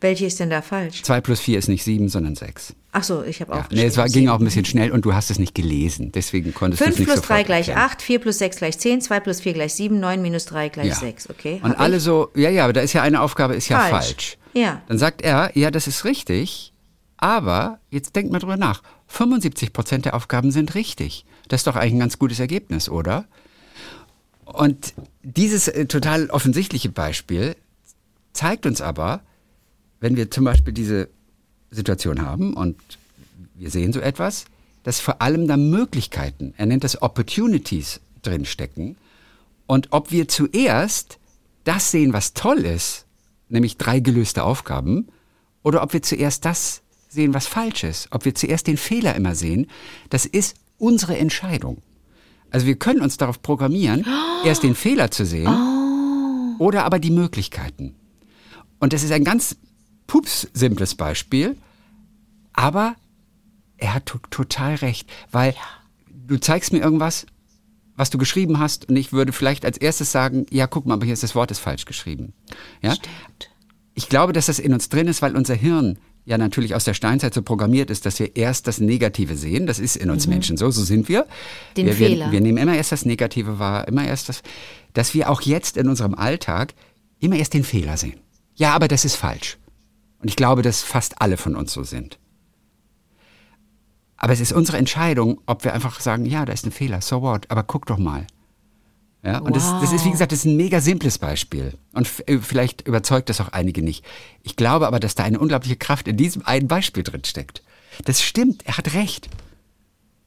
Welche 0.00 0.26
ist 0.26 0.40
denn 0.40 0.48
da 0.50 0.62
falsch? 0.62 1.02
2 1.02 1.20
plus 1.20 1.40
4 1.40 1.58
ist 1.58 1.68
nicht 1.68 1.84
7, 1.84 2.08
sondern 2.08 2.34
6. 2.34 2.74
Ach 2.92 3.04
so, 3.04 3.22
ich 3.22 3.40
habe 3.40 3.52
Ja, 3.52 3.58
aufgeschrieben. 3.60 3.82
nee, 3.82 3.88
es 3.88 3.96
war, 3.98 4.08
ging 4.08 4.28
auch 4.28 4.38
ein 4.38 4.44
bisschen 4.44 4.64
schnell 4.64 4.90
und 4.92 5.04
du 5.04 5.12
hast 5.14 5.30
es 5.30 5.38
nicht 5.38 5.54
gelesen. 5.54 6.10
Deswegen 6.12 6.54
konntest 6.54 6.80
du 6.80 6.84
es 6.84 6.88
5 6.96 6.98
nicht 7.00 7.06
plus 7.06 7.16
sofort 7.20 7.38
3 7.40 7.42
gleich 7.44 7.68
erkennen. 7.68 7.86
8, 7.86 8.02
4 8.02 8.18
plus 8.18 8.38
6 8.38 8.56
gleich 8.56 8.78
10, 8.78 9.00
2 9.02 9.20
plus 9.20 9.40
4 9.40 9.52
gleich 9.52 9.74
7, 9.74 10.00
9 10.00 10.22
minus 10.22 10.46
3 10.46 10.68
gleich 10.70 10.94
6. 10.94 11.28
Okay. 11.30 11.60
Und 11.62 11.74
alle 11.78 11.98
ich? 11.98 12.02
so, 12.02 12.30
ja, 12.34 12.48
ja, 12.50 12.64
aber 12.64 12.72
da 12.72 12.80
ist 12.80 12.94
ja 12.94 13.02
eine 13.02 13.20
Aufgabe, 13.20 13.54
ist 13.54 13.68
ja 13.68 13.78
Falsch. 13.78 13.92
falsch. 13.92 14.38
Ja. 14.54 14.82
Dann 14.88 14.98
sagt 14.98 15.20
er, 15.22 15.50
ja, 15.56 15.70
das 15.70 15.86
ist 15.86 16.04
richtig, 16.04 16.72
aber 17.18 17.78
jetzt 17.90 18.16
denkt 18.16 18.32
mal 18.32 18.38
drüber 18.38 18.56
nach. 18.56 18.82
75 19.08 19.72
Prozent 19.72 20.06
der 20.06 20.14
Aufgaben 20.14 20.50
sind 20.50 20.74
richtig. 20.74 21.24
Das 21.48 21.60
ist 21.60 21.66
doch 21.66 21.76
eigentlich 21.76 21.92
ein 21.94 21.98
ganz 22.00 22.18
gutes 22.18 22.40
Ergebnis, 22.40 22.88
oder? 22.88 23.26
Und 24.44 24.94
dieses 25.22 25.68
äh, 25.68 25.86
total 25.86 26.30
offensichtliche 26.30 26.88
Beispiel 26.88 27.54
zeigt 28.32 28.66
uns 28.66 28.80
aber, 28.80 29.20
wenn 30.00 30.16
wir 30.16 30.30
zum 30.30 30.44
Beispiel 30.44 30.72
diese 30.72 31.08
Situation 31.70 32.22
haben 32.22 32.54
und 32.54 32.76
wir 33.54 33.70
sehen 33.70 33.92
so 33.92 34.00
etwas, 34.00 34.46
dass 34.82 35.00
vor 35.00 35.20
allem 35.20 35.46
da 35.46 35.56
Möglichkeiten, 35.56 36.54
er 36.56 36.66
nennt 36.66 36.84
das 36.84 37.00
Opportunities 37.02 38.00
drinstecken. 38.22 38.96
Und 39.66 39.88
ob 39.90 40.10
wir 40.10 40.26
zuerst 40.26 41.18
das 41.64 41.90
sehen, 41.90 42.12
was 42.12 42.32
toll 42.32 42.60
ist, 42.60 43.04
nämlich 43.48 43.76
drei 43.76 44.00
gelöste 44.00 44.42
Aufgaben, 44.42 45.08
oder 45.62 45.82
ob 45.82 45.92
wir 45.92 46.02
zuerst 46.02 46.44
das 46.46 46.80
sehen, 47.08 47.34
was 47.34 47.46
falsch 47.46 47.84
ist, 47.84 48.08
ob 48.10 48.24
wir 48.24 48.34
zuerst 48.34 48.66
den 48.66 48.78
Fehler 48.78 49.14
immer 49.14 49.34
sehen, 49.34 49.66
das 50.08 50.24
ist 50.24 50.56
unsere 50.78 51.18
Entscheidung. 51.18 51.82
Also 52.50 52.66
wir 52.66 52.76
können 52.76 53.02
uns 53.02 53.18
darauf 53.18 53.42
programmieren, 53.42 54.06
erst 54.44 54.62
den 54.62 54.74
Fehler 54.74 55.10
zu 55.10 55.26
sehen 55.26 56.56
oder 56.58 56.84
aber 56.84 56.98
die 56.98 57.10
Möglichkeiten. 57.10 57.94
Und 58.78 58.94
das 58.94 59.02
ist 59.02 59.12
ein 59.12 59.24
ganz 59.24 59.56
pups 60.10 60.48
simples 60.52 60.96
Beispiel, 60.96 61.56
aber 62.52 62.96
er 63.78 63.94
hat 63.94 64.06
to 64.06 64.18
total 64.30 64.74
recht, 64.74 65.08
weil 65.30 65.54
du 66.26 66.36
zeigst 66.36 66.72
mir 66.72 66.80
irgendwas, 66.80 67.26
was 67.94 68.10
du 68.10 68.18
geschrieben 68.18 68.58
hast 68.58 68.88
und 68.88 68.96
ich 68.96 69.12
würde 69.12 69.32
vielleicht 69.32 69.64
als 69.64 69.78
erstes 69.78 70.10
sagen, 70.10 70.46
ja, 70.50 70.66
guck 70.66 70.84
mal, 70.84 70.94
aber 70.94 71.04
hier 71.04 71.12
ist 71.12 71.22
das 71.22 71.36
Wort 71.36 71.52
ist 71.52 71.60
falsch 71.60 71.84
geschrieben. 71.84 72.32
Ja? 72.82 72.96
Stimmt. 72.96 73.50
Ich 73.94 74.08
glaube, 74.08 74.32
dass 74.32 74.46
das 74.46 74.58
in 74.58 74.74
uns 74.74 74.88
drin 74.88 75.06
ist, 75.06 75.22
weil 75.22 75.36
unser 75.36 75.54
Hirn 75.54 75.96
ja 76.24 76.38
natürlich 76.38 76.74
aus 76.74 76.82
der 76.82 76.94
Steinzeit 76.94 77.32
so 77.32 77.42
programmiert 77.42 77.88
ist, 77.88 78.04
dass 78.04 78.18
wir 78.18 78.34
erst 78.34 78.66
das 78.66 78.80
Negative 78.80 79.36
sehen. 79.36 79.68
Das 79.68 79.78
ist 79.78 79.94
in 79.94 80.10
uns 80.10 80.26
Menschen 80.26 80.56
so, 80.56 80.72
so 80.72 80.82
sind 80.82 81.08
wir. 81.08 81.22
Mhm. 81.22 81.74
Den 81.76 81.86
wir, 81.86 81.94
Fehler. 81.94 82.26
Wir, 82.26 82.32
wir 82.32 82.40
nehmen 82.40 82.58
immer 82.58 82.74
erst 82.74 82.90
das 82.90 83.04
Negative 83.04 83.60
wahr, 83.60 83.86
immer 83.86 84.04
erst 84.04 84.28
das, 84.28 84.42
dass 84.92 85.14
wir 85.14 85.30
auch 85.30 85.42
jetzt 85.42 85.76
in 85.76 85.88
unserem 85.88 86.16
Alltag 86.16 86.74
immer 87.20 87.36
erst 87.36 87.54
den 87.54 87.62
Fehler 87.62 87.96
sehen. 87.96 88.18
Ja, 88.56 88.74
aber 88.74 88.88
das 88.88 89.04
ist 89.04 89.14
falsch. 89.14 89.56
Und 90.20 90.28
ich 90.28 90.36
glaube, 90.36 90.62
dass 90.62 90.82
fast 90.82 91.20
alle 91.20 91.36
von 91.36 91.56
uns 91.56 91.72
so 91.72 91.82
sind. 91.82 92.18
Aber 94.16 94.34
es 94.34 94.40
ist 94.40 94.52
unsere 94.52 94.76
Entscheidung, 94.76 95.40
ob 95.46 95.64
wir 95.64 95.72
einfach 95.72 95.98
sagen, 96.00 96.26
ja, 96.26 96.44
da 96.44 96.52
ist 96.52 96.66
ein 96.66 96.72
Fehler, 96.72 97.00
so 97.00 97.22
what, 97.22 97.50
aber 97.50 97.62
guck 97.62 97.86
doch 97.86 97.96
mal. 97.96 98.26
Ja, 99.22 99.38
und 99.38 99.54
das, 99.54 99.64
das 99.80 99.92
ist, 99.92 100.04
wie 100.06 100.10
gesagt, 100.10 100.32
das 100.32 100.40
ist 100.40 100.44
ein 100.46 100.56
mega 100.56 100.80
simples 100.80 101.18
Beispiel. 101.18 101.74
Und 101.92 102.08
äh, 102.26 102.38
vielleicht 102.38 102.86
überzeugt 102.86 103.28
das 103.28 103.40
auch 103.40 103.48
einige 103.48 103.82
nicht. 103.82 104.04
Ich 104.42 104.56
glaube 104.56 104.86
aber, 104.86 105.00
dass 105.00 105.14
da 105.14 105.24
eine 105.24 105.38
unglaubliche 105.38 105.76
Kraft 105.76 106.08
in 106.08 106.16
diesem 106.16 106.44
einen 106.46 106.68
Beispiel 106.68 107.02
drin 107.02 107.24
steckt. 107.24 107.62
Das 108.04 108.22
stimmt, 108.22 108.66
er 108.66 108.78
hat 108.78 108.94
recht. 108.94 109.28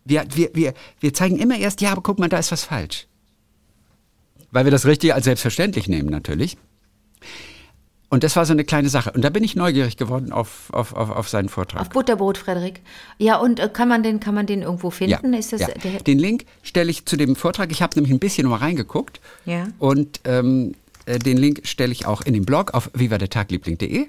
Wir, 0.05 0.25
wir, 0.33 0.51
wir, 0.53 0.73
wir 0.99 1.13
zeigen 1.13 1.37
immer 1.37 1.57
erst, 1.57 1.81
ja, 1.81 1.91
aber 1.91 2.01
guck 2.01 2.19
mal, 2.19 2.29
da 2.29 2.37
ist 2.37 2.51
was 2.51 2.65
falsch. 2.65 3.07
Weil 4.51 4.65
wir 4.65 4.71
das 4.71 4.85
Richtige 4.85 5.15
als 5.15 5.25
selbstverständlich 5.25 5.87
nehmen, 5.87 6.09
natürlich. 6.09 6.57
Und 8.13 8.23
das 8.23 8.35
war 8.35 8.45
so 8.45 8.53
eine 8.53 8.63
kleine 8.63 8.89
Sache. 8.89 9.11
Und 9.11 9.23
da 9.23 9.29
bin 9.31 9.43
ich 9.43 9.55
neugierig 9.55 9.97
geworden 9.97 10.31
auf, 10.31 10.71
auf, 10.71 10.93
auf, 10.93 11.09
auf 11.09 11.29
seinen 11.29 11.49
Vortrag. 11.49 11.81
Auf 11.81 11.89
Butterbrot, 11.89 12.37
Frederik. 12.37 12.81
Ja, 13.17 13.37
und 13.37 13.59
äh, 13.59 13.67
kann 13.73 13.87
man 13.89 14.03
den, 14.03 14.19
kann 14.19 14.35
man 14.35 14.45
den 14.45 14.61
irgendwo 14.61 14.91
finden? 14.91 15.33
Ist 15.33 15.51
das 15.51 15.61
ja. 15.61 15.69
Den 16.05 16.19
Link 16.19 16.45
stelle 16.61 16.91
ich 16.91 17.07
zu 17.07 17.17
dem 17.17 17.35
Vortrag. 17.35 17.71
Ich 17.71 17.81
habe 17.81 17.95
nämlich 17.95 18.13
ein 18.13 18.19
bisschen 18.19 18.47
mal 18.47 18.57
reingeguckt. 18.57 19.19
Ja. 19.45 19.65
Und 19.79 20.19
ähm, 20.25 20.75
äh, 21.07 21.17
den 21.17 21.37
Link 21.37 21.61
stelle 21.63 21.91
ich 21.91 22.05
auch 22.05 22.21
in 22.21 22.35
den 22.35 22.45
Blog 22.45 22.75
auf 22.75 22.91
vivadertagliebling.de. 22.93 24.05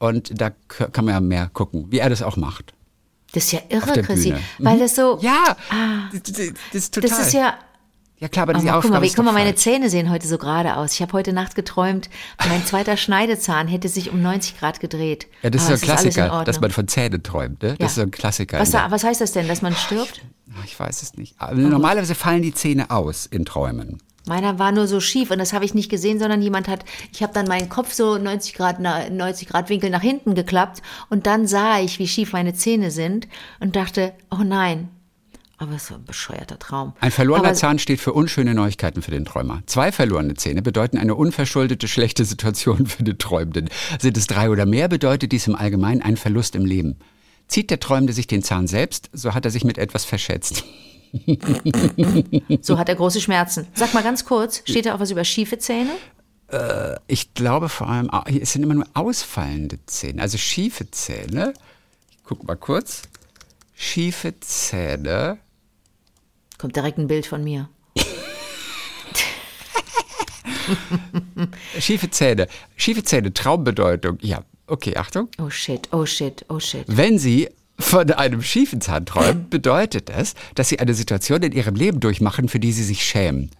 Und 0.00 0.40
da 0.40 0.50
kann 0.68 1.04
man 1.04 1.14
ja 1.14 1.20
mehr 1.20 1.48
gucken, 1.52 1.86
wie 1.90 1.98
er 2.00 2.10
das 2.10 2.22
auch 2.22 2.36
macht. 2.36 2.72
das 3.34 3.44
ist 3.44 3.52
ja 3.52 3.60
irre, 3.68 4.02
Chrissy. 4.02 4.34
Weil 4.58 4.76
Mhm. 4.78 4.80
das 4.80 4.96
so. 4.96 5.18
Ja, 5.22 5.56
Ah. 5.70 6.08
das, 6.12 6.22
das, 6.24 6.36
das 6.36 6.54
ist 6.72 6.94
total. 6.94 7.10
Das 7.10 7.26
ist 7.28 7.34
ja. 7.34 7.54
Ja 8.20 8.26
klar, 8.28 8.44
aber 8.44 8.54
diese 8.54 8.66
Aber 8.68 8.78
guck 8.78 8.84
Aufgabe 8.86 8.94
mal, 8.94 9.02
wie, 9.02 9.06
ist 9.06 9.16
guck 9.16 9.24
mal, 9.24 9.32
meine. 9.32 9.54
Zähne 9.54 9.90
sehen 9.90 10.10
heute 10.10 10.26
so 10.26 10.38
gerade 10.38 10.76
aus. 10.76 10.92
Ich 10.94 11.02
habe 11.02 11.12
heute 11.12 11.32
Nacht 11.32 11.54
geträumt, 11.54 12.10
mein 12.48 12.64
zweiter 12.66 12.96
Schneidezahn 12.96 13.68
hätte 13.68 13.88
sich 13.88 14.10
um 14.12 14.20
90 14.22 14.58
Grad 14.58 14.80
gedreht. 14.80 15.28
Ja, 15.42 15.50
das 15.50 15.62
ist 15.62 15.68
Aber 15.68 15.76
so 15.76 15.84
ein 15.84 15.86
Klassiker, 15.88 16.44
dass 16.44 16.60
man 16.60 16.70
von 16.72 16.88
Zähnen 16.88 17.22
träumt. 17.22 17.62
Ne? 17.62 17.70
Das 17.70 17.78
Ja. 17.78 17.86
ist 17.86 17.94
so 17.94 18.02
ein 18.02 18.10
Klassiker. 18.10 18.58
was, 18.58 18.70
da, 18.72 18.90
was 18.90 19.04
heißt 19.04 19.20
das 19.20 19.32
denn, 19.32 19.46
dass 19.46 19.62
man 19.62 19.74
stirbt? 19.76 20.22
Ah, 20.52 20.64
Ich 20.64 20.78
weiß 20.78 21.02
es 21.02 21.14
nicht. 21.14 21.34
Aber 21.38 21.54
normalerweise 21.54 22.14
fallen 22.16 22.42
die 22.42 22.52
Zähne 22.54 22.90
aus 22.90 23.26
in 23.26 23.44
Träumen. 23.44 23.98
Meiner 24.26 24.58
war 24.58 24.72
nur 24.72 24.86
so 24.88 25.00
schief 25.00 25.30
und 25.30 25.38
das 25.38 25.52
habe 25.54 25.64
ich 25.64 25.72
nicht 25.72 25.88
gesehen, 25.88 26.18
sondern 26.18 26.42
jemand 26.42 26.68
hat, 26.68 26.84
ich 27.12 27.22
habe 27.22 27.32
dann 27.32 27.46
meinen 27.46 27.68
Kopf 27.70 27.94
so 27.94 28.18
90 28.18 28.52
Grad, 28.54 28.76
na- 28.80 29.08
90 29.08 29.48
Grad 29.48 29.70
Winkel 29.70 29.88
nach 29.90 30.02
hinten 30.02 30.34
geklappt 30.34 30.82
und 31.08 31.26
dann 31.26 31.46
sah 31.46 31.78
ich, 31.78 31.98
wie 31.98 32.08
schief 32.08 32.32
meine 32.34 32.52
Zähne 32.52 32.90
sind 32.90 33.26
und 33.60 33.74
dachte, 33.76 34.12
oh 34.30 34.42
nein. 34.44 34.88
Aber 35.60 35.72
es 35.72 35.90
war 35.90 35.98
ein 35.98 36.04
bescheuerter 36.04 36.58
Traum. 36.58 36.92
Ein 37.00 37.10
verlorener 37.10 37.48
Aber- 37.48 37.54
Zahn 37.54 37.78
steht 37.80 38.00
für 38.00 38.12
unschöne 38.12 38.54
Neuigkeiten 38.54 39.02
für 39.02 39.10
den 39.10 39.24
Träumer. 39.24 39.62
Zwei 39.66 39.90
verlorene 39.90 40.34
Zähne 40.34 40.62
bedeuten 40.62 40.98
eine 40.98 41.16
unverschuldete 41.16 41.88
schlechte 41.88 42.24
Situation 42.24 42.86
für 42.86 43.02
den 43.02 43.18
Träumenden. 43.18 43.68
Sind 43.98 44.16
es 44.16 44.28
drei 44.28 44.50
oder 44.50 44.66
mehr, 44.66 44.88
bedeutet 44.88 45.32
dies 45.32 45.48
im 45.48 45.56
Allgemeinen 45.56 46.00
einen 46.02 46.16
Verlust 46.16 46.54
im 46.54 46.64
Leben. 46.64 46.96
Zieht 47.48 47.70
der 47.70 47.80
Träumende 47.80 48.12
sich 48.12 48.26
den 48.28 48.42
Zahn 48.42 48.66
selbst, 48.68 49.10
so 49.12 49.34
hat 49.34 49.44
er 49.44 49.50
sich 49.50 49.64
mit 49.64 49.78
etwas 49.78 50.04
verschätzt. 50.04 50.64
So 52.60 52.78
hat 52.78 52.88
er 52.90 52.94
große 52.94 53.20
Schmerzen. 53.20 53.66
Sag 53.74 53.94
mal 53.94 54.02
ganz 54.02 54.24
kurz, 54.26 54.62
steht 54.64 54.86
da 54.86 54.94
auch 54.94 55.00
was 55.00 55.10
über 55.10 55.24
schiefe 55.24 55.58
Zähne? 55.58 55.90
Ich 57.08 57.34
glaube 57.34 57.68
vor 57.68 57.88
allem, 57.88 58.08
ah, 58.10 58.24
es 58.28 58.52
sind 58.52 58.62
immer 58.62 58.74
nur 58.74 58.86
ausfallende 58.94 59.78
Zähne, 59.86 60.22
also 60.22 60.38
schiefe 60.38 60.90
Zähne. 60.90 61.52
Ich 62.10 62.24
guck 62.24 62.46
mal 62.46 62.56
kurz. 62.56 63.02
Schiefe 63.74 64.38
Zähne. 64.40 65.38
Kommt 66.58 66.76
direkt 66.76 66.98
ein 66.98 67.06
Bild 67.06 67.26
von 67.26 67.44
mir. 67.44 67.68
Schiefe 71.78 72.10
Zähne. 72.10 72.48
Schiefe 72.76 73.02
Zähne, 73.02 73.32
Traumbedeutung. 73.32 74.18
Ja, 74.20 74.44
okay, 74.66 74.96
Achtung. 74.96 75.28
Oh 75.38 75.50
shit, 75.50 75.88
oh 75.92 76.04
shit, 76.04 76.44
oh 76.48 76.60
shit. 76.60 76.84
Wenn 76.86 77.18
Sie 77.18 77.48
von 77.78 78.10
einem 78.10 78.42
schiefen 78.42 78.80
Zahn 78.80 79.06
träumen, 79.06 79.48
bedeutet 79.50 80.08
das, 80.08 80.34
dass 80.54 80.68
Sie 80.68 80.80
eine 80.80 80.94
Situation 80.94 81.42
in 81.42 81.52
Ihrem 81.52 81.74
Leben 81.74 82.00
durchmachen, 82.00 82.48
für 82.48 82.60
die 82.60 82.72
Sie 82.72 82.84
sich 82.84 83.04
schämen. 83.04 83.50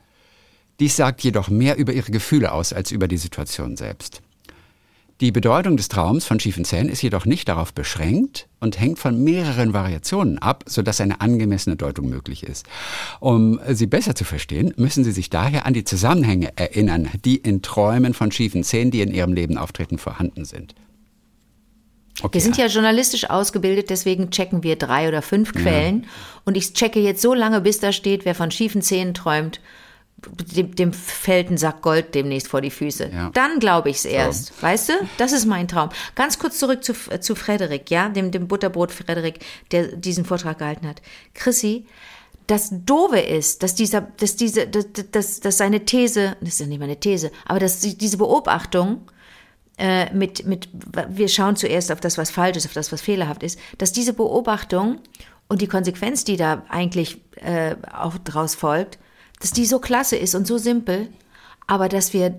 Dies 0.80 0.96
sagt 0.96 1.22
jedoch 1.22 1.48
mehr 1.48 1.76
über 1.76 1.92
Ihre 1.92 2.10
Gefühle 2.10 2.52
aus 2.52 2.72
als 2.72 2.92
über 2.92 3.08
die 3.08 3.16
Situation 3.16 3.76
selbst. 3.76 4.22
Die 5.20 5.32
Bedeutung 5.32 5.76
des 5.76 5.88
Traums 5.88 6.24
von 6.24 6.38
schiefen 6.38 6.64
Zähnen 6.64 6.88
ist 6.88 7.02
jedoch 7.02 7.26
nicht 7.26 7.48
darauf 7.48 7.72
beschränkt 7.72 8.46
und 8.60 8.78
hängt 8.78 9.00
von 9.00 9.24
mehreren 9.24 9.72
Variationen 9.72 10.38
ab, 10.38 10.62
sodass 10.66 11.00
eine 11.00 11.20
angemessene 11.20 11.74
Deutung 11.74 12.08
möglich 12.08 12.44
ist. 12.44 12.66
Um 13.18 13.58
sie 13.68 13.88
besser 13.88 14.14
zu 14.14 14.24
verstehen, 14.24 14.72
müssen 14.76 15.02
Sie 15.02 15.10
sich 15.10 15.28
daher 15.28 15.66
an 15.66 15.74
die 15.74 15.82
Zusammenhänge 15.82 16.56
erinnern, 16.56 17.08
die 17.24 17.34
in 17.34 17.62
Träumen 17.62 18.14
von 18.14 18.30
schiefen 18.30 18.62
Zähnen, 18.62 18.92
die 18.92 19.00
in 19.00 19.12
Ihrem 19.12 19.32
Leben 19.32 19.58
auftreten, 19.58 19.98
vorhanden 19.98 20.44
sind. 20.44 20.76
Okay, 22.22 22.34
Wir 22.34 22.40
sind 22.40 22.56
ja 22.56 22.66
journalistisch 22.66 23.28
ausgebildet, 23.28 23.90
deswegen 23.90 24.30
checken 24.30 24.62
wir 24.62 24.76
drei 24.76 25.08
oder 25.08 25.22
fünf 25.22 25.52
Quellen. 25.52 26.06
Und 26.44 26.56
ich 26.56 26.74
checke 26.74 27.00
jetzt 27.00 27.22
so 27.22 27.34
lange, 27.34 27.60
bis 27.60 27.80
da 27.80 27.92
steht, 27.92 28.24
wer 28.24 28.34
von 28.36 28.50
schiefen 28.52 28.82
Zähnen 28.82 29.14
träumt, 29.14 29.60
dem, 30.56 30.74
dem 30.74 30.92
fällt 30.92 31.50
ein 31.50 31.58
Sack 31.58 31.82
Gold 31.82 32.14
demnächst 32.14 32.48
vor 32.48 32.60
die 32.60 32.70
Füße. 32.70 33.10
Ja. 33.12 33.30
Dann 33.34 33.60
glaube 33.60 33.90
ich 33.90 33.98
es 33.98 34.04
erst. 34.04 34.60
Weißt 34.62 34.88
du? 34.88 34.92
Das 35.16 35.32
ist 35.32 35.46
mein 35.46 35.68
Traum. 35.68 35.90
Ganz 36.14 36.38
kurz 36.38 36.58
zurück 36.58 36.82
zu, 36.82 36.94
zu 37.20 37.34
Frederik, 37.34 37.90
ja, 37.90 38.08
dem, 38.08 38.30
dem 38.30 38.48
Butterbrot 38.48 38.90
Frederik, 38.92 39.38
der 39.70 39.96
diesen 39.96 40.24
Vortrag 40.24 40.58
gehalten 40.58 40.88
hat. 40.88 41.00
Chrissy, 41.34 41.86
das 42.48 42.70
Doofe 42.72 43.18
ist, 43.20 43.62
dass 43.62 43.74
dieser, 43.74 44.00
dass 44.00 44.34
diese, 44.36 44.66
dass, 44.66 44.86
dass, 45.12 45.40
dass 45.40 45.58
seine 45.58 45.84
These, 45.84 46.36
das 46.40 46.48
ist 46.50 46.60
ja 46.60 46.66
nicht 46.66 46.80
meine 46.80 46.98
These, 46.98 47.30
aber 47.46 47.60
dass 47.60 47.80
die- 47.80 47.96
diese 47.96 48.16
Beobachtung, 48.16 49.02
äh, 49.76 50.12
mit, 50.12 50.44
mit, 50.46 50.68
wir 51.10 51.28
schauen 51.28 51.54
zuerst 51.54 51.92
auf 51.92 52.00
das, 52.00 52.18
was 52.18 52.30
falsch 52.30 52.56
ist, 52.56 52.66
auf 52.66 52.72
das, 52.72 52.90
was 52.90 53.00
fehlerhaft 53.00 53.42
ist, 53.44 53.58
dass 53.76 53.92
diese 53.92 54.12
Beobachtung 54.14 54.98
und 55.46 55.60
die 55.62 55.68
Konsequenz, 55.68 56.24
die 56.24 56.36
da 56.36 56.64
eigentlich 56.68 57.20
äh, 57.36 57.76
auch 57.92 58.18
draus 58.18 58.54
folgt, 58.56 58.98
dass 59.40 59.52
die 59.52 59.66
so 59.66 59.78
klasse 59.78 60.16
ist 60.16 60.34
und 60.34 60.46
so 60.46 60.58
simpel, 60.58 61.08
aber 61.66 61.88
dass 61.88 62.12
wir 62.12 62.34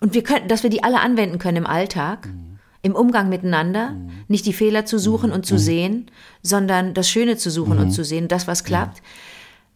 und 0.00 0.12
wir 0.12 0.22
können, 0.22 0.48
dass 0.48 0.62
wir 0.62 0.70
die 0.70 0.84
alle 0.84 1.00
anwenden 1.00 1.38
können 1.38 1.58
im 1.58 1.66
Alltag, 1.66 2.28
im 2.82 2.94
Umgang 2.94 3.30
miteinander, 3.30 3.96
nicht 4.28 4.44
die 4.44 4.52
Fehler 4.52 4.84
zu 4.84 4.98
suchen 4.98 5.32
und 5.32 5.46
zu 5.46 5.58
sehen, 5.58 6.10
sondern 6.42 6.92
das 6.92 7.08
Schöne 7.08 7.38
zu 7.38 7.50
suchen 7.50 7.78
und 7.78 7.90
zu 7.90 8.04
sehen, 8.04 8.28
das, 8.28 8.46
was 8.46 8.64
klappt. 8.64 9.00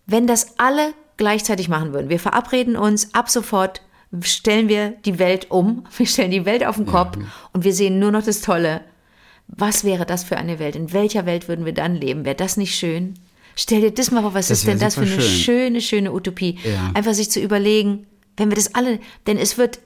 Wenn 0.07 0.26
das 0.26 0.59
alle 0.59 0.93
gleichzeitig 1.16 1.70
machen 1.70 1.95
würden, 1.95 2.11
wir 2.11 2.20
verabreden 2.20 2.76
uns, 2.76 3.14
ab 3.14 3.31
sofort 3.31 3.81
stellen 4.20 4.68
wir 4.68 4.91
die 4.91 5.18
Welt 5.18 5.51
um, 5.51 5.87
wir 5.97 6.07
stellen 6.07 6.31
die 6.31 6.45
Welt 6.45 6.66
auf 6.66 6.76
den 6.76 6.85
Kopf 6.85 7.16
und 7.55 7.64
wir 7.64 7.72
sehen 7.72 7.99
nur 7.99 8.11
noch 8.11 8.22
das 8.22 8.43
Tolle. 8.43 8.83
Was 9.47 9.83
wäre 9.83 10.05
das 10.05 10.24
für 10.24 10.37
eine 10.37 10.59
Welt? 10.59 10.76
In 10.76 10.93
welcher 10.93 11.24
Welt 11.24 11.49
würden 11.49 11.64
wir 11.64 11.72
dann 11.72 11.95
leben? 11.95 12.26
Wäre 12.26 12.37
das 12.37 12.59
nicht 12.59 12.74
schön? 12.74 13.14
Stell 13.61 13.80
dir 13.80 13.90
das 13.90 14.12
mal 14.12 14.22
vor, 14.22 14.34
was 14.34 14.46
Das 14.48 14.59
ist 14.59 14.68
denn 14.68 14.78
das 14.78 14.94
für 14.94 15.00
eine 15.00 15.11
schön. 15.11 15.20
schöne, 15.22 15.80
schöne 15.80 16.12
Utopie? 16.12 16.59
Ja. 16.62 16.92
Einfach 16.94 17.12
sich 17.12 17.28
zu 17.28 17.40
überlegen, 17.40 18.06
wenn 18.36 18.50
wir 18.50 18.54
das 18.54 18.76
alle, 18.76 19.00
denn 19.26 19.36
es 19.36 19.59
wird, 19.59 19.80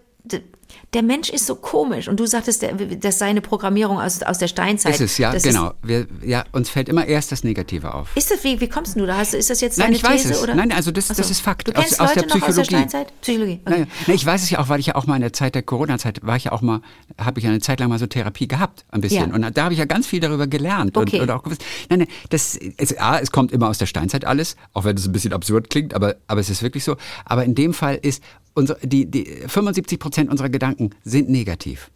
der 0.95 1.03
Mensch 1.03 1.31
ist 1.31 1.47
so 1.47 1.55
komisch 1.57 2.09
und 2.09 2.21
du 2.21 2.27
sagtest, 2.27 2.63
der- 2.63 2.75
dass 2.75 3.19
seine 3.19 3.41
Programmierung 3.41 3.99
aus, 4.01 4.23
aus 4.23 4.39
der 4.39 4.49
Steinzeit. 4.49 4.95
Ist 4.95 5.01
es, 5.01 5.19
ja, 5.19 5.33
das 5.33 5.43
genau. 5.43 5.73
Wir, 5.83 6.07
ja, 6.25 6.45
uns 6.53 6.69
fällt 6.69 6.89
immer 6.89 7.07
erst 7.07 7.33
das 7.33 7.45
Negative 7.45 7.95
auf. 7.95 8.09
Ist, 8.17 8.31
das, 8.31 8.45
wie, 8.45 8.61
wie 8.61 8.69
kommst 8.69 8.97
du 8.97 9.07
da? 9.07 9.17
Hast, 9.17 9.35
ist 9.35 9.51
das 9.51 9.61
jetzt 9.61 9.79
Nein, 9.79 9.87
deine 9.89 9.97
ich 9.97 10.05
weiß 10.05 10.23
These? 10.23 10.35
es. 10.35 10.43
Oder? 10.43 10.55
Nein, 10.55 10.73
also 10.73 10.91
das- 10.91 11.11
Ach 11.11 11.17
das 11.17 11.31
ist 11.31 11.41
Fakt. 11.41 11.69
Du 11.69 11.73
kennst 11.73 11.95
Aus- 11.95 12.01
aus 12.11 12.15
Leute 12.17 12.29
der 12.29 12.39
noch 12.39 12.49
aus 12.49 12.55
der 12.55 12.63
Psychologie. 12.63 12.89
Steinzeit? 12.89 13.21
Psychologie. 13.23 13.61
Okay. 13.65 13.71
Naja, 13.71 13.87
nee, 14.07 14.15
ich 14.15 14.27
weiß 14.27 14.43
es 14.43 14.51
ja 14.51 14.59
auch, 14.59 14.69
weil 14.69 14.81
ich 14.81 14.87
ja 14.87 14.95
auch 14.97 15.07
mal 15.07 15.17
in 15.17 15.23
der 15.23 15.33
Zeit 15.33 15.55
der 15.55 15.63
Corona-Zeit 15.63 16.21
war 16.27 16.37
ich 16.37 16.45
ja 16.45 16.53
auch 16.53 16.61
mal, 16.63 16.81
habe 17.19 17.39
ich 17.41 17.45
ja 17.45 17.51
eine 17.51 17.61
Zeit 17.61 17.81
lang 17.81 17.89
mal 17.89 17.99
so 17.99 18.07
Therapie 18.07 18.47
gehabt, 18.49 18.85
ein 18.91 19.01
bisschen. 19.01 19.31
Ja. 19.31 19.35
Und 19.35 19.57
da 19.57 19.65
habe 19.65 19.73
ich 19.73 19.79
ja 19.79 19.85
ganz 19.87 20.07
viel 20.07 20.21
darüber 20.21 20.47
gelernt 20.47 20.97
Okay. 20.97 21.17
und, 21.17 21.23
und 21.23 21.31
auch 21.31 21.43
gewusst. 21.43 21.65
Nein, 21.89 22.01
nein, 22.01 22.09
das 22.31 22.55
ist, 22.57 23.01
A, 23.01 23.19
es 23.19 23.31
kommt 23.33 23.53
immer 23.53 23.69
aus 23.69 23.79
der 23.79 23.87
Steinzeit 23.87 24.25
alles, 24.25 24.57
auch 24.73 24.85
wenn 24.85 24.97
es 24.97 25.07
ein 25.07 25.13
bisschen 25.13 25.33
absurd 25.33 25.71
klingt, 25.71 25.95
aber, 25.95 26.17
aber 26.27 26.41
es 26.41 26.51
ist 26.51 26.63
wirklich 26.63 26.85
so. 26.85 26.97
Aber 27.25 27.45
in 27.45 27.55
dem 27.55 27.73
Fall 27.75 27.99
ist 28.01 28.23
unsere, 28.55 28.79
die, 28.87 29.07
die 29.11 29.25
75 29.47 29.99
Prozent 29.99 30.31
unserer 30.31 30.49
Gedanken 30.49 30.91
sind 31.05 31.29
negativ. 31.31 31.91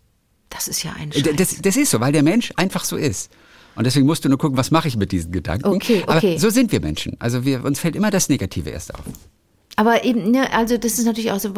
Das 0.51 0.69
ist 0.69 0.83
ja 0.83 0.93
ein 0.99 1.11
D- 1.11 1.21
Scheiß. 1.23 1.37
Das, 1.37 1.57
das 1.61 1.77
ist 1.77 1.91
so, 1.91 2.01
weil 2.01 2.13
der 2.13 2.23
Mensch 2.23 2.53
einfach 2.57 2.85
so 2.85 2.97
ist. 2.97 3.31
Und 3.75 3.85
deswegen 3.85 4.07
musst 4.07 4.25
du 4.25 4.29
nur 4.29 4.39
gucken, 4.39 4.57
was 4.57 4.71
mache 4.71 4.89
ich 4.89 4.97
mit 4.97 5.13
diesen 5.13 5.33
Gedanken. 5.33 5.67
Okay, 5.67 6.03
okay. 6.07 6.33
Aber 6.33 6.39
so 6.39 6.49
sind 6.51 6.73
wir 6.73 6.81
Menschen. 6.81 7.17
Also 7.19 7.45
wir, 7.45 7.63
uns 7.65 7.79
fällt 7.79 7.95
immer 7.95 8.11
das 8.11 8.29
Negative 8.29 8.71
erst 8.71 8.95
auf. 8.95 9.03
Aber 9.77 10.05
eben, 10.05 10.31
ne, 10.31 10.51
also 10.55 10.79
das 10.79 10.99
ist 10.99 11.05
natürlich 11.05 11.31
auch 11.31 11.39
so. 11.41 11.53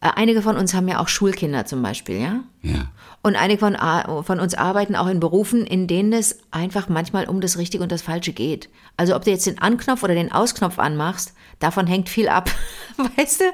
Äh, 0.00 0.10
Einige 0.14 0.42
von 0.42 0.56
uns 0.56 0.74
haben 0.74 0.88
ja 0.88 0.98
auch 1.00 1.08
Schulkinder 1.08 1.66
zum 1.66 1.82
Beispiel, 1.82 2.20
ja? 2.20 2.40
Ja. 2.62 2.86
Und 3.22 3.36
einige 3.36 3.58
von, 3.58 3.76
von 4.24 4.40
uns 4.40 4.54
arbeiten 4.54 4.96
auch 4.96 5.06
in 5.06 5.20
Berufen, 5.20 5.66
in 5.66 5.86
denen 5.86 6.14
es 6.14 6.38
einfach 6.50 6.88
manchmal 6.88 7.28
um 7.28 7.42
das 7.42 7.58
Richtige 7.58 7.82
und 7.82 7.92
das 7.92 8.00
Falsche 8.00 8.32
geht. 8.32 8.70
Also 8.96 9.14
ob 9.14 9.24
du 9.24 9.30
jetzt 9.30 9.46
den 9.46 9.58
Anknopf 9.58 10.02
oder 10.02 10.14
den 10.14 10.32
Ausknopf 10.32 10.78
anmachst, 10.78 11.34
davon 11.58 11.86
hängt 11.86 12.08
viel 12.08 12.28
ab, 12.28 12.50
weißt 13.16 13.40
du? 13.40 13.44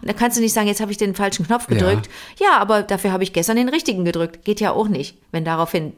Und 0.00 0.08
da 0.08 0.12
kannst 0.12 0.36
du 0.36 0.42
nicht 0.42 0.52
sagen, 0.52 0.68
jetzt 0.68 0.80
habe 0.80 0.92
ich 0.92 0.98
den 0.98 1.16
falschen 1.16 1.46
Knopf 1.46 1.66
gedrückt. 1.66 2.08
Ja, 2.38 2.58
aber 2.58 2.82
dafür 2.82 3.10
habe 3.10 3.24
ich 3.24 3.32
gestern 3.32 3.56
den 3.56 3.68
richtigen 3.68 4.04
gedrückt. 4.04 4.44
Geht 4.44 4.60
ja 4.60 4.70
auch 4.70 4.88
nicht, 4.88 5.18
wenn 5.32 5.44
daraufhin 5.44 5.92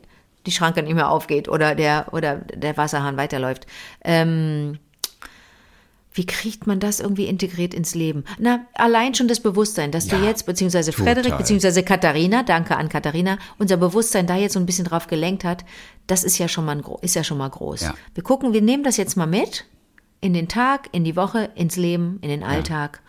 die 0.46 0.52
Schranke 0.52 0.82
nicht 0.82 0.94
mehr 0.94 1.10
aufgeht 1.10 1.48
oder 1.48 1.74
der, 1.74 2.06
oder 2.12 2.36
der 2.36 2.76
Wasserhahn 2.78 3.18
weiterläuft. 3.18 3.66
Ähm, 4.02 4.78
wie 6.18 6.26
kriegt 6.26 6.66
man 6.66 6.80
das 6.80 6.98
irgendwie 6.98 7.26
integriert 7.26 7.72
ins 7.72 7.94
Leben? 7.94 8.24
Na, 8.38 8.66
allein 8.74 9.14
schon 9.14 9.28
das 9.28 9.38
Bewusstsein, 9.40 9.92
dass 9.92 10.08
du 10.08 10.16
Ja, 10.16 10.24
jetzt, 10.24 10.46
beziehungsweise 10.46 10.90
Frederik, 10.92 11.24
total. 11.26 11.38
beziehungsweise 11.38 11.84
Katharina, 11.84 12.42
danke 12.42 12.76
an 12.76 12.88
Katharina, 12.88 13.38
unser 13.58 13.76
Bewusstsein 13.76 14.26
da 14.26 14.34
jetzt 14.36 14.54
so 14.54 14.58
ein 14.60 14.66
bisschen 14.66 14.84
drauf 14.84 15.06
gelenkt 15.06 15.44
hat, 15.44 15.64
das 16.08 16.24
ist 16.24 16.36
ja 16.38 16.48
schon 16.48 16.64
mal, 16.64 16.76
ein, 16.76 16.84
ist 17.02 17.14
ja 17.14 17.22
schon 17.22 17.38
mal 17.38 17.48
groß. 17.48 17.82
Ja. 17.82 17.94
Wir 18.14 18.24
gucken, 18.24 18.52
wir 18.52 18.62
nehmen 18.62 18.82
das 18.82 18.96
jetzt 18.96 19.16
mal 19.16 19.26
mit 19.26 19.64
in 20.20 20.34
den 20.34 20.48
Tag, 20.48 20.88
in 20.90 21.04
die 21.04 21.14
Woche, 21.14 21.50
ins 21.54 21.76
Leben, 21.76 22.18
in 22.22 22.28
den 22.30 22.42
Alltag 22.42 23.00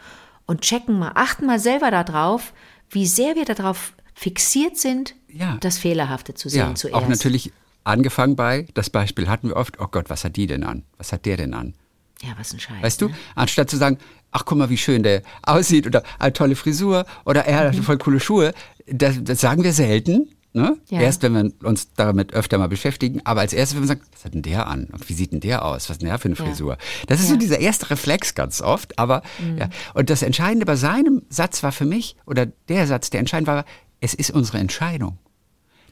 und 0.46 0.62
checken 0.62 1.00
mal, 1.00 1.12
achten 1.16 1.48
mal 1.48 1.58
selber 1.60 1.90
darauf, 1.90 2.54
wie 2.92 3.08
sehr 3.08 3.36
wir 3.36 3.46
darauf 3.46 3.94
fixiert 4.14 4.78
sind, 4.78 5.16
Ja. 5.28 5.58
das 5.62 5.80
Fehlerhafte 5.80 6.36
zu 6.36 6.48
sehen 6.50 6.60
Ja, 6.60 6.76
zuerst. 6.76 6.96
auch 6.96 7.08
natürlich 7.08 7.52
angefangen 7.84 8.36
bei, 8.36 8.68
das 8.76 8.92
Beispiel 8.92 9.28
hatten 9.30 9.48
wir 9.48 9.56
oft, 9.56 9.80
oh 9.80 9.88
Gott, 9.90 10.12
was 10.12 10.24
hat 10.24 10.36
die 10.36 10.46
denn 10.46 10.64
an? 10.64 10.84
Was 11.00 11.12
hat 11.12 11.26
der 11.26 11.38
denn 11.38 11.56
an? 11.56 11.74
Ja, 12.22 12.30
was 12.38 12.54
ein 12.54 12.60
Scheiß. 12.60 12.82
Weißt 12.84 13.02
du? 13.02 13.08
ne? 13.10 13.16
Anstatt 13.36 13.70
zu 13.70 13.78
sagen, 13.78 13.98
ach 14.32 14.44
guck 14.46 14.58
mal, 14.58 14.70
wie 14.70 14.78
schön 14.78 15.04
der 15.04 15.22
aussieht 15.44 15.88
oder 15.88 16.04
eine 16.20 16.34
tolle 16.34 16.56
Frisur 16.56 17.06
oder 17.26 17.46
er 17.46 17.72
Mhm. 17.72 17.78
hat 17.78 17.84
voll 17.86 17.98
coole 17.98 18.20
Schuhe, 18.20 18.54
das, 18.88 19.16
das 19.24 19.40
sagen 19.42 19.64
wir 19.64 19.74
selten. 19.74 20.30
Ne? 20.52 20.78
Ja. 20.90 21.00
Erst 21.02 21.22
wenn 21.22 21.34
wir 21.34 21.52
uns 21.68 21.94
damit 21.94 22.34
öfter 22.34 22.58
mal 22.58 22.68
beschäftigen, 22.68 23.22
aber 23.24 23.42
als 23.42 23.54
erstes, 23.54 23.76
wenn 23.76 23.84
wir 23.84 23.88
sagen, 23.88 24.02
was 24.12 24.26
hat 24.26 24.34
denn 24.34 24.42
der 24.42 24.66
an? 24.68 24.86
Und 24.86 25.08
wie 25.08 25.14
sieht 25.14 25.32
denn 25.32 25.42
der 25.42 25.64
aus? 25.64 25.90
Was 25.90 25.98
ist 25.98 26.02
denn 26.02 26.10
der 26.10 26.18
für 26.18 26.28
eine 26.28 26.36
Ja. 26.38 26.44
Frisur? 26.44 26.78
Das 27.06 27.20
ist 27.20 27.28
so 27.28 27.34
Ja. 27.34 27.36
Mhm. 27.36 27.40
dieser 27.42 27.60
erste 27.60 27.92
Reflex 27.92 28.34
ganz 28.34 28.60
oft, 28.60 28.98
aber 28.98 29.22
ja. 29.58 29.70
Und 29.94 30.10
das 30.10 30.24
Entscheidende 30.24 30.66
bei 30.66 30.76
seinem 30.76 31.22
Satz 31.30 31.62
war 31.62 31.72
für 31.72 31.86
mich, 31.86 32.16
oder 32.26 32.48
der 32.68 32.88
Satz, 32.88 33.12
der 33.12 33.20
entscheidend 33.20 33.48
war, 33.48 33.64
es 34.02 34.16
ist 34.16 34.32
unsere 34.32 34.58
Entscheidung. 34.58 35.20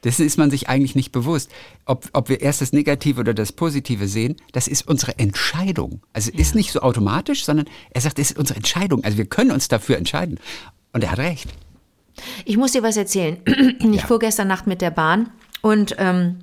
Dessen 0.07 0.25
ist 0.25 0.37
man 0.37 0.49
sich 0.49 0.69
eigentlich 0.69 0.95
nicht 0.95 1.11
bewusst. 1.11 1.51
Ob, 1.85 2.07
ob 2.13 2.29
wir 2.29 2.39
erst 2.39 2.61
das 2.61 2.71
Negative 2.71 3.19
oder 3.19 3.33
das 3.33 3.51
Positive 3.51 4.07
sehen, 4.07 4.37
das 4.53 4.69
ist 4.69 4.87
unsere 4.87 5.19
Entscheidung. 5.19 6.01
Also 6.13 6.31
ist 6.31 6.55
nicht 6.55 6.71
so 6.71 6.79
automatisch, 6.79 7.43
sondern 7.43 7.67
er 7.89 7.99
sagt, 7.99 8.17
es 8.17 8.31
ist 8.31 8.39
unsere 8.39 8.55
Entscheidung. 8.55 9.03
Also 9.03 9.17
wir 9.17 9.25
können 9.25 9.51
uns 9.51 9.67
dafür 9.67 9.97
entscheiden. 9.97 10.39
Und 10.93 11.03
er 11.03 11.11
hat 11.11 11.19
recht. 11.19 11.49
Ich 12.45 12.55
muss 12.55 12.71
dir 12.71 12.83
was 12.83 12.95
erzählen. 12.95 13.37
Ich 13.91 14.03
fuhr 14.03 14.19
gestern 14.19 14.47
Nacht 14.47 14.65
mit 14.65 14.81
der 14.81 14.91
Bahn 14.91 15.29
und 15.61 15.95
ähm, 15.97 16.37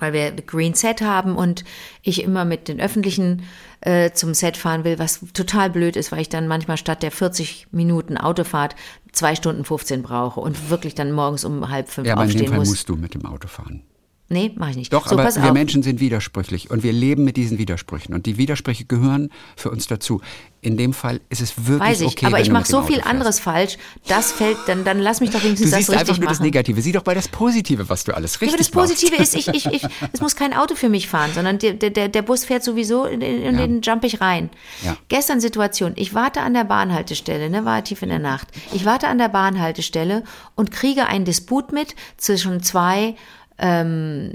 weil 0.00 0.12
wir 0.12 0.32
Green 0.32 0.74
Set 0.74 1.00
haben 1.02 1.36
und 1.36 1.64
ich 2.02 2.22
immer 2.22 2.44
mit 2.44 2.68
den 2.68 2.80
öffentlichen 2.80 3.42
äh, 3.80 4.10
zum 4.12 4.34
Set 4.34 4.56
fahren 4.56 4.84
will, 4.84 4.98
was 4.98 5.20
total 5.32 5.70
blöd 5.70 5.96
ist, 5.96 6.12
weil 6.12 6.20
ich 6.20 6.28
dann 6.28 6.48
manchmal 6.48 6.76
statt 6.76 7.02
der 7.02 7.10
40 7.10 7.68
Minuten 7.70 8.16
Autofahrt 8.16 8.76
zwei 9.12 9.34
Stunden 9.34 9.64
15 9.64 10.02
brauche 10.02 10.40
und 10.40 10.70
wirklich 10.70 10.94
dann 10.94 11.12
morgens 11.12 11.44
um 11.44 11.68
halb 11.68 11.88
fünf 11.88 12.06
Ja, 12.06 12.14
aber 12.14 12.24
in 12.24 12.28
dem 12.30 12.34
aufstehen 12.34 12.48
Fall 12.48 12.58
muss. 12.58 12.68
musst 12.68 12.88
du 12.88 12.96
mit 12.96 13.14
dem 13.14 13.26
Auto 13.26 13.48
fahren. 13.48 13.82
Nee, 14.32 14.52
mache 14.56 14.70
ich 14.70 14.76
nicht. 14.76 14.92
Doch, 14.92 15.08
so, 15.08 15.18
aber 15.18 15.34
wir 15.34 15.44
auf. 15.44 15.52
Menschen 15.52 15.82
sind 15.82 15.98
widersprüchlich 15.98 16.70
und 16.70 16.84
wir 16.84 16.92
leben 16.92 17.24
mit 17.24 17.36
diesen 17.36 17.58
Widersprüchen. 17.58 18.14
Und 18.14 18.26
die 18.26 18.38
Widersprüche 18.38 18.84
gehören 18.84 19.30
für 19.56 19.70
uns 19.72 19.88
dazu. 19.88 20.20
In 20.62 20.76
dem 20.76 20.92
Fall 20.92 21.20
ist 21.30 21.40
es 21.40 21.66
wirklich 21.66 21.80
Weiß 21.88 22.00
ich, 22.02 22.06
okay, 22.08 22.26
aber 22.26 22.38
ich 22.38 22.46
du 22.48 22.52
mache 22.52 22.66
so 22.66 22.78
Auto 22.78 22.86
viel 22.86 22.96
fährst. 22.96 23.08
anderes 23.10 23.40
falsch. 23.40 23.76
Das 24.06 24.30
fällt, 24.30 24.56
dann, 24.66 24.84
dann 24.84 24.98
lass 25.00 25.20
mich 25.20 25.30
doch 25.30 25.40
Du 25.40 25.46
wenigstens 25.46 25.70
das 25.70 25.78
siehst 25.80 25.90
richtig 25.90 26.00
einfach 26.10 26.20
nur 26.20 26.28
das 26.28 26.38
machen. 26.38 26.46
Negative. 26.46 26.80
Sieh 26.82 26.92
doch 26.92 27.02
bei 27.02 27.14
das 27.14 27.26
Positive, 27.28 27.88
was 27.88 28.04
du 28.04 28.14
alles 28.14 28.34
Ja, 28.34 28.40
richtig 28.40 28.54
aber 28.54 28.58
das 28.58 28.70
Positive 28.70 29.16
machst. 29.18 29.34
ist, 29.34 29.48
ich, 29.48 29.66
ich, 29.66 29.82
ich, 29.82 29.90
es 30.12 30.20
muss 30.20 30.36
kein 30.36 30.52
Auto 30.54 30.76
für 30.76 30.88
mich 30.90 31.08
fahren, 31.08 31.30
sondern 31.34 31.58
der, 31.58 31.72
der, 31.74 32.08
der 32.08 32.22
Bus 32.22 32.44
fährt 32.44 32.62
sowieso, 32.62 33.06
in 33.06 33.20
Ja. 33.22 33.50
den 33.52 33.80
jump 33.80 34.04
ich 34.04 34.20
rein. 34.20 34.48
Ja. 34.84 34.96
Gestern 35.08 35.40
Situation, 35.40 35.94
ich 35.96 36.14
warte 36.14 36.42
an 36.42 36.54
der 36.54 36.64
Bahnhaltestelle, 36.64 37.50
ne, 37.50 37.64
war 37.64 37.82
tief 37.82 38.02
in 38.02 38.10
der 38.10 38.18
Nacht. 38.20 38.46
Ich 38.72 38.84
warte 38.84 39.08
an 39.08 39.18
der 39.18 39.28
Bahnhaltestelle 39.30 40.22
und 40.54 40.70
kriege 40.70 41.06
einen 41.06 41.24
Disput 41.24 41.72
mit 41.72 41.96
zwischen 42.16 42.62
zwei, 42.62 43.16
ähm, 43.60 44.32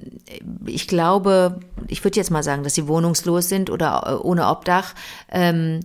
ich 0.65 0.87
glaube, 0.87 1.59
ich 1.87 2.03
würde 2.03 2.17
jetzt 2.17 2.29
mal 2.29 2.43
sagen, 2.43 2.63
dass 2.63 2.75
sie 2.75 2.87
wohnungslos 2.87 3.49
sind 3.49 3.71
oder 3.71 4.03
äh, 4.05 4.13
ohne 4.23 4.47
Obdach, 4.47 4.93
ähm, 5.29 5.79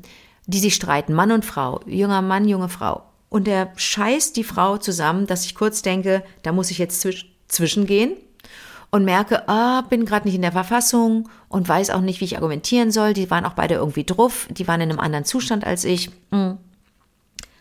die 0.46 0.58
sich 0.58 0.74
streiten, 0.74 1.14
Mann 1.14 1.32
und 1.32 1.44
Frau, 1.44 1.80
junger 1.86 2.22
Mann, 2.22 2.46
junge 2.46 2.68
Frau. 2.68 3.02
Und 3.30 3.46
der 3.46 3.72
scheißt 3.76 4.36
die 4.36 4.44
Frau 4.44 4.76
zusammen, 4.76 5.26
dass 5.26 5.46
ich 5.46 5.54
kurz 5.54 5.80
denke, 5.82 6.22
da 6.42 6.52
muss 6.52 6.70
ich 6.70 6.78
jetzt 6.78 7.00
zwisch 7.00 7.26
zwischengehen 7.48 8.12
und 8.90 9.04
merke, 9.04 9.48
ah, 9.48 9.80
bin 9.82 10.04
gerade 10.04 10.26
nicht 10.26 10.36
in 10.36 10.42
der 10.42 10.52
Verfassung 10.52 11.28
und 11.48 11.68
weiß 11.68 11.90
auch 11.90 12.00
nicht, 12.00 12.20
wie 12.20 12.26
ich 12.26 12.36
argumentieren 12.36 12.92
soll. 12.92 13.12
Die 13.12 13.30
waren 13.30 13.44
auch 13.44 13.54
beide 13.54 13.74
irgendwie 13.74 14.04
druff, 14.04 14.46
die 14.50 14.68
waren 14.68 14.80
in 14.80 14.90
einem 14.90 15.00
anderen 15.00 15.24
Zustand 15.24 15.64
als 15.64 15.84
ich. 15.84 16.10
Hm. 16.30 16.58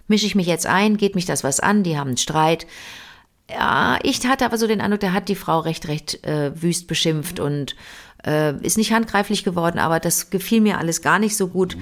Mische 0.07 0.25
ich 0.25 0.35
mich 0.35 0.47
jetzt 0.47 0.65
ein, 0.65 0.97
geht 0.97 1.15
mich 1.15 1.25
das 1.25 1.43
was 1.43 1.59
an, 1.59 1.83
die 1.83 1.97
haben 1.97 2.09
einen 2.09 2.17
Streit. 2.17 2.67
Ja, 3.51 3.97
ich 4.03 4.25
hatte 4.27 4.45
aber 4.45 4.57
so 4.57 4.67
den 4.67 4.81
Eindruck, 4.81 4.99
der 4.99 5.13
hat 5.13 5.27
die 5.27 5.35
Frau 5.35 5.59
recht, 5.59 5.87
recht 5.87 6.23
äh, 6.23 6.51
wüst 6.61 6.87
beschimpft 6.87 7.39
und 7.39 7.75
äh, 8.25 8.55
ist 8.63 8.77
nicht 8.77 8.93
handgreiflich 8.93 9.43
geworden, 9.43 9.79
aber 9.79 9.99
das 9.99 10.29
gefiel 10.29 10.61
mir 10.61 10.77
alles 10.77 11.01
gar 11.01 11.19
nicht 11.19 11.35
so 11.35 11.47
gut. 11.47 11.77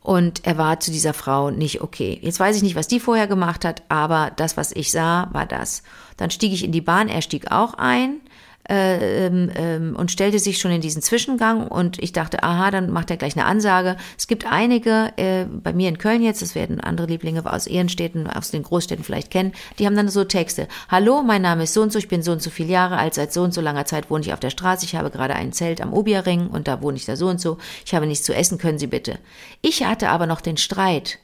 Und 0.00 0.44
er 0.44 0.58
war 0.58 0.80
zu 0.80 0.90
dieser 0.90 1.14
Frau 1.14 1.50
nicht 1.50 1.80
okay. 1.80 2.18
Jetzt 2.22 2.38
weiß 2.38 2.56
ich 2.56 2.62
nicht, 2.62 2.76
was 2.76 2.88
die 2.88 3.00
vorher 3.00 3.26
gemacht 3.26 3.64
hat, 3.64 3.82
aber 3.88 4.32
das, 4.36 4.56
was 4.58 4.70
ich 4.72 4.90
sah, 4.90 5.28
war 5.32 5.46
das. 5.46 5.82
Dann 6.18 6.30
stieg 6.30 6.52
ich 6.52 6.62
in 6.62 6.72
die 6.72 6.82
Bahn, 6.82 7.08
er 7.08 7.22
stieg 7.22 7.50
auch 7.50 7.74
ein 7.74 8.20
äh, 8.68 9.26
ähm, 9.26 9.50
ähm, 9.54 9.96
und 9.96 10.10
stellte 10.10 10.38
sich 10.38 10.58
schon 10.58 10.70
in 10.70 10.80
diesen 10.80 11.02
Zwischengang 11.02 11.66
und 11.68 12.02
ich 12.02 12.12
dachte, 12.12 12.42
aha, 12.42 12.70
dann 12.70 12.90
macht 12.90 13.10
er 13.10 13.18
gleich 13.18 13.36
eine 13.36 13.44
Ansage. 13.44 13.96
Es 14.16 14.26
gibt 14.26 14.50
einige, 14.50 15.12
äh, 15.16 15.44
bei 15.44 15.72
mir 15.72 15.88
in 15.88 15.98
Köln 15.98 16.22
jetzt, 16.22 16.40
das 16.40 16.54
werden 16.54 16.80
andere 16.80 17.06
Lieblinge 17.06 17.44
aus 17.44 17.66
ihren 17.66 17.90
Städten, 17.90 18.26
aus 18.26 18.50
den 18.50 18.62
Großstädten 18.62 19.04
vielleicht 19.04 19.30
kennen, 19.30 19.52
die 19.78 19.86
haben 19.86 19.96
dann 19.96 20.08
so 20.08 20.24
Texte. 20.24 20.66
Hallo, 20.88 21.22
mein 21.22 21.42
Name 21.42 21.64
ist 21.64 21.74
so 21.74 21.82
und 21.82 21.92
so, 21.92 21.98
ich 21.98 22.08
bin 22.08 22.22
so 22.22 22.32
und 22.32 22.40
so 22.40 22.48
viele 22.48 22.70
Jahre 22.70 22.96
alt, 22.96 23.14
seit 23.14 23.32
so 23.32 23.42
und 23.42 23.52
so 23.52 23.60
langer 23.60 23.84
Zeit 23.84 24.10
wohne 24.10 24.24
ich 24.24 24.32
auf 24.32 24.40
der 24.40 24.50
Straße, 24.50 24.86
ich 24.86 24.96
habe 24.96 25.10
gerade 25.10 25.34
ein 25.34 25.52
Zelt 25.52 25.82
am 25.82 25.92
Obierring 25.92 26.48
und 26.48 26.66
da 26.66 26.80
wohne 26.80 26.96
ich 26.96 27.04
da 27.04 27.16
so 27.16 27.28
und 27.28 27.40
so, 27.40 27.58
ich 27.84 27.94
habe 27.94 28.06
nichts 28.06 28.24
zu 28.24 28.34
essen, 28.34 28.56
können 28.56 28.78
Sie 28.78 28.86
bitte. 28.86 29.18
Ich 29.60 29.84
hatte 29.84 30.08
aber 30.08 30.26
noch 30.26 30.40
den 30.40 30.56
Streit 30.56 31.18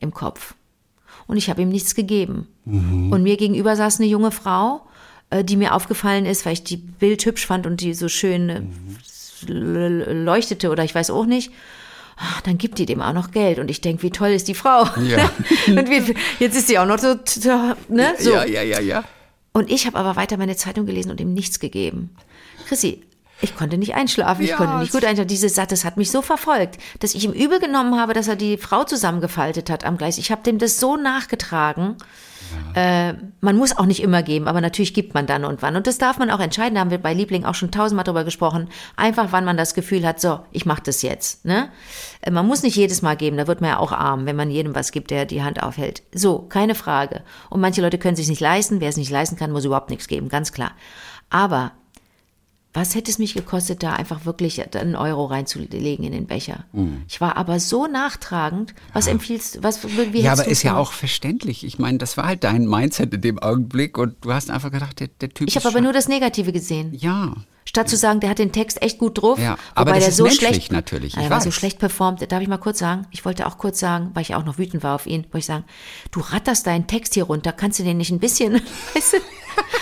im 0.00 0.12
Kopf 0.12 0.54
und 1.26 1.36
ich 1.38 1.48
habe 1.48 1.62
ihm 1.62 1.70
nichts 1.70 1.94
gegeben. 1.94 2.48
Und 2.66 3.22
mir 3.22 3.36
gegenüber 3.36 3.76
saß 3.76 4.00
eine 4.00 4.08
junge 4.08 4.30
Frau, 4.30 4.82
die 5.44 5.56
mir 5.56 5.74
aufgefallen 5.74 6.26
ist, 6.26 6.44
weil 6.46 6.52
ich 6.54 6.64
die 6.64 6.76
Bild 6.76 7.24
hübsch 7.24 7.46
fand 7.46 7.66
und 7.66 7.80
die 7.80 7.94
so 7.94 8.08
schön 8.08 8.48
äh, 8.50 9.50
l- 9.50 10.22
leuchtete 10.24 10.70
oder 10.70 10.84
ich 10.84 10.94
weiß 10.94 11.10
auch 11.10 11.26
nicht. 11.26 11.50
Ach, 12.16 12.40
dann 12.42 12.58
gibt 12.58 12.78
die 12.78 12.86
dem 12.86 13.02
auch 13.02 13.12
noch 13.12 13.32
Geld 13.32 13.58
und 13.58 13.68
ich 13.70 13.80
denke, 13.80 14.04
wie 14.04 14.10
toll 14.10 14.28
ist 14.28 14.46
die 14.46 14.54
Frau. 14.54 14.84
Ja. 15.02 15.30
und 15.66 15.90
wie, 15.90 16.14
jetzt 16.38 16.56
ist 16.56 16.68
sie 16.68 16.78
auch 16.78 16.86
noch 16.86 16.98
so, 16.98 17.16
ne? 17.88 18.14
so. 18.20 18.30
Ja, 18.32 18.44
ja, 18.44 18.62
ja, 18.62 18.80
ja. 18.80 19.04
Und 19.52 19.70
ich 19.70 19.86
habe 19.86 19.98
aber 19.98 20.14
weiter 20.16 20.36
meine 20.36 20.54
Zeitung 20.56 20.86
gelesen 20.86 21.10
und 21.10 21.20
ihm 21.20 21.32
nichts 21.34 21.58
gegeben. 21.58 22.10
Chrissy, 22.68 23.02
ich 23.40 23.56
konnte 23.56 23.78
nicht 23.78 23.94
einschlafen, 23.94 24.42
ich 24.44 24.50
Ja, 24.50 24.56
konnte 24.56 24.78
nicht 24.78 24.92
gut 24.92 25.04
einschlafen. 25.04 25.28
Diese 25.28 25.48
Satz, 25.48 25.70
das 25.70 25.84
hat 25.84 25.96
mich 25.96 26.10
so 26.12 26.22
verfolgt, 26.22 26.78
dass 27.00 27.14
ich 27.14 27.24
ihm 27.24 27.32
übel 27.32 27.58
genommen 27.58 27.98
habe, 27.98 28.14
dass 28.14 28.28
er 28.28 28.36
die 28.36 28.56
Frau 28.58 28.84
zusammengefaltet 28.84 29.68
hat 29.68 29.84
am 29.84 29.96
Gleis. 29.96 30.18
Ich 30.18 30.30
habe 30.30 30.42
dem 30.42 30.58
das 30.58 30.78
so 30.78 30.96
nachgetragen. 30.96 31.96
Äh, 32.74 33.14
man 33.40 33.56
muss 33.56 33.76
auch 33.76 33.86
nicht 33.86 34.02
immer 34.02 34.22
geben, 34.22 34.48
aber 34.48 34.60
natürlich 34.60 34.94
gibt 34.94 35.14
man 35.14 35.26
dann 35.26 35.44
und 35.44 35.62
wann. 35.62 35.76
Und 35.76 35.86
das 35.86 35.98
darf 35.98 36.18
man 36.18 36.30
auch 36.30 36.40
entscheiden. 36.40 36.74
Da 36.74 36.80
haben 36.80 36.90
wir 36.90 36.98
bei 36.98 37.14
Liebling 37.14 37.44
auch 37.44 37.54
schon 37.54 37.70
tausendmal 37.70 38.04
drüber 38.04 38.24
gesprochen. 38.24 38.68
Einfach, 38.96 39.28
wann 39.30 39.44
man 39.44 39.56
das 39.56 39.74
Gefühl 39.74 40.06
hat, 40.06 40.20
so, 40.20 40.40
ich 40.50 40.66
mache 40.66 40.82
das 40.82 41.02
jetzt. 41.02 41.44
Ne? 41.44 41.68
Äh, 42.20 42.30
Man 42.30 42.46
muss 42.46 42.62
nicht 42.62 42.76
jedes 42.76 43.02
Mal 43.02 43.16
geben, 43.16 43.36
da 43.36 43.46
wird 43.46 43.60
man 43.60 43.70
ja 43.70 43.78
auch 43.78 43.92
arm, 43.92 44.26
wenn 44.26 44.36
man 44.36 44.50
jedem 44.50 44.74
was 44.74 44.92
gibt, 44.92 45.10
der 45.10 45.24
die 45.24 45.42
Hand 45.42 45.62
aufhält. 45.62 46.02
So, 46.12 46.40
keine 46.40 46.74
Frage. 46.74 47.22
Und 47.50 47.60
manche 47.60 47.80
Leute 47.82 47.98
können 47.98 48.16
sich 48.16 48.28
nicht 48.28 48.40
leisten. 48.40 48.80
Wer 48.80 48.88
es 48.88 48.96
nicht 48.96 49.10
leisten 49.10 49.36
kann, 49.36 49.52
muss 49.52 49.64
überhaupt 49.64 49.90
nichts 49.90 50.08
geben, 50.08 50.28
ganz 50.28 50.52
klar. 50.52 50.72
Aber 51.30 51.72
was 52.74 52.96
hätte 52.96 53.08
es 53.10 53.18
mich 53.18 53.34
gekostet, 53.34 53.84
da 53.84 53.92
einfach 53.94 54.26
wirklich 54.26 54.60
einen 54.74 54.96
Euro 54.96 55.26
reinzulegen 55.26 56.04
in 56.04 56.10
den 56.10 56.26
Becher? 56.26 56.64
Ich 57.08 57.20
war 57.20 57.36
aber 57.36 57.60
so 57.60 57.86
nachtragend. 57.86 58.74
Was 58.92 59.06
empfiehlst 59.06 59.54
du? 59.56 59.62
Was, 59.62 59.84
wie 59.84 60.18
Mhm. 60.18 60.24
Ja, 60.24 60.32
aber 60.32 60.48
ist 60.48 60.64
ja 60.64 60.76
auch 60.76 60.92
verständlich. 60.92 61.64
Ich 61.64 61.78
meine, 61.78 61.98
das 61.98 62.16
war 62.16 62.26
halt 62.26 62.42
dein 62.42 62.66
Mindset 62.66 63.14
in 63.14 63.20
dem 63.20 63.38
Augenblick 63.38 63.96
und 63.96 64.16
du 64.22 64.32
hast 64.32 64.50
einfach 64.50 64.72
gedacht, 64.72 64.98
der, 64.98 65.06
der 65.06 65.30
Typ 65.30 65.48
Ich 65.48 65.56
habe 65.56 65.68
aber 65.68 65.80
nur 65.80 65.92
das 65.92 66.08
Negative 66.08 66.52
gesehen. 66.52 66.92
Ja. 66.92 67.34
Statt 67.66 67.88
zu 67.88 67.96
sagen, 67.96 68.20
der 68.20 68.30
hat 68.30 68.38
den 68.38 68.52
Text 68.52 68.82
echt 68.82 68.98
gut 68.98 69.20
drauf, 69.20 69.38
Ja, 69.38 69.56
aber 69.74 69.90
wobei 69.90 70.00
der 70.00 70.12
so 70.12 70.28
schlecht 70.28 70.70
natürlich, 70.70 71.16
Er 71.16 71.30
war 71.30 71.40
so 71.40 71.50
schlecht 71.50 71.78
performt. 71.78 72.30
Darf 72.30 72.42
ich 72.42 72.48
mal 72.48 72.58
kurz 72.58 72.78
sagen? 72.78 73.06
Ich 73.10 73.24
wollte 73.24 73.46
auch 73.46 73.58
kurz 73.58 73.80
sagen, 73.80 74.10
weil 74.14 74.22
ich 74.22 74.34
auch 74.34 74.44
noch 74.44 74.58
wütend 74.58 74.82
war 74.82 74.94
auf 74.94 75.06
ihn, 75.06 75.24
wollte 75.24 75.38
ich 75.38 75.46
sagen, 75.46 75.64
du 76.10 76.20
ratterst 76.20 76.66
deinen 76.66 76.86
Text 76.86 77.14
hier 77.14 77.24
runter, 77.24 77.52
kannst 77.52 77.78
du 77.78 77.82
den 77.82 77.96
nicht 77.96 78.10
ein 78.10 78.20
bisschen, 78.20 78.54
weißt 78.94 79.14
du, 79.14 79.16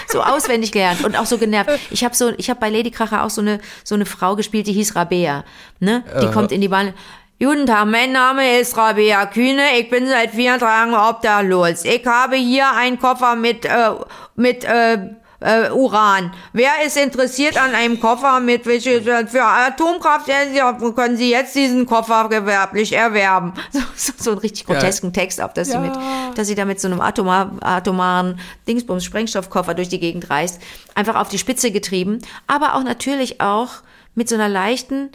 so 0.09 0.22
auswendig 0.22 0.72
gelernt 0.72 1.05
und 1.05 1.16
auch 1.16 1.26
so 1.26 1.39
genervt. 1.39 1.70
Ich 1.91 2.05
habe 2.05 2.14
so, 2.14 2.30
ich 2.37 2.51
habe 2.51 2.61
bei 2.61 2.70
Lady 2.70 2.91
Kracher 2.91 3.24
auch 3.24 3.30
so 3.30 3.41
eine 3.41 3.59
so 3.85 3.95
eine 3.95 4.07
Frau 4.07 4.37
gespielt, 4.37 4.66
die 4.66 4.72
hieß 4.74 4.95
Rabea, 4.95 5.45
ne? 5.80 6.05
Die 6.20 6.30
kommt 6.30 6.53
in 6.53 6.61
die 6.61 6.68
Bahn. 6.68 6.93
Guten 7.41 7.66
Tag, 7.66 7.87
mein 7.87 8.12
Name 8.12 8.61
ist 8.61 8.76
Rabea 8.76 9.26
Kühne. 9.26 9.62
Ich 9.80 9.91
bin 9.91 10.07
seit 10.07 10.30
vier 10.30 10.59
Tagen 10.59 10.95
obdachlos. 10.95 11.85
Ich 11.85 12.07
habe 12.07 12.37
hier 12.37 12.70
einen 12.72 13.01
Koffer 13.01 13.35
mit, 13.35 13.64
äh, 13.64 13.91
mit, 14.37 14.62
äh, 14.62 14.99
äh, 15.43 15.70
Uran. 15.70 16.32
Wer 16.53 16.70
ist 16.86 16.97
interessiert 16.97 17.57
an 17.57 17.74
einem 17.74 18.01
Koffer 18.01 18.40
mit 18.40 18.64
für 18.64 19.45
Atomkraft? 19.45 20.28
Ja, 20.55 20.72
können 20.72 21.16
Sie 21.16 21.30
jetzt 21.30 21.55
diesen 21.55 21.86
Koffer 21.86 22.28
gewerblich 22.28 22.93
erwerben. 22.93 23.53
So, 23.72 23.80
so, 23.97 24.12
so 24.16 24.30
einen 24.32 24.40
richtig 24.40 24.66
grotesken 24.66 25.12
Text, 25.12 25.40
auf 25.40 25.55
dass 25.55 25.68
sie 25.68 25.78
mit, 25.78 25.93
dass 26.34 26.47
sie 26.47 26.55
da 26.55 26.64
mit 26.64 26.80
so 26.80 26.88
einem 26.88 27.01
atomar, 27.01 27.53
atomaren 27.61 28.38
Dingsbums 28.68 29.05
Sprengstoffkoffer 29.05 29.74
durch 29.74 29.88
die 29.88 29.99
Gegend 29.99 30.28
reist, 30.28 30.61
einfach 30.95 31.16
auf 31.16 31.28
die 31.28 31.38
Spitze 31.38 31.70
getrieben, 31.70 32.18
aber 32.47 32.74
auch 32.74 32.82
natürlich 32.82 33.40
auch 33.40 33.70
mit 34.14 34.28
so 34.28 34.34
einer 34.34 34.49
leichten 34.49 35.11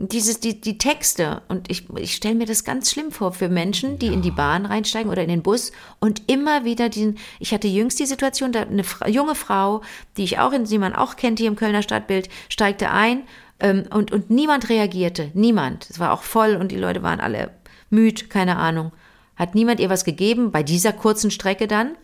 dieses, 0.00 0.38
die, 0.38 0.60
die 0.60 0.78
Texte, 0.78 1.42
und 1.48 1.68
ich, 1.68 1.90
ich 1.96 2.14
stelle 2.14 2.36
mir 2.36 2.46
das 2.46 2.62
ganz 2.62 2.92
schlimm 2.92 3.10
vor 3.10 3.32
für 3.32 3.48
Menschen, 3.48 3.98
die 3.98 4.06
in 4.06 4.22
die 4.22 4.30
Bahn 4.30 4.64
reinsteigen 4.64 5.10
oder 5.10 5.22
in 5.22 5.28
den 5.28 5.42
Bus 5.42 5.72
und 5.98 6.22
immer 6.30 6.64
wieder 6.64 6.88
diesen, 6.88 7.18
ich 7.40 7.52
hatte 7.52 7.66
jüngst 7.66 7.98
die 7.98 8.06
Situation, 8.06 8.52
da 8.52 8.62
eine 8.62 8.84
junge 9.08 9.34
Frau, 9.34 9.82
die 10.16 10.22
ich 10.22 10.38
auch, 10.38 10.52
in, 10.52 10.64
die 10.64 10.78
man 10.78 10.94
auch 10.94 11.16
kennt 11.16 11.40
hier 11.40 11.48
im 11.48 11.56
Kölner 11.56 11.82
Stadtbild, 11.82 12.28
steigte 12.48 12.92
ein 12.92 13.22
ähm, 13.58 13.86
und, 13.90 14.12
und 14.12 14.30
niemand 14.30 14.68
reagierte, 14.68 15.32
niemand. 15.34 15.90
Es 15.90 15.98
war 15.98 16.12
auch 16.12 16.22
voll 16.22 16.54
und 16.54 16.70
die 16.70 16.76
Leute 16.76 17.02
waren 17.02 17.18
alle 17.18 17.50
müde, 17.90 18.26
keine 18.28 18.56
Ahnung. 18.56 18.92
Hat 19.34 19.56
niemand 19.56 19.80
ihr 19.80 19.90
was 19.90 20.04
gegeben 20.04 20.52
bei 20.52 20.62
dieser 20.62 20.92
kurzen 20.92 21.32
Strecke 21.32 21.66
dann? 21.66 21.96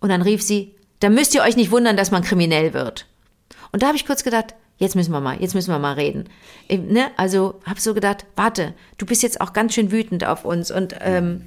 Und 0.00 0.08
dann 0.08 0.22
rief 0.22 0.42
sie, 0.42 0.74
da 1.00 1.10
müsst 1.10 1.34
ihr 1.34 1.42
euch 1.42 1.56
nicht 1.56 1.70
wundern, 1.70 1.98
dass 1.98 2.10
man 2.10 2.22
kriminell 2.22 2.72
wird. 2.72 3.06
Und 3.70 3.82
da 3.82 3.88
habe 3.88 3.96
ich 3.96 4.06
kurz 4.06 4.24
gedacht, 4.24 4.54
jetzt 4.78 4.96
müssen 4.96 5.12
wir 5.12 5.20
mal, 5.20 5.40
jetzt 5.40 5.54
müssen 5.54 5.70
wir 5.70 5.78
mal 5.78 5.94
reden. 5.94 6.24
Ne? 6.70 7.06
Also 7.16 7.60
habe 7.64 7.80
so 7.80 7.94
gedacht, 7.94 8.26
warte, 8.36 8.74
du 8.98 9.06
bist 9.06 9.22
jetzt 9.22 9.40
auch 9.40 9.52
ganz 9.52 9.74
schön 9.74 9.90
wütend 9.92 10.24
auf 10.24 10.44
uns 10.44 10.70
und 10.70 10.94
ähm, 11.00 11.42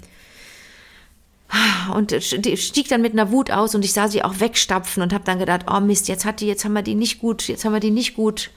und 1.93 2.11
stieg 2.21 2.89
dann 2.89 3.01
mit 3.01 3.13
einer 3.13 3.31
Wut 3.31 3.51
aus 3.51 3.73
und 3.73 3.85
ich 3.85 3.93
sah 3.93 4.09
sie 4.09 4.21
auch 4.23 4.39
wegstapfen 4.41 5.01
und 5.01 5.13
habe 5.13 5.23
dann 5.23 5.39
gedacht, 5.39 5.65
oh 5.71 5.79
Mist, 5.79 6.09
jetzt 6.09 6.25
hat 6.25 6.41
die, 6.41 6.47
jetzt 6.47 6.65
haben 6.65 6.73
wir 6.73 6.81
die 6.81 6.95
nicht 6.95 7.19
gut, 7.19 7.47
jetzt 7.47 7.63
haben 7.63 7.71
wir 7.71 7.79
die 7.79 7.91
nicht 7.91 8.15
gut. 8.15 8.51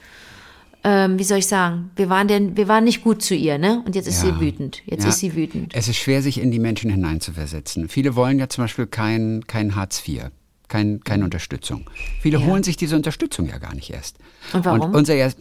Ähm, 0.83 1.17
wie 1.19 1.23
soll 1.23 1.37
ich 1.37 1.47
sagen? 1.47 1.91
Wir 1.95 2.09
waren 2.09 2.27
denn, 2.27 2.57
wir 2.57 2.67
waren 2.67 2.83
nicht 2.83 3.03
gut 3.03 3.21
zu 3.21 3.35
ihr, 3.35 3.57
ne? 3.59 3.83
Und 3.85 3.95
jetzt 3.95 4.07
ist 4.07 4.23
Ja. 4.23 4.33
sie 4.33 4.41
wütend. 4.41 4.81
Jetzt 4.87 5.03
Ja. 5.03 5.09
ist 5.09 5.19
sie 5.19 5.35
wütend. 5.35 5.73
Es 5.75 5.87
ist 5.87 5.97
schwer, 5.97 6.21
sich 6.23 6.41
in 6.41 6.49
die 6.51 6.57
Menschen 6.59 6.89
hineinzuversetzen. 6.89 7.87
Viele 7.87 8.15
wollen 8.15 8.39
ja 8.39 8.49
zum 8.49 8.63
Beispiel 8.63 8.87
kein, 8.87 9.45
kein 9.45 9.75
Hartz 9.75 10.05
IV, 10.07 10.23
kein, 10.71 11.01
keine 11.03 11.23
Unterstützung. 11.25 11.87
Viele 12.21 12.39
Ja. 12.39 12.45
holen 12.47 12.63
sich 12.63 12.77
diese 12.77 12.95
Unterstützung 12.95 13.47
ja 13.47 13.59
gar 13.59 13.75
nicht 13.75 13.91
erst. 13.91 14.17
Und 14.53 14.65
warum? 14.65 14.81
Und 14.81 14.95
unser 14.95 15.13
erst, 15.13 15.37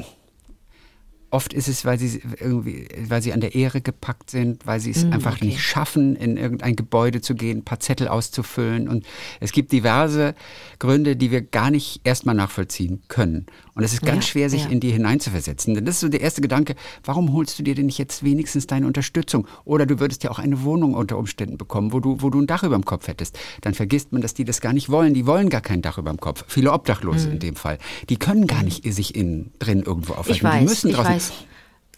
oft 1.33 1.53
ist 1.53 1.69
es, 1.69 1.85
weil 1.85 1.97
sie 1.99 2.21
irgendwie, 2.41 2.89
weil 3.09 3.23
sie 3.23 3.33
an 3.33 3.41
der 3.41 3.55
Ehre 3.55 3.81
gepackt 3.81 4.31
sind, 4.31 4.67
weil 4.67 4.81
sie 4.81 4.91
es 4.91 5.05
einfach 5.05 5.35
Mm, 5.35 5.37
okay. 5.37 5.45
nicht 5.47 5.63
schaffen, 5.63 6.17
in 6.17 6.37
irgendein 6.37 6.75
Gebäude 6.75 7.21
zu 7.21 7.37
gehen, 7.37 7.59
ein 7.59 7.65
paar 7.65 7.79
Zettel 7.79 8.09
auszufüllen. 8.09 8.89
Und 8.89 9.07
es 9.39 9.53
gibt 9.53 9.71
diverse 9.71 10.35
Gründe, 10.81 11.15
die 11.15 11.31
wir 11.31 11.43
gar 11.43 11.71
nicht 11.71 12.01
erstmal 12.03 12.35
nachvollziehen 12.35 13.03
können. 13.07 13.47
Und 13.81 13.85
es 13.85 13.95
ist 13.95 14.03
ganz 14.03 14.27
Ja, 14.27 14.31
schwer, 14.33 14.51
sich 14.51 14.65
ja. 14.65 14.69
in 14.69 14.79
die 14.79 14.91
hineinzuversetzen. 14.91 15.73
Denn 15.75 15.87
das 15.87 15.95
ist 15.95 16.01
so 16.03 16.11
der 16.11 16.21
erste 16.21 16.43
Gedanke, 16.43 16.75
warum 17.03 17.33
holst 17.33 17.59
du 17.59 17.63
dir 17.63 17.75
denn 17.75 17.87
nicht 17.87 17.97
jetzt 17.97 18.23
wenigstens 18.23 18.67
deine 18.67 18.87
Unterstützung? 18.87 19.47
Oder 19.65 19.87
du 19.87 19.99
würdest 20.01 20.23
ja 20.23 20.31
auch 20.31 20.39
eine 20.39 20.63
Wohnung 20.65 20.93
unter 20.93 21.17
Umständen 21.17 21.57
bekommen, 21.57 21.95
wo 21.95 22.01
du, 22.01 22.21
wo 22.21 22.29
du 22.29 22.43
ein 22.43 22.47
Dach 22.47 22.63
über 22.63 22.77
dem 22.77 22.85
Kopf 22.85 23.09
hättest. 23.09 23.39
Dann 23.63 23.73
vergisst 23.73 24.13
man, 24.13 24.21
dass 24.21 24.35
die 24.35 24.45
das 24.45 24.61
gar 24.61 24.75
nicht 24.75 24.91
wollen. 24.91 25.15
Die 25.15 25.25
wollen 25.27 25.49
gar 25.49 25.63
kein 25.63 25.81
Dach 25.81 25.97
über 25.97 26.11
dem 26.11 26.21
Kopf. 26.21 26.45
Viele 26.47 26.73
Obdachlose 26.73 27.31
in 27.31 27.39
dem 27.39 27.57
Fall. 27.57 27.79
Die 28.11 28.19
können 28.19 28.47
gar 28.47 28.63
nicht 28.63 28.85
sich 28.93 29.15
innen 29.17 29.53
drin 29.59 29.83
irgendwo 29.83 30.13
aufhalten. 30.13 30.29
Mhm. 30.31 30.35
Ich 30.35 30.41
die 30.41 30.45
weiß, 30.45 30.69
müssen 30.69 30.91
ich 30.91 30.97
draußen. 30.97 31.13
weiß. 31.15 31.33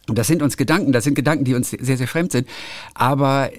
Und 0.08 0.18
das 0.18 0.26
sind 0.28 0.42
uns 0.42 0.56
Gedanken, 0.56 0.92
das 0.92 1.02
sind 1.04 1.14
Gedanken, 1.14 1.44
die 1.44 1.54
uns 1.54 1.70
sehr, 1.70 1.96
sehr 1.96 2.08
fremd 2.08 2.30
sind. 2.30 2.46
Aber 2.94 3.50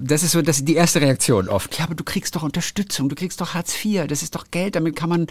das 0.00 0.22
ist 0.22 0.32
so 0.32 0.42
das 0.42 0.58
ist 0.58 0.68
die 0.68 0.74
erste 0.74 1.00
Reaktion 1.00 1.48
oft. 1.48 1.76
Ja, 1.78 1.84
aber 1.84 1.94
du 1.94 2.04
kriegst 2.04 2.36
doch 2.36 2.42
Unterstützung, 2.42 3.08
du 3.08 3.14
kriegst 3.14 3.40
doch 3.40 3.54
Hartz 3.54 3.74
IV, 3.84 4.06
das 4.06 4.22
ist 4.22 4.34
doch 4.34 4.46
Geld, 4.50 4.76
damit 4.76 4.96
kann 4.96 5.08
man 5.08 5.26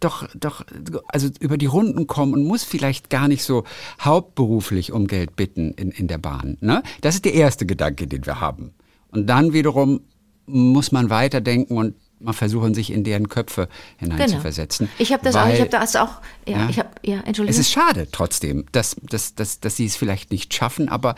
doch, 0.00 0.28
doch 0.34 0.64
also 1.08 1.28
über 1.40 1.58
die 1.58 1.66
Runden 1.66 2.06
kommen 2.06 2.34
und 2.34 2.44
muss 2.44 2.64
vielleicht 2.64 3.10
gar 3.10 3.28
nicht 3.28 3.42
so 3.44 3.64
hauptberuflich 4.00 4.92
um 4.92 5.06
Geld 5.06 5.36
bitten 5.36 5.72
in, 5.72 5.90
in 5.90 6.06
der 6.08 6.18
Bahn. 6.18 6.56
Ne? 6.60 6.82
Das 7.00 7.14
ist 7.14 7.24
der 7.24 7.34
erste 7.34 7.66
Gedanke, 7.66 8.06
den 8.06 8.26
wir 8.26 8.40
haben. 8.40 8.72
Und 9.10 9.26
dann 9.26 9.52
wiederum 9.52 10.00
muss 10.46 10.92
man 10.92 11.10
weiterdenken 11.10 11.76
und 11.76 11.94
mal 12.18 12.32
versuchen, 12.32 12.72
sich 12.72 12.92
in 12.92 13.02
deren 13.04 13.28
Köpfe 13.28 13.68
hineinzuversetzen. 13.96 14.86
Genau. 14.86 14.96
Ich 15.02 15.12
habe 15.12 15.24
das 15.24 15.34
auch, 15.34 15.44
Weil- 15.44 15.54
ich 15.54 15.60
habe 15.60 15.70
das 15.70 15.96
auch, 15.96 16.20
ja, 16.46 16.58
Ja. 16.58 16.68
ich 16.70 16.78
habe, 16.78 16.88
ja, 17.04 17.16
Entschuldigung. 17.16 17.48
es 17.48 17.58
ist 17.58 17.72
schade 17.72 18.06
trotzdem, 18.12 18.64
dass, 18.72 18.96
dass, 19.02 19.34
dass, 19.34 19.58
dass 19.60 19.76
sie 19.76 19.86
es 19.86 19.96
vielleicht 19.96 20.30
nicht 20.30 20.54
schaffen, 20.54 20.88
aber 20.88 21.16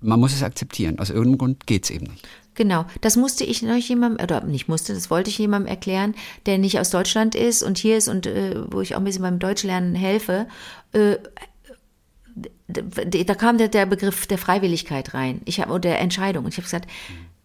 man 0.00 0.20
muss 0.20 0.34
es 0.34 0.42
akzeptieren. 0.42 0.98
Aus 0.98 1.10
irgendeinem 1.10 1.38
Grund 1.38 1.66
geht 1.66 1.84
es 1.84 1.90
eben 1.90 2.06
nicht. 2.06 2.26
Genau, 2.54 2.84
das 3.00 3.16
musste 3.16 3.44
ich 3.44 3.62
noch 3.62 3.76
jemandem, 3.76 4.22
oder 4.22 4.44
nicht 4.44 4.68
musste, 4.68 4.94
das 4.94 5.10
wollte 5.10 5.28
ich 5.28 5.38
jemandem 5.38 5.68
erklären, 5.68 6.14
der 6.46 6.58
nicht 6.58 6.78
aus 6.78 6.90
Deutschland 6.90 7.34
ist 7.34 7.64
und 7.64 7.78
hier 7.78 7.96
ist 7.96 8.08
und 8.08 8.26
äh, 8.26 8.54
wo 8.70 8.80
ich 8.80 8.94
auch 8.94 9.00
ein 9.00 9.04
bisschen 9.04 9.22
beim 9.22 9.40
Deutschlernen 9.40 9.96
helfe. 9.96 10.46
Äh, 10.92 11.16
da 12.68 13.34
kam 13.34 13.58
der, 13.58 13.68
der 13.68 13.86
Begriff 13.86 14.26
der 14.26 14.38
Freiwilligkeit 14.38 15.14
rein, 15.14 15.40
ich 15.44 15.60
habe 15.60 15.72
oder 15.72 15.80
der 15.80 16.00
Entscheidung. 16.00 16.44
Und 16.44 16.52
ich 16.52 16.58
habe 16.58 16.64
gesagt, 16.64 16.88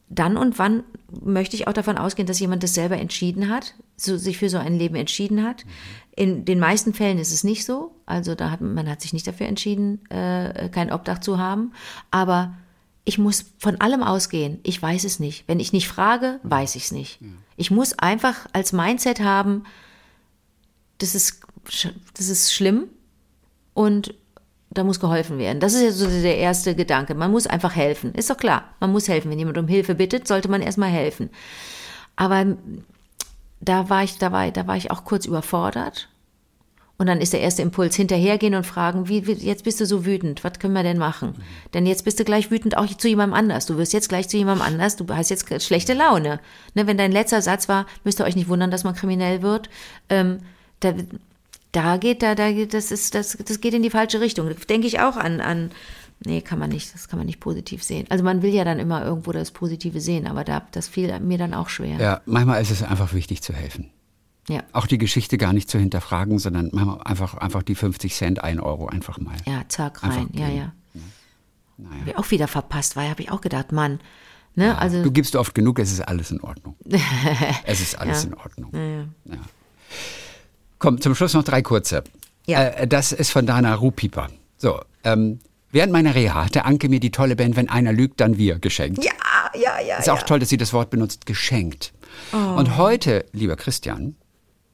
dann 0.09 0.37
und 0.37 0.57
wann 0.57 0.83
möchte 1.23 1.55
ich 1.55 1.67
auch 1.67 1.73
davon 1.73 1.97
ausgehen, 1.97 2.27
dass 2.27 2.39
jemand 2.39 2.63
das 2.63 2.73
selber 2.73 2.97
entschieden 2.97 3.49
hat, 3.49 3.75
so, 3.95 4.17
sich 4.17 4.37
für 4.37 4.49
so 4.49 4.57
ein 4.57 4.77
Leben 4.77 4.95
entschieden 4.95 5.43
hat. 5.43 5.65
In 6.15 6.45
den 6.45 6.59
meisten 6.59 6.93
Fällen 6.93 7.19
ist 7.19 7.31
es 7.31 7.43
nicht 7.43 7.65
so. 7.65 7.91
Also 8.09 8.35
da 8.35 8.49
hat 8.49 8.61
man 8.61 8.89
hat 8.89 9.01
sich 9.01 9.13
nicht 9.13 9.27
dafür 9.27 9.47
entschieden, 9.47 10.03
äh, 10.09 10.69
kein 10.69 10.91
Obdach 10.91 11.19
zu 11.19 11.37
haben. 11.37 11.73
Aber 12.11 12.53
ich 13.05 13.17
muss 13.17 13.45
von 13.57 13.79
allem 13.81 14.03
ausgehen. 14.03 14.59
Ich 14.63 14.81
weiß 14.81 15.03
es 15.03 15.19
nicht. 15.19 15.47
Wenn 15.47 15.59
ich 15.59 15.73
nicht 15.73 15.87
frage, 15.87 16.39
weiß 16.43 16.75
ich 16.75 16.85
es 16.85 16.91
nicht. 16.91 17.19
Ich 17.55 17.71
muss 17.71 17.93
einfach 17.93 18.47
als 18.51 18.73
Mindset 18.73 19.21
haben, 19.21 19.63
das 20.97 21.15
ist, 21.15 21.41
das 22.13 22.29
ist 22.29 22.53
schlimm 22.53 22.87
und 23.73 24.13
da 24.71 24.83
muss 24.83 24.99
geholfen 24.99 25.37
werden. 25.39 25.59
Das 25.59 25.73
ist 25.73 25.81
ja 25.81 25.91
so 25.91 26.07
der 26.07 26.37
erste 26.37 26.75
Gedanke. 26.75 27.15
Man 27.15 27.31
muss 27.31 27.47
einfach 27.47 27.75
helfen. 27.75 28.13
Ist 28.13 28.29
doch 28.29 28.37
klar. 28.37 28.65
Man 28.79 28.91
muss 28.91 29.07
helfen. 29.07 29.31
Wenn 29.31 29.39
jemand 29.39 29.57
um 29.57 29.67
Hilfe 29.67 29.95
bittet, 29.95 30.27
sollte 30.27 30.49
man 30.49 30.61
erstmal 30.61 30.89
helfen. 30.89 31.29
Aber 32.15 32.57
da 33.61 33.89
war 33.89 34.03
ich, 34.03 34.17
da 34.17 34.31
war, 34.31 34.51
da 34.51 34.67
war 34.67 34.77
ich 34.77 34.91
auch 34.91 35.05
kurz 35.05 35.25
überfordert. 35.25 36.08
Und 36.99 37.07
dann 37.07 37.21
ist 37.21 37.31
der 37.31 37.39
erste 37.39 37.61
Impuls 37.61 37.95
hinterhergehen 37.95 38.55
und 38.55 38.65
fragen, 38.65 39.07
wie, 39.07 39.25
wie 39.25 39.31
jetzt 39.31 39.63
bist 39.63 39.79
du 39.79 39.85
so 39.85 40.05
wütend, 40.05 40.43
was 40.43 40.59
können 40.59 40.73
wir 40.73 40.83
denn 40.83 40.97
machen? 40.97 41.33
Denn 41.73 41.85
jetzt 41.85 42.03
bist 42.03 42.19
du 42.19 42.25
gleich 42.25 42.51
wütend 42.51 42.75
auch 42.75 42.85
zu 42.87 43.07
jemandem 43.07 43.35
anders. 43.35 43.65
Du 43.65 43.77
wirst 43.77 43.93
jetzt 43.93 44.09
gleich 44.09 44.27
zu 44.27 44.35
jemandem 44.35 44.67
anders, 44.67 44.97
du 44.97 45.05
hast 45.07 45.29
jetzt 45.29 45.63
schlechte 45.63 45.93
Laune. 45.93 46.41
Ne, 46.75 46.87
wenn 46.87 46.97
dein 46.97 47.13
letzter 47.13 47.41
Satz 47.41 47.69
war, 47.69 47.85
müsst 48.03 48.19
ihr 48.19 48.25
euch 48.25 48.35
nicht 48.35 48.49
wundern, 48.49 48.69
dass 48.69 48.83
man 48.83 48.95
kriminell 48.95 49.41
wird. 49.41 49.69
Ähm, 50.09 50.39
da, 50.81 50.93
da 51.71 51.95
geht, 51.95 52.21
da, 52.21 52.35
da 52.35 52.51
geht, 52.51 52.73
das 52.73 52.91
ist, 52.91 53.15
das, 53.15 53.37
das 53.45 53.61
geht 53.61 53.73
in 53.73 53.81
die 53.81 53.89
falsche 53.89 54.19
Richtung. 54.19 54.49
Denke 54.67 54.87
ich 54.87 54.99
auch 54.99 55.15
an, 55.15 55.39
an, 55.39 55.71
nee, 56.25 56.41
kann 56.41 56.59
man 56.59 56.69
nicht, 56.69 56.93
das 56.93 57.07
kann 57.07 57.17
man 57.17 57.27
nicht 57.27 57.39
positiv 57.39 57.81
sehen. 57.81 58.07
Also 58.09 58.25
man 58.25 58.41
will 58.41 58.53
ja 58.53 58.65
dann 58.65 58.77
immer 58.77 59.05
irgendwo 59.05 59.31
das 59.31 59.51
Positive 59.51 60.01
sehen, 60.01 60.27
aber 60.27 60.43
da, 60.43 60.67
das 60.73 60.89
fiel 60.89 61.17
mir 61.21 61.37
dann 61.37 61.53
auch 61.53 61.69
schwer. 61.69 61.97
Ja, 61.97 62.21
manchmal 62.25 62.61
ist 62.61 62.71
es 62.71 62.83
einfach 62.83 63.13
wichtig 63.13 63.41
zu 63.41 63.53
helfen. 63.53 63.89
Ja. 64.49 64.63
Auch 64.73 64.87
die 64.87 64.97
Geschichte 64.97 65.37
gar 65.37 65.53
nicht 65.53 65.69
zu 65.69 65.77
hinterfragen, 65.79 66.39
sondern 66.39 66.73
einfach, 67.05 67.35
einfach 67.35 67.63
die 67.63 67.75
50 67.75 68.13
Cent, 68.13 68.43
1 68.43 68.59
Euro 68.61 68.87
einfach 68.87 69.19
mal. 69.19 69.37
Ja, 69.45 69.61
zack, 69.69 70.03
Einfach 70.03 70.17
rein. 70.17 70.29
Ja, 70.33 70.47
gehen. 70.47 70.57
ja. 70.57 70.73
Naja. 71.77 72.01
Hab 72.01 72.07
ich 72.07 72.17
auch 72.17 72.31
wieder 72.31 72.47
verpasst, 72.47 72.95
weil 72.97 73.09
habe 73.09 73.21
ich 73.21 73.31
auch 73.31 73.41
gedacht, 73.41 73.71
Mann. 73.71 73.99
Ne, 74.55 74.77
also, 74.77 75.01
Du 75.03 75.11
gibst 75.11 75.35
oft 75.37 75.55
genug, 75.55 75.79
es 75.79 75.91
ist 75.91 76.01
alles 76.01 76.31
in 76.31 76.41
Ordnung. 76.41 76.75
es 77.63 77.79
ist 77.79 77.97
alles 77.97 78.25
in 78.25 78.33
Ordnung. 78.33 78.71
Ja. 78.73 79.37
Komm, 80.79 80.99
zum 80.99 81.15
Schluss 81.15 81.33
noch 81.33 81.43
drei 81.43 81.61
kurze. 81.61 82.03
Ja. 82.45 82.63
Äh, 82.63 82.87
das 82.87 83.11
ist 83.11 83.31
von 83.31 83.45
Dana 83.45 83.75
Ruhpieper. 83.75 84.29
So, 84.57 84.81
ähm, 85.03 85.39
während 85.71 85.93
meiner 85.93 86.15
Reha 86.15 86.45
hatte 86.45 86.65
Anke 86.65 86.89
mir 86.89 86.99
die 86.99 87.11
tolle 87.11 87.35
Band 87.35 87.55
Wenn 87.55 87.69
einer 87.69 87.93
lügt, 87.93 88.19
dann 88.19 88.37
wir 88.37 88.59
geschenkt. 88.59 89.05
ja, 89.05 89.11
ja, 89.53 89.79
ja. 89.79 89.97
Ist 89.97 90.09
auch 90.09 90.23
toll, 90.23 90.39
dass 90.39 90.49
sie 90.49 90.57
das 90.57 90.73
Wort 90.73 90.89
benutzt, 90.89 91.25
geschenkt. 91.25 91.93
Oh. 92.33 92.37
Und 92.57 92.75
heute, 92.77 93.25
lieber 93.31 93.55
Christian, 93.55 94.15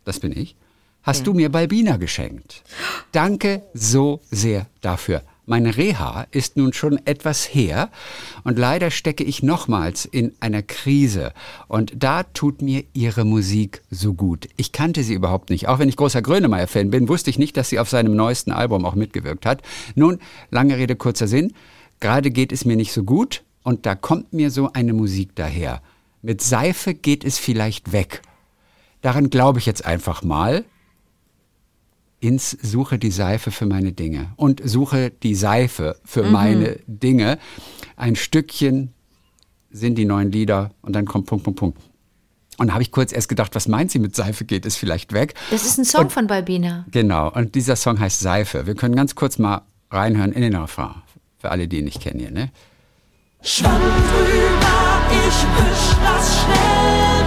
das 0.05 0.19
bin 0.19 0.31
ich, 0.31 0.55
hast 1.03 1.27
du 1.27 1.33
mir 1.33 1.49
Balbina 1.49 1.97
geschenkt. 1.97 2.63
Danke 3.11 3.63
so 3.73 4.21
sehr 4.31 4.67
dafür. 4.81 5.21
Meine 5.47 5.77
Reha 5.77 6.25
ist 6.31 6.57
nun 6.57 6.73
schon 6.73 6.99
etwas 7.05 7.53
her 7.53 7.91
und 8.43 8.57
leider 8.57 8.89
stecke 8.89 9.23
ich 9.23 9.43
nochmals 9.43 10.05
in 10.05 10.33
einer 10.39 10.63
Krise. 10.63 11.33
Und 11.67 11.93
da 11.95 12.23
tut 12.23 12.63
mir 12.63 12.83
ihre 12.93 13.25
Musik 13.25 13.83
so 13.91 14.15
gut. 14.15 14.47
Ich 14.57 14.71
kannte 14.71 15.03
sie 15.03 15.13
überhaupt 15.13 15.51
nicht. 15.51 15.67
Auch 15.67 15.77
wenn 15.77 15.89
ich 15.89 15.97
großer 15.97 16.23
Grönemeyer-Fan 16.23 16.89
bin, 16.89 17.07
wusste 17.07 17.29
ich 17.29 17.37
nicht, 17.37 17.57
dass 17.57 17.69
sie 17.69 17.77
auf 17.77 17.89
seinem 17.89 18.15
neuesten 18.15 18.51
Album 18.51 18.85
auch 18.85 18.95
mitgewirkt 18.95 19.45
hat. 19.45 19.61
Nun, 19.93 20.19
lange 20.49 20.77
Rede, 20.77 20.95
kurzer 20.95 21.27
Sinn. 21.27 21.53
Gerade 21.99 22.31
geht 22.31 22.51
es 22.51 22.65
mir 22.65 22.75
nicht 22.75 22.91
so 22.91 23.03
gut 23.03 23.43
und 23.61 23.85
da 23.85 23.93
kommt 23.93 24.33
mir 24.33 24.49
so 24.49 24.71
eine 24.73 24.93
Musik 24.93 25.35
daher. 25.35 25.83
Mit 26.23 26.41
Seife 26.41 26.95
geht 26.95 27.23
es 27.23 27.37
vielleicht 27.37 27.91
weg. 27.91 28.23
Daran 29.05 29.29
glaube 29.29 29.59
ich 29.59 29.67
jetzt 29.67 29.85
einfach 29.85 30.23
mal. 30.23 30.65
Ins 32.21 32.49
Suche 32.49 32.97
die 32.97 33.11
Seife 33.11 33.51
für 33.51 33.67
meine 33.67 33.91
Dinge 33.91 34.31
und 34.35 34.67
suche 34.67 35.11
die 35.11 35.35
Seife 35.35 35.99
für 36.03 36.23
meine 36.23 36.79
Dinge. 36.87 37.37
Ein 37.97 38.15
Stückchen 38.15 38.95
sind 39.69 39.99
die 39.99 40.05
neuen 40.05 40.31
Lieder 40.31 40.71
und 40.81 40.93
dann 40.93 41.05
kommt 41.05 41.27
Punkt, 41.27 41.43
Punkt, 41.43 41.59
Punkt. 41.59 41.79
Und 42.57 42.69
da 42.69 42.73
habe 42.73 42.81
ich 42.81 42.89
kurz 42.89 43.13
erst 43.13 43.29
gedacht, 43.29 43.53
was 43.53 43.67
meint 43.67 43.91
sie 43.91 43.99
mit 43.99 44.15
Seife 44.15 44.43
geht 44.43 44.65
es 44.65 44.75
vielleicht 44.75 45.13
weg? 45.13 45.35
Das 45.51 45.67
ist 45.67 45.77
ein 45.77 45.85
Song 45.85 46.09
von 46.09 46.25
Balbina. 46.25 46.85
Genau, 46.89 47.29
und 47.31 47.53
dieser 47.53 47.75
Song 47.75 47.99
heißt 47.99 48.21
Seife. 48.21 48.65
Wir 48.65 48.73
können 48.73 48.95
ganz 48.95 49.13
kurz 49.13 49.37
mal 49.37 49.61
reinhören 49.91 50.31
in 50.31 50.41
den 50.41 50.55
Refrain. 50.55 51.03
Für 51.37 51.51
alle, 51.51 51.67
die 51.67 51.77
ihn 51.77 51.85
nicht 51.85 52.01
kennen 52.01 52.21
hier, 52.21 52.31
ne? 52.31 52.49
Schwamm 53.43 53.81
drüber, 53.81 54.99
ich 55.11 55.27
wisch 55.27 55.95
das 56.01 56.41
schnell 56.41 57.24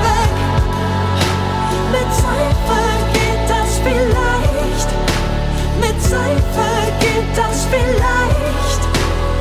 Mit 6.08 6.16
Seife 6.16 6.68
geht 7.00 7.36
das 7.36 7.66
vielleicht 7.66 8.82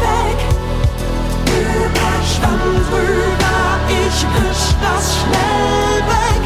weg. 0.04 0.40
Über 1.46 2.12
Schwamm 2.28 2.60
drüber, 2.90 3.58
ich 3.88 4.20
wisch 4.22 4.76
das 4.82 5.16
schnell 5.16 6.04
weg. 6.12 6.44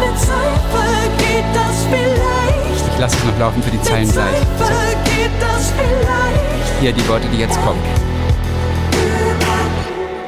Mit 0.00 0.18
Seife 0.18 0.84
geht 1.16 1.44
das 1.54 1.76
vielleicht. 1.88 2.92
Ich 2.92 2.98
lasse 2.98 3.16
es 3.18 3.24
noch 3.24 3.38
laufen 3.38 3.62
für 3.62 3.70
die 3.70 3.82
Zeilen 3.82 4.10
gleich. 4.10 4.34
So, 4.58 4.64
Seife 4.64 4.96
geht 5.04 5.30
das 5.40 5.70
vielleicht. 5.70 6.80
hier 6.80 6.92
die 6.92 7.08
Worte, 7.08 7.28
die 7.28 7.38
jetzt 7.38 7.62
kommen. 7.64 7.80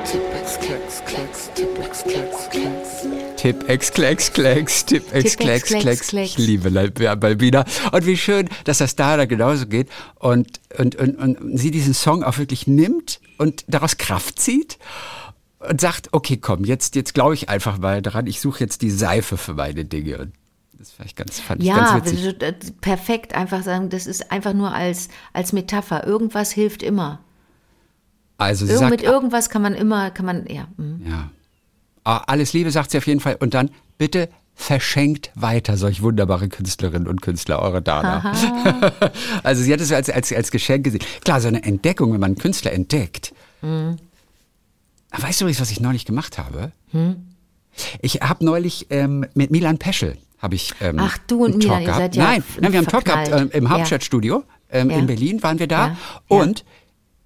Tipp 0.05 0.23
X 0.41 0.61
Klecks 0.61 1.03
Klecks, 1.05 1.51
Tipp 1.57 1.77
X 1.85 2.05
Tipp 3.39 3.69
X 3.69 3.93
Klecks 3.93 4.33
Klecks 4.33 4.85
Klecks. 4.85 5.37
Klecks. 5.37 6.13
Ich 6.13 6.39
liebe 6.39 6.71
Balbina. 6.71 7.65
Und 7.93 8.05
wie 8.05 8.17
schön, 8.17 8.49
dass 8.65 8.79
das 8.79 8.97
da 8.97 9.17
da 9.17 9.27
genauso 9.27 9.67
geht 9.67 9.89
und, 10.17 10.61
und, 10.77 10.97
und, 10.97 11.17
und 11.17 11.57
sie 11.59 11.71
diesen 11.71 11.95
Song 11.95 12.25
auch 12.25 12.39
wirklich 12.39 12.67
nimmt 12.67 13.21
und 13.39 13.65
daraus 13.69 13.97
Kraft 13.97 14.41
zieht 14.41 14.79
und 15.61 15.81
sagt, 15.81 16.09
okay, 16.13 16.37
komm, 16.37 16.65
jetzt, 16.65 16.97
jetzt 16.97 17.15
glaube 17.15 17.35
ich 17.35 17.49
einfach 17.49 17.79
mal 17.79 18.03
daran, 18.03 18.27
ich 18.27 18.41
suche 18.41 18.61
jetzt 18.61 18.83
die 18.83 18.91
Seife 18.91 19.37
für 19.37 19.55
meine 19.55 19.85
Dinge. 19.85 20.19
Und 20.19 20.33
das 20.77 20.91
fand 20.91 21.09
ich 21.09 21.15
ganz, 21.15 21.39
fand 21.39 21.61
ich 21.61 21.69
Ja, 21.69 21.99
ganz 21.99 22.11
witzig. 22.13 22.81
perfekt. 22.81 23.35
Einfach 23.35 23.63
sagen, 23.63 23.89
das 23.89 24.07
ist 24.07 24.33
einfach 24.33 24.53
nur 24.53 24.73
als, 24.73 25.09
als 25.33 25.53
Metapher. 25.53 26.05
Irgendwas 26.05 26.51
hilft 26.51 26.83
immer. 26.83 27.21
Also 28.37 28.67
Irgend, 28.67 28.79
sagt, 28.81 28.91
mit 28.91 29.03
irgendwas 29.03 29.49
kann 29.49 29.63
man 29.63 29.75
immer, 29.75 30.11
kann 30.11 30.27
man, 30.27 30.47
ja. 30.47 30.67
mm. 30.77 31.07
Ja. 31.09 31.31
Ah, 32.09 32.23
Alles 32.27 32.53
Liebe, 32.55 32.71
sagt 32.71 32.91
sie 32.91 32.99
auf 32.99 33.07
jeden 33.07 33.21
Fall. 33.21 33.37
Und 33.39 33.53
dann 33.55 33.71
bitte 33.99 34.29
verschenkt 34.55 35.31
weiter 35.35 35.77
solch 35.77 36.01
wunderbare 36.03 36.49
Künstlerinnen 36.49 37.07
und 37.07 37.21
Künstler, 37.23 37.61
eure 37.61 37.83
Dana. 37.83 38.33
also 39.43 39.63
sie 39.63 39.73
hat 39.73 39.81
es 39.81 39.93
als, 39.93 40.09
als, 40.11 40.33
als 40.33 40.51
Geschenk 40.51 40.85
gesehen. 40.85 41.03
Klar, 41.25 41.41
so 41.41 41.49
eine 41.49 41.63
Entdeckung, 41.63 42.13
wenn 42.13 42.21
man 42.21 42.29
einen 42.31 42.39
Künstler 42.39 42.73
entdeckt. 42.73 43.35
Mhm. 43.63 43.97
Weißt 45.17 45.41
du 45.41 45.45
übrigens, 45.45 45.61
was 45.61 45.71
ich 45.71 45.81
neulich 45.81 46.05
gemacht 46.07 46.39
habe? 46.39 46.73
Ich 48.01 48.15
habe 48.23 48.45
neulich 48.45 48.87
ähm, 48.91 49.27
mit 49.35 49.51
Milan 49.51 49.79
Peschel 49.79 50.17
habe 50.39 50.55
ich 50.55 50.73
ähm, 50.81 50.97
Ach, 51.01 51.19
du 51.27 51.45
und 51.45 51.53
einen 51.53 51.61
Talk 51.61 51.79
Milan, 51.79 51.83
ihr 51.83 51.87
gehabt. 51.87 52.01
seid 52.15 52.17
ja 52.17 52.25
nein, 52.25 52.45
nein, 52.61 52.73
wir 52.73 52.79
haben 52.79 52.87
einen 52.87 52.87
Talk 52.87 53.05
gehabt 53.05 53.29
ähm, 53.33 53.51
im. 53.53 53.69
Hauptstadtstudio 53.71 54.45
ähm, 54.71 54.91
Ja. 54.91 54.97
in 54.99 55.07
Berlin 55.07 55.43
waren 55.43 55.59
wir 55.59 55.67
da 55.69 55.89
Ja. 55.89 55.97
und 56.29 56.65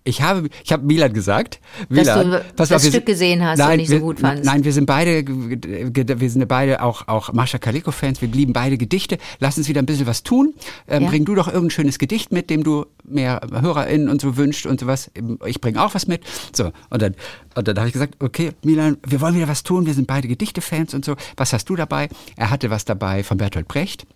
ich 0.05 0.21
habe, 0.23 0.49
ich 0.65 0.73
habe 0.73 0.85
Milan 0.85 1.13
gesagt, 1.13 1.61
Milan, 1.89 2.31
du 2.33 2.45
pass 2.57 2.69
das 2.71 2.83
wir 2.83 2.91
Stück 2.91 2.93
sind- 2.93 3.07
gesehen 3.07 3.45
hast 3.45 3.61
und 3.61 3.67
nein, 3.67 3.77
nicht 3.79 3.89
so 3.89 3.95
wir, 3.95 4.01
gut 4.01 4.21
fandst. 4.21 4.45
Nein, 4.45 4.65
wir 4.65 4.73
sind 4.73 4.87
beide, 4.87 5.25
wir 5.27 6.31
sind 6.31 6.49
beide 6.49 6.83
auch, 6.83 7.07
auch 7.09 7.33
Mascha 7.33 7.59
Kaleko-Fans. 7.59 8.21
Wir 8.21 8.29
blieben 8.29 8.53
beide 8.53 8.79
Gedichte. 8.79 9.19
Lass 9.39 9.59
uns 9.59 9.69
wieder 9.69 9.81
ein 9.81 9.87
bisschen 9.87 10.07
was 10.07 10.23
tun. 10.23 10.55
Ähm, 10.89 11.03
Ja. 11.05 11.09
Bring 11.09 11.25
du 11.25 11.35
doch 11.35 11.47
irgendein 11.49 11.71
schönes 11.71 11.99
Gedicht 11.99 12.33
mit, 12.33 12.51
dem 12.51 12.65
du 12.65 12.87
mehr 13.05 13.41
HörerInnen 13.53 14.09
und 14.09 14.21
so 14.21 14.37
wünscht 14.37 14.67
und 14.67 14.81
sowas. 14.81 15.11
Ich 15.47 15.61
bringe 15.61 15.83
auch 15.83 15.95
was 15.95 16.07
mit. 16.07 16.23
So, 16.55 16.73
und 16.91 17.03
dann, 17.03 17.15
und 17.55 17.69
dann 17.69 17.77
habe 17.77 17.87
ich 17.89 17.93
gesagt, 17.93 18.17
okay, 18.21 18.53
Milan, 18.65 18.97
wir 19.07 19.21
wollen 19.21 19.35
wieder 19.35 19.49
was 19.49 19.63
tun. 19.63 19.87
Wir 19.87 19.95
sind 19.95 20.07
beide 20.07 20.27
Gedichte-Fans 20.29 20.95
und 20.95 21.05
so. 21.05 21.15
Was 21.37 21.53
hast 21.53 21.69
du 21.69 21.77
dabei? 21.77 22.09
Er 22.37 22.51
hatte 22.51 22.71
was 22.71 22.85
dabei 22.85 23.23
von 23.23 23.37
Bertolt 23.39 23.69
Brecht. 23.69 24.07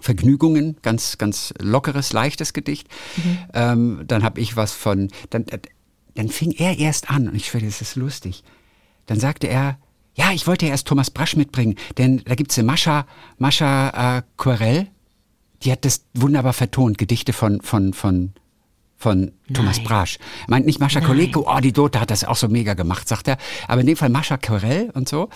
Vergnügungen, 0.00 0.76
ganz, 0.82 1.18
ganz 1.18 1.54
lockeres, 1.60 2.12
leichtes 2.12 2.52
Gedicht. 2.52 2.88
Ähm, 3.52 4.02
dann 4.06 4.22
habe 4.22 4.40
ich 4.40 4.56
was 4.56 4.72
von, 4.72 5.08
dann, 5.30 5.46
dann 6.14 6.28
fing 6.28 6.52
er 6.52 6.78
erst 6.78 7.10
an, 7.10 7.28
und 7.28 7.34
ich 7.34 7.46
schwöre, 7.46 7.64
das 7.64 7.80
ist 7.80 7.96
lustig. 7.96 8.44
Dann 9.06 9.18
sagte 9.18 9.48
er, 9.48 9.78
ja, 10.14 10.32
ich 10.32 10.46
wollte 10.46 10.66
ja 10.66 10.72
erst 10.72 10.86
Thomas 10.86 11.10
Brasch 11.10 11.36
mitbringen, 11.36 11.76
denn 11.98 12.22
da 12.24 12.34
gibt's 12.34 12.58
eine 12.58 12.66
Mascha, 12.66 13.06
Mascha 13.38 14.18
äh, 14.18 14.22
Querell, 14.36 14.88
die 15.62 15.72
hat 15.72 15.84
das 15.84 16.04
wunderbar 16.14 16.52
vertont, 16.52 16.98
Gedichte 16.98 17.32
von, 17.32 17.60
von, 17.60 17.92
von, 17.92 18.32
von 18.96 19.32
Thomas 19.52 19.78
Nein. 19.78 19.86
Brasch. 19.86 20.18
Er 20.46 20.50
meint 20.50 20.66
nicht 20.66 20.80
Mascha 20.80 21.00
Koleko, 21.00 21.46
oh, 21.50 21.60
die 21.60 21.72
Dota 21.72 22.00
hat 22.00 22.10
das 22.10 22.24
auch 22.24 22.36
so 22.36 22.48
mega 22.48 22.74
gemacht, 22.74 23.08
sagt 23.08 23.28
er. 23.28 23.36
Aber 23.68 23.80
in 23.80 23.86
dem 23.86 23.96
Fall 23.96 24.08
Mascha 24.08 24.36
Querell 24.36 24.90
und 24.94 25.08
so. 25.08 25.28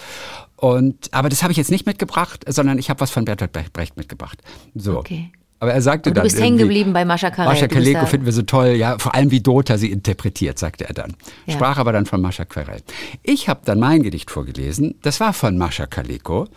Und, 0.64 1.12
aber 1.12 1.28
das 1.28 1.42
habe 1.42 1.52
ich 1.52 1.58
jetzt 1.58 1.70
nicht 1.70 1.84
mitgebracht, 1.84 2.42
sondern 2.48 2.78
ich 2.78 2.88
habe 2.88 3.00
was 3.00 3.10
von 3.10 3.26
Bertolt 3.26 3.52
Brecht- 3.52 3.98
mitgebracht. 3.98 4.38
So. 4.74 4.98
Okay. 4.98 5.30
Aber 5.60 5.74
er 5.74 5.82
sagte 5.82 6.08
Aber 6.08 6.14
du 6.14 6.20
dann 6.20 6.24
bist 6.24 6.40
hängen 6.40 6.56
geblieben 6.56 6.94
bei 6.94 7.04
Mascha 7.04 7.30
Karel. 7.30 7.52
Mascha 7.52 7.66
Du 7.66 7.74
Kaleko 7.74 8.06
finden 8.06 8.24
wir 8.24 8.32
so 8.32 8.40
toll, 8.40 8.68
ja, 8.68 8.98
vor 8.98 9.14
allem 9.14 9.30
wie 9.30 9.40
Dota 9.40 9.76
sie 9.76 9.90
interpretiert, 9.90 10.58
sagte 10.58 10.88
er 10.88 10.94
dann. 10.94 11.16
Ja. 11.44 11.52
Sprach 11.52 11.76
aber 11.76 11.92
dann 11.92 12.06
von 12.06 12.22
Mascha 12.22 12.46
Querell. 12.46 12.80
Ich 13.22 13.50
habe 13.50 13.60
dann 13.66 13.78
mein 13.78 14.02
Gedicht 14.02 14.30
vorgelesen, 14.30 14.94
das 15.02 15.20
war 15.20 15.34
von 15.34 15.58
Mascha 15.58 15.84
Kaleko. 15.84 16.48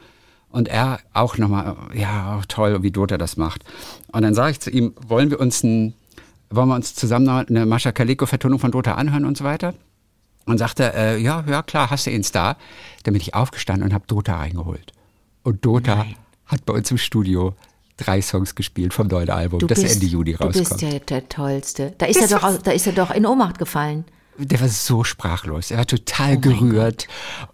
Und 0.49 0.69
er 0.69 0.99
auch 1.11 1.37
nochmal, 1.37 1.75
ja, 1.93 2.39
toll, 2.47 2.81
wie 2.81 2.91
Dota 2.91 3.17
das 3.17 3.35
macht. 3.35 3.65
Und 4.13 4.21
dann 4.21 4.33
sage 4.33 4.51
ich 4.51 4.61
zu 4.61 4.69
ihm, 4.71 4.93
wollen 5.05 5.29
wir 5.31 5.41
uns 5.41 5.63
ein, 5.63 5.93
wollen 6.49 6.69
wir 6.69 6.75
uns 6.75 6.95
zusammen 6.95 7.27
eine 7.27 7.65
Mascha 7.65 7.91
Kaleko-Vertonung 7.91 8.57
von 8.57 8.71
Dota 8.71 8.93
anhören 8.93 9.25
und 9.25 9.35
so 9.37 9.43
weiter? 9.43 9.73
Und 10.47 10.57
sagte, 10.57 10.93
äh, 10.93 11.17
ja, 11.17 11.43
ja, 11.47 11.61
klar, 11.61 11.89
hast 11.89 12.05
du 12.07 12.11
ihn 12.11 12.25
da? 12.31 12.55
Dann 13.03 13.13
bin 13.13 13.21
ich 13.21 13.33
aufgestanden 13.35 13.83
und 13.83 13.93
habe 13.93 14.07
Dota 14.07 14.37
reingeholt. 14.37 14.93
Und 15.43 15.63
Dota 15.65 16.05
hat 16.45 16.65
bei 16.65 16.73
uns 16.73 16.89
im 16.89 16.97
Studio 16.97 17.53
drei 17.97 18.21
Songs 18.21 18.55
gespielt 18.55 18.93
vom 18.93 19.07
neuen 19.07 19.29
Album, 19.29 19.59
Du 19.59 19.67
das 19.67 19.81
bist, 19.81 19.95
Ende 19.95 20.05
Juni 20.05 20.33
Du 20.33 20.43
rauskommt. 20.43 20.69
bist 20.69 20.81
ja 20.81 20.99
der 20.99 21.27
Tollste. 21.29 21.93
Da 21.97 22.05
ist, 22.05 22.21
Das 22.21 22.31
er 22.31 22.39
doch, 22.39 22.61
da 22.61 22.71
ist 22.71 22.87
er 22.87 22.93
doch 22.93 23.11
in 23.11 23.25
Ohnmacht 23.25 23.57
gefallen. 23.59 24.05
Der 24.37 24.61
war 24.61 24.67
so 24.69 25.03
sprachlos. 25.03 25.71
Er 25.71 25.79
war 25.79 25.87
total 25.87 26.29
Oh 26.29 26.39
mein 26.39 26.41
gerührt. 26.41 27.07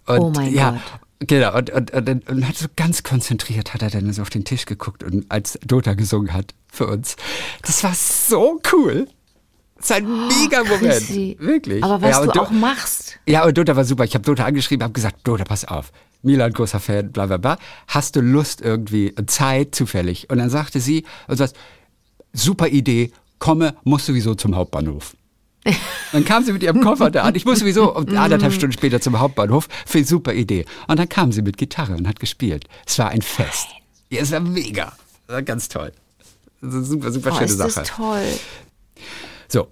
Und, 0.06 0.18
Oh 0.18 0.30
mein 0.34 0.52
ja, 0.54 0.70
Gott. 0.72 0.80
Genau, 1.28 1.56
und, 1.56 1.70
und, 1.70 1.90
und, 1.92 2.28
und 2.28 2.48
hat 2.48 2.56
so 2.56 2.66
ganz 2.76 3.02
konzentriert, 3.02 3.72
hat 3.72 3.80
er 3.82 3.88
dann 3.90 4.12
so 4.12 4.20
auf 4.22 4.30
den 4.30 4.44
Tisch 4.44 4.66
geguckt 4.66 5.02
und 5.02 5.30
als 5.30 5.58
Dota 5.66 5.94
gesungen 5.94 6.32
hat 6.34 6.52
für 6.68 6.86
uns. 6.86 7.16
Das 7.62 7.82
war 7.82 7.94
so 7.94 8.60
cool. 8.72 9.08
Das 9.76 9.84
ist 9.90 9.92
ein 9.96 10.04
mega 10.28 10.58
Moment. 10.62 10.82
Oh, 10.82 10.86
Chrissy. 10.86 11.36
Wirklich. 11.40 11.82
Aber 11.84 12.00
was 12.00 12.10
ja, 12.18 12.24
du 12.24 12.30
Do- 12.32 12.40
auch 12.42 12.50
machst. 12.50 13.18
Ja, 13.26 13.44
und 13.44 13.56
Dota 13.58 13.74
war 13.76 13.84
super. 13.84 14.04
Ich 14.04 14.14
habe 14.14 14.24
Dota 14.24 14.44
angeschrieben, 14.44 14.82
habe 14.84 14.92
gesagt, 14.92 15.16
Dota, 15.26 15.44
pass 15.44 15.64
auf. 15.64 15.92
Milan, 16.22 16.52
großer 16.52 16.80
Fan, 16.80 17.12
bla 17.12 17.26
bla 17.26 17.36
bla. 17.36 17.58
Hast 17.88 18.16
du 18.16 18.20
Lust 18.20 18.60
irgendwie, 18.62 19.14
Zeit 19.26 19.74
zufällig? 19.74 20.30
Und 20.30 20.38
dann 20.38 20.48
sagte 20.48 20.80
sie, 20.80 21.04
und 21.28 21.36
sagt, 21.36 21.54
super 22.32 22.68
Idee, 22.68 23.12
komme, 23.38 23.74
muss 23.84 24.06
sowieso 24.06 24.34
zum 24.34 24.56
Hauptbahnhof. 24.56 25.14
Dann 26.12 26.24
kam 26.26 26.44
sie 26.44 26.52
mit 26.52 26.62
ihrem 26.62 26.82
Koffer 26.82 27.10
da 27.10 27.22
an. 27.22 27.34
Ich 27.34 27.44
muss 27.46 27.60
sowieso 27.60 27.96
um 27.96 28.06
anderthalb 28.16 28.52
Stunden 28.52 28.72
später 28.74 29.00
zum 29.00 29.18
Hauptbahnhof. 29.18 29.66
Für 29.86 29.98
eine 29.98 30.06
super 30.06 30.34
Idee. 30.34 30.66
Und 30.88 30.98
dann 30.98 31.08
kam 31.08 31.32
sie 31.32 31.40
mit 31.42 31.56
Gitarre 31.56 31.94
und 31.96 32.06
hat 32.06 32.20
gespielt. 32.20 32.66
Es 32.86 32.98
war 32.98 33.08
ein 33.08 33.22
Fest. 33.22 33.68
Ja, 34.10 34.20
es 34.20 34.30
war 34.30 34.40
mega. 34.40 34.92
Das 35.26 35.34
war 35.36 35.42
ganz 35.42 35.68
toll. 35.70 35.90
Das 36.60 36.68
ist 36.68 36.74
eine 36.76 36.84
super, 36.84 37.10
super 37.12 37.30
Oh, 37.32 37.34
schöne 37.36 37.46
ist 37.46 37.56
Sache. 37.56 37.72
das 37.76 37.88
toll. 37.88 38.22
So, 39.48 39.68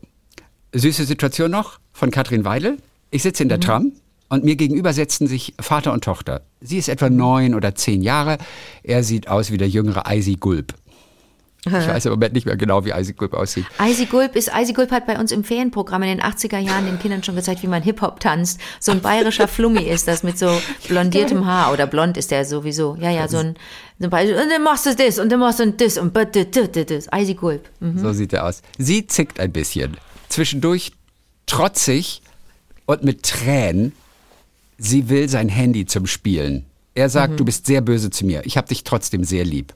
süße 0.72 1.04
Situation 1.04 1.50
noch 1.50 1.78
von 1.92 2.10
Katrin 2.10 2.44
Weidel. 2.44 2.78
Ich 3.10 3.22
sitze 3.22 3.42
in 3.42 3.48
der 3.48 3.60
Tram 3.60 3.92
und 4.28 4.44
mir 4.44 4.56
gegenüber 4.56 4.92
setzen 4.92 5.26
sich 5.26 5.54
Vater 5.60 5.92
und 5.92 6.04
Tochter. 6.04 6.42
Sie 6.60 6.78
ist 6.78 6.88
etwa 6.88 7.10
neun 7.10 7.54
oder 7.54 7.74
zehn 7.74 8.02
Jahre. 8.02 8.38
Er 8.82 9.04
sieht 9.04 9.28
aus 9.28 9.50
wie 9.50 9.58
der 9.58 9.68
jüngere 9.68 10.06
Eisi 10.06 10.36
Gulb. 10.36 10.74
Ich 11.64 11.72
weiß 11.72 12.06
im 12.06 12.12
Moment 12.12 12.34
nicht 12.34 12.44
mehr 12.44 12.56
genau, 12.56 12.84
wie 12.84 12.92
Eisi 12.92 13.12
Gulb 13.12 13.34
aussieht. 13.34 13.66
Eisi 13.78 14.06
Gulb 14.06 14.34
ist, 14.34 14.52
Eisi 14.52 14.72
Gulb 14.72 14.90
hat 14.90 15.06
bei 15.06 15.18
uns 15.18 15.30
im 15.30 15.44
Ferienprogramm 15.44 16.02
in 16.02 16.08
den 16.08 16.20
80er 16.20 16.58
Jahren 16.58 16.86
den 16.86 16.98
Kindern 16.98 17.22
schon 17.22 17.36
gezeigt, 17.36 17.62
wie 17.62 17.68
man 17.68 17.82
Hip-Hop 17.82 18.18
tanzt. 18.18 18.60
So 18.80 18.90
ein 18.90 19.00
bayerischer 19.00 19.46
Flummi 19.46 19.82
ist 19.82 20.08
das 20.08 20.24
mit 20.24 20.38
so 20.38 20.50
blondiertem 20.88 21.46
Haar 21.46 21.72
oder 21.72 21.86
blond 21.86 22.16
ist 22.16 22.32
der 22.32 22.44
sowieso. 22.44 22.96
Ja, 22.98 23.10
ja, 23.10 23.28
so 23.28 23.38
ein, 23.38 23.54
so 24.00 24.06
ein 24.06 24.10
Bayer- 24.10 24.42
und 24.42 24.50
dann 24.50 24.64
machst 24.64 24.86
du 24.86 24.96
das 24.96 25.20
und 25.20 25.30
dann 25.30 25.38
machst 25.38 25.60
du 25.60 25.70
das 25.70 25.98
und 25.98 26.16
das. 26.16 27.12
Eisi 27.12 27.34
Gulb. 27.34 27.68
Mhm. 27.78 27.98
So 27.98 28.12
sieht 28.12 28.32
er 28.32 28.46
aus. 28.46 28.62
Sie 28.78 29.06
zickt 29.06 29.38
ein 29.38 29.52
bisschen. 29.52 29.96
Zwischendurch 30.28 30.92
trotzig 31.46 32.22
und 32.86 33.04
mit 33.04 33.22
Tränen. 33.22 33.92
Sie 34.78 35.08
will 35.08 35.28
sein 35.28 35.48
Handy 35.48 35.86
zum 35.86 36.08
Spielen. 36.08 36.66
Er 36.94 37.08
sagt, 37.08 37.38
du 37.38 37.44
bist 37.44 37.66
sehr 37.66 37.80
böse 37.80 38.10
zu 38.10 38.26
mir. 38.26 38.42
Ich 38.44 38.56
habe 38.56 38.66
dich 38.66 38.82
trotzdem 38.82 39.22
sehr 39.22 39.44
lieb. 39.44 39.72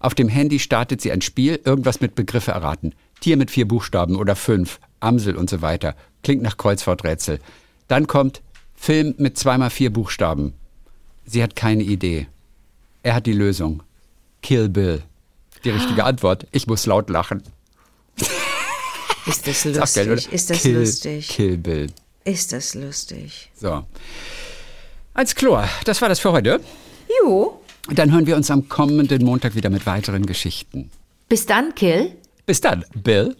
Auf 0.00 0.14
dem 0.14 0.28
Handy 0.28 0.58
startet 0.58 1.00
sie 1.00 1.10
ein 1.10 1.22
Spiel, 1.22 1.60
irgendwas 1.64 2.00
mit 2.00 2.14
Begriffe 2.14 2.52
erraten. 2.52 2.94
Tier 3.20 3.36
mit 3.36 3.50
vier 3.50 3.66
Buchstaben 3.66 4.16
oder 4.16 4.36
fünf, 4.36 4.78
Amsel 5.00 5.36
und 5.36 5.50
so 5.50 5.60
weiter. 5.60 5.96
Klingt 6.22 6.42
nach 6.42 6.56
Kreuzworträtsel. 6.56 7.40
Dann 7.88 8.06
kommt 8.06 8.42
Film 8.76 9.14
mit 9.18 9.36
zweimal 9.38 9.70
vier 9.70 9.92
Buchstaben. 9.92 10.54
Sie 11.24 11.42
hat 11.42 11.56
keine 11.56 11.82
Idee. 11.82 12.28
Er 13.02 13.14
hat 13.14 13.26
die 13.26 13.32
Lösung. 13.32 13.82
Kill 14.42 14.68
Bill. 14.68 15.02
Die 15.64 15.70
richtige 15.70 16.04
Antwort. 16.04 16.46
Ich 16.52 16.66
muss 16.68 16.86
laut 16.86 17.10
lachen. 17.10 17.42
Ist 19.26 19.46
das 19.46 19.62
geil, 19.64 19.74
lustig? 19.74 20.08
oder? 20.08 20.32
Ist 20.32 20.50
das 20.50 20.62
Kill, 20.62 20.78
lustig? 20.78 21.28
Kill 21.28 21.58
Bill. 21.58 21.86
Ist 22.24 22.52
das 22.52 22.74
lustig? 22.74 23.50
So. 23.54 23.84
Als 25.14 25.34
Chlor, 25.34 25.68
das 25.84 26.00
war 26.00 26.08
das 26.08 26.20
für 26.20 26.30
heute. 26.30 26.60
Jo. 27.22 27.60
Dann 27.94 28.12
hören 28.12 28.26
wir 28.26 28.36
uns 28.36 28.50
am 28.50 28.68
kommenden 28.68 29.24
Montag 29.24 29.54
wieder 29.54 29.70
mit 29.70 29.86
weiteren 29.86 30.26
Geschichten. 30.26 30.90
Bis 31.28 31.46
dann, 31.46 31.74
Kill. 31.74 32.12
Bis 32.46 32.60
dann, 32.60 32.84
Bill. 32.94 33.36